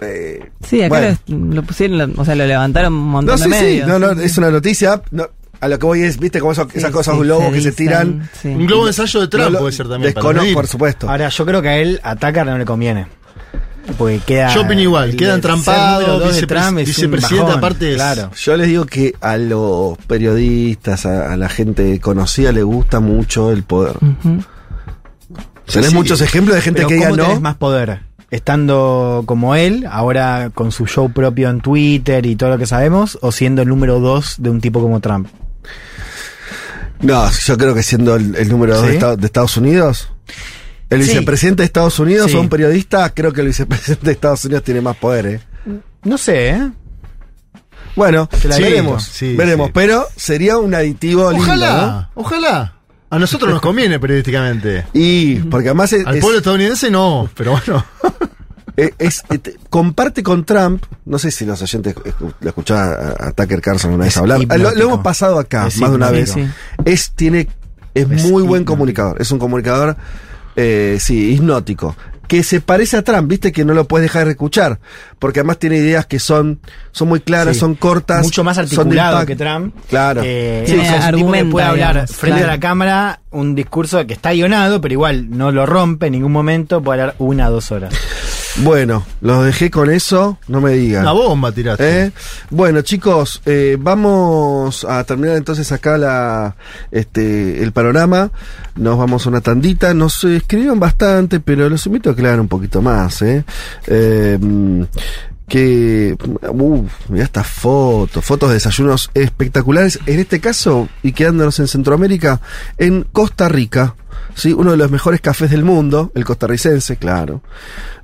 eh, 0.00 0.50
Sí, 0.68 0.82
acá 0.82 0.88
bueno. 0.98 1.16
lo, 1.28 1.54
lo 1.54 1.62
pusieron, 1.62 1.98
lo- 1.98 2.20
o 2.20 2.24
sea, 2.24 2.34
lo 2.34 2.44
levantaron 2.44 2.92
un 2.92 3.08
montón 3.08 3.38
No, 3.38 3.44
de 3.46 3.50
sí, 3.52 3.58
sí, 3.58 3.64
medios. 3.64 3.88
no, 3.88 3.98
no, 3.98 4.20
es 4.20 4.36
una 4.36 4.50
noticia. 4.50 5.00
no, 5.12 5.28
a 5.60 5.68
lo 5.68 5.78
que 5.78 5.86
voy 5.86 6.02
es, 6.02 6.18
viste, 6.18 6.40
como 6.40 6.52
eso- 6.52 6.68
Sí, 6.70 6.78
esas 6.78 6.90
cosas, 6.90 7.14
sí, 7.14 7.20
un 7.20 7.28
lobo 7.28 7.50
que 7.52 7.60
se 7.60 7.72
tiran. 7.72 8.28
sí. 8.40 8.48
Un 8.48 8.66
globo 8.66 8.84
de 8.84 8.90
ensayo 8.90 9.20
de 9.20 9.28
Trump 9.28 9.50
No 9.52 9.58
puede 9.58 9.72
ser 9.72 9.88
también. 9.88 10.12
para 10.14 10.22
descono- 10.26 10.42
medir. 10.42 10.54
por 10.54 10.66
supuesto. 10.66 11.08
Ahora, 11.10 11.28
yo 11.28 11.46
creo 11.46 11.62
que 11.62 11.68
a 11.68 11.76
él, 11.78 12.00
a 12.02 12.16
Tucker 12.16 12.44
no 12.46 12.58
le 12.58 12.64
conviene. 12.64 13.06
porque 13.98 14.18
queda. 14.26 14.52
Yo 14.52 14.62
opino 14.62 14.80
igual, 14.80 15.10
el 15.10 15.16
queda 15.16 15.28
de 15.28 15.34
entrampado, 15.36 16.00
ser 16.00 16.08
número 16.08 16.18
dos 16.26 16.34
de 16.34 16.40
vicepres- 16.42 16.62
Trump 16.64 16.78
es 16.80 16.88
un 16.88 16.94
vicepresidente 16.94 17.42
bajón, 17.44 17.58
aparte 17.58 17.90
es- 17.90 17.94
Claro. 17.96 18.30
Yo 18.34 18.56
les 18.56 18.66
digo 18.66 18.84
que 18.84 19.14
a 19.20 19.36
los 19.36 19.96
periodistas, 20.08 21.06
a, 21.06 21.32
a 21.32 21.36
la 21.36 21.48
gente 21.48 22.00
conocida, 22.00 22.50
le 22.50 22.64
gusta 22.64 22.98
mucho 22.98 23.52
el 23.52 23.62
poder. 23.62 23.96
Ujú. 23.98 24.42
Tenés 25.72 25.90
sí. 25.90 25.94
muchos 25.94 26.20
ejemplos 26.20 26.56
de 26.56 26.62
gente 26.62 26.78
Pero 26.78 26.88
que 26.88 26.94
diga 26.94 27.10
¿cómo 27.10 27.22
tenés 27.22 27.34
no. 27.36 27.40
más 27.42 27.54
poder? 27.56 28.00
Estando 28.32 29.22
como 29.24 29.54
él, 29.54 29.86
ahora 29.88 30.50
con 30.52 30.72
su 30.72 30.86
show 30.86 31.12
propio 31.12 31.48
en 31.48 31.60
Twitter 31.60 32.26
y 32.26 32.34
todo 32.34 32.50
lo 32.50 32.58
que 32.58 32.66
sabemos, 32.66 33.16
o 33.22 33.30
siendo 33.30 33.62
el 33.62 33.68
número 33.68 34.00
dos 34.00 34.34
de 34.38 34.50
un 34.50 34.60
tipo 34.60 34.80
como 34.80 34.98
Trump. 34.98 35.28
No, 37.00 37.30
yo 37.30 37.56
creo 37.58 37.74
que 37.74 37.82
siendo 37.82 38.16
el, 38.16 38.34
el 38.36 38.48
número 38.48 38.74
dos 38.74 38.82
¿Sí? 38.84 38.88
de, 38.88 38.94
Estados- 38.94 39.18
de 39.18 39.26
Estados 39.26 39.56
Unidos, 39.56 40.08
el 40.90 41.02
Sí. 41.02 41.08
vicepresidente 41.10 41.62
de 41.62 41.66
Estados 41.66 41.98
Unidos 41.98 42.30
Sí. 42.30 42.36
o 42.36 42.40
un 42.40 42.48
periodista, 42.48 43.10
creo 43.12 43.32
que 43.32 43.40
el 43.42 43.48
vicepresidente 43.48 44.06
de 44.06 44.12
Estados 44.12 44.44
Unidos 44.44 44.62
tiene 44.64 44.80
más 44.80 44.96
poder, 44.96 45.26
¿eh? 45.26 45.40
No 46.04 46.16
sé, 46.18 46.50
¿eh? 46.50 46.70
Bueno, 47.96 48.28
veremos, 48.44 49.04
sí, 49.04 49.34
veremos, 49.34 49.68
sí. 49.68 49.72
pero 49.74 50.06
sería 50.16 50.58
un 50.58 50.74
aditivo 50.74 51.30
lindo, 51.30 51.44
Ojalá, 51.46 52.10
ojalá. 52.14 52.72
A 53.08 53.18
nosotros 53.18 53.50
nos 53.50 53.60
conviene 53.62 53.98
periodísticamente. 53.98 54.82
¿no? 54.82 54.88
Y 54.92 55.36
porque 55.36 55.68
además 55.68 55.92
es, 55.92 56.06
Al 56.06 56.16
es- 56.16 56.20
pueblo 56.20 56.38
estadounidense 56.38 56.90
no, 56.90 57.28
pero 57.34 57.52
bueno. 57.52 57.84
eh, 58.76 58.92
es- 58.98 59.22
eh, 59.30 59.38
te- 59.38 59.56
comparte 59.70 60.22
con 60.22 60.44
Trump, 60.44 60.84
no 61.04 61.18
sé 61.18 61.30
si 61.30 61.44
los 61.44 61.60
oyentes 61.62 61.94
lo 62.40 62.48
escuchaban 62.48 62.90
a, 63.18 63.28
a 63.28 63.32
Tucker 63.32 63.60
Carlson 63.60 63.92
una 63.92 64.04
vez 64.04 64.14
Es 64.14 64.16
hablar, 64.18 64.40
lo, 64.58 64.70
hemos 64.70 65.00
pasado 65.00 65.38
acá 65.38 65.66
Es 65.66 65.78
más 65.78 65.90
de 65.90 65.96
una 65.96 66.10
vez. 66.10 66.34
Es, 66.84 67.10
tiene, 67.12 67.48
es, 67.94 68.10
Es 68.10 68.24
muy 68.30 68.42
buen 68.42 68.64
comunicador, 68.64 69.20
es 69.20 69.30
un 69.30 69.38
comunicador, 69.38 69.96
eh, 70.56 70.98
sí, 71.00 71.34
hipnótico. 71.34 71.96
Que 72.28 72.42
se 72.42 72.60
parece 72.60 72.96
a 72.96 73.02
Trump, 73.02 73.28
viste 73.30 73.52
que 73.52 73.64
no 73.64 73.72
lo 73.72 73.86
puedes 73.86 74.02
dejar 74.06 74.24
de 74.24 74.32
escuchar, 74.32 74.80
porque 75.20 75.38
además 75.38 75.60
tiene 75.60 75.76
ideas 75.76 76.06
que 76.06 76.18
son, 76.18 76.58
son 76.90 77.06
muy 77.06 77.20
claras, 77.20 77.54
Sí. 77.54 77.60
son 77.60 77.76
cortas, 77.76 78.24
Mucho 78.24 78.42
más 78.42 78.58
articulado 78.58 79.24
que 79.24 79.36
Trump. 79.36 79.72
Claro. 79.88 80.22
Eh, 80.24 80.64
Tiene 80.66 80.82
es 80.82 80.88
un 80.88 80.94
tipo 80.96 80.98
que 81.02 81.04
argumenta, 81.06 81.52
puede 81.52 81.66
hablar 81.68 81.92
digamos, 81.94 82.16
frente 82.16 82.38
claro. 82.38 82.52
a 82.52 82.56
la 82.56 82.60
cámara 82.60 83.20
un 83.30 83.54
discurso 83.54 84.04
que 84.08 84.14
está 84.14 84.32
guionado, 84.32 84.80
pero 84.80 84.92
igual 84.94 85.30
no 85.30 85.52
lo 85.52 85.66
rompe 85.66 86.06
en 86.06 86.14
ningún 86.14 86.32
momento, 86.32 86.82
puede 86.82 87.00
hablar 87.02 87.14
una 87.20 87.48
o 87.48 87.52
dos 87.52 87.70
horas. 87.70 87.94
Bueno, 88.62 89.04
los 89.20 89.44
dejé 89.44 89.70
con 89.70 89.90
eso, 89.90 90.38
no 90.48 90.60
me 90.62 90.72
digan. 90.72 91.02
Una 91.02 91.12
bomba 91.12 91.52
tiraste. 91.52 92.06
¿Eh? 92.06 92.12
Bueno, 92.50 92.80
chicos, 92.80 93.42
eh, 93.44 93.76
vamos 93.78 94.84
a 94.84 95.04
terminar 95.04 95.36
entonces 95.36 95.70
acá 95.72 95.98
la, 95.98 96.56
este, 96.90 97.62
el 97.62 97.72
panorama. 97.72 98.30
Nos 98.74 98.96
vamos 98.98 99.26
a 99.26 99.28
una 99.28 99.42
tandita. 99.42 99.92
Nos 99.92 100.24
escribieron 100.24 100.80
bastante, 100.80 101.40
pero 101.40 101.68
los 101.68 101.84
invito 101.86 102.10
a 102.10 102.12
hagan 102.12 102.40
un 102.40 102.48
poquito 102.48 102.80
más. 102.80 103.20
¿eh? 103.22 103.44
Eh, 103.86 104.38
que, 105.46 106.16
uff, 106.50 106.92
mirá 107.08 107.24
estas 107.24 107.46
fotos, 107.46 108.24
fotos 108.24 108.48
de 108.48 108.54
desayunos 108.54 109.10
espectaculares. 109.14 110.00
En 110.06 110.18
este 110.18 110.40
caso, 110.40 110.88
y 111.02 111.12
quedándonos 111.12 111.58
en 111.60 111.68
Centroamérica, 111.68 112.40
en 112.78 113.02
Costa 113.12 113.48
Rica. 113.48 113.94
¿Sí? 114.34 114.52
Uno 114.52 114.72
de 114.72 114.76
los 114.76 114.90
mejores 114.90 115.20
cafés 115.20 115.50
del 115.50 115.64
mundo, 115.64 116.12
el 116.14 116.24
costarricense, 116.24 116.96
claro. 116.96 117.42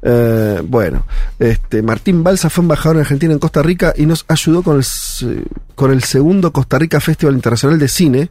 Eh, 0.02 0.60
bueno, 0.64 1.06
este 1.38 1.82
Martín 1.82 2.24
Balsa 2.24 2.50
fue 2.50 2.62
embajador 2.62 2.96
en 2.96 3.02
Argentina 3.02 3.32
en 3.32 3.38
Costa 3.38 3.62
Rica 3.62 3.94
y 3.96 4.06
nos 4.06 4.24
ayudó 4.26 4.62
con 4.62 4.78
el, 4.78 5.44
con 5.74 5.92
el 5.92 6.02
segundo 6.02 6.52
Costa 6.52 6.78
Rica 6.78 7.00
Festival 7.00 7.34
Internacional 7.34 7.78
de 7.78 7.88
Cine, 7.88 8.30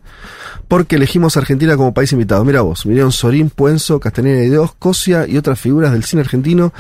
porque 0.68 0.98
elegimos 0.98 1.38
a 1.38 1.42
Argentina 1.42 1.78
como 1.78 1.94
país 1.94 2.12
invitado. 2.12 2.44
Mira 2.44 2.62
vos, 2.62 2.86
vinieron 2.86 3.12
Sorín, 3.12 3.50
Puenzo, 3.50 4.00
Castaneda 4.00 4.44
y 4.44 4.50
Dios, 4.50 4.74
Cosia 4.78 5.28
y 5.28 5.38
otras 5.38 5.60
figuras 5.60 5.92
del 5.92 6.04
cine 6.04 6.22
argentino 6.22 6.74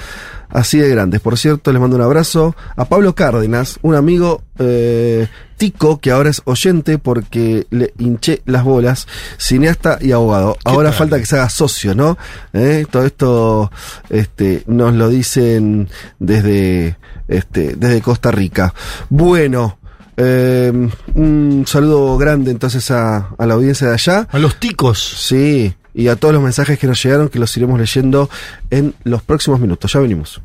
así 0.50 0.78
de 0.80 0.90
grandes. 0.90 1.22
Por 1.22 1.38
cierto, 1.38 1.72
les 1.72 1.82
mando 1.82 1.96
un 1.96 2.02
abrazo 2.02 2.56
a 2.76 2.86
Pablo 2.86 3.16
Cárdenas, 3.16 3.80
un 3.82 3.96
amigo 3.96 4.44
eh, 4.60 5.28
tico 5.62 6.00
que 6.00 6.10
ahora 6.10 6.32
es 6.32 6.42
oyente 6.46 6.98
porque 6.98 7.68
le 7.70 7.94
hinché 8.00 8.42
las 8.48 8.64
bolas, 8.64 9.08
cineasta 9.38 10.00
y 10.02 10.12
abogado. 10.12 10.58
Ahora 10.66 10.90
tal? 10.90 10.98
falta 10.98 11.20
que 11.20 11.28
se 11.28 11.36
haga 11.36 11.50
socio, 11.52 11.94
¿no? 11.94 12.18
Eh, 12.54 12.88
Todo 12.90 13.06
esto 13.06 13.72
este, 14.10 14.64
nos 14.66 14.96
lo 14.96 15.08
dicen 15.08 15.88
desde, 16.18 16.98
este, 17.28 17.76
desde 17.76 18.02
Costa 18.02 18.32
Rica. 18.32 18.74
Bueno. 19.10 19.78
eh, 20.18 20.72
un 21.14 21.64
saludo 21.68 22.18
grande 22.18 22.50
entonces 22.50 22.90
a, 22.90 23.30
a 23.38 23.46
la 23.46 23.54
audiencia 23.54 23.88
de 23.88 23.94
allá. 23.94 24.28
A 24.32 24.40
los 24.40 24.56
ticos. 24.60 24.98
Sí, 25.00 25.76
y 25.94 26.08
a 26.08 26.16
todos 26.16 26.34
los 26.34 26.42
mensajes 26.42 26.80
que 26.80 26.88
nos 26.88 27.04
llegaron 27.04 27.30
que 27.30 27.38
los 27.38 27.56
iremos 27.56 27.80
leyendo 27.80 28.32
en 28.72 28.96
los 29.04 29.22
próximos 29.22 29.60
minutos. 29.60 29.94
Ya 29.94 30.00
venimos. 30.00 30.42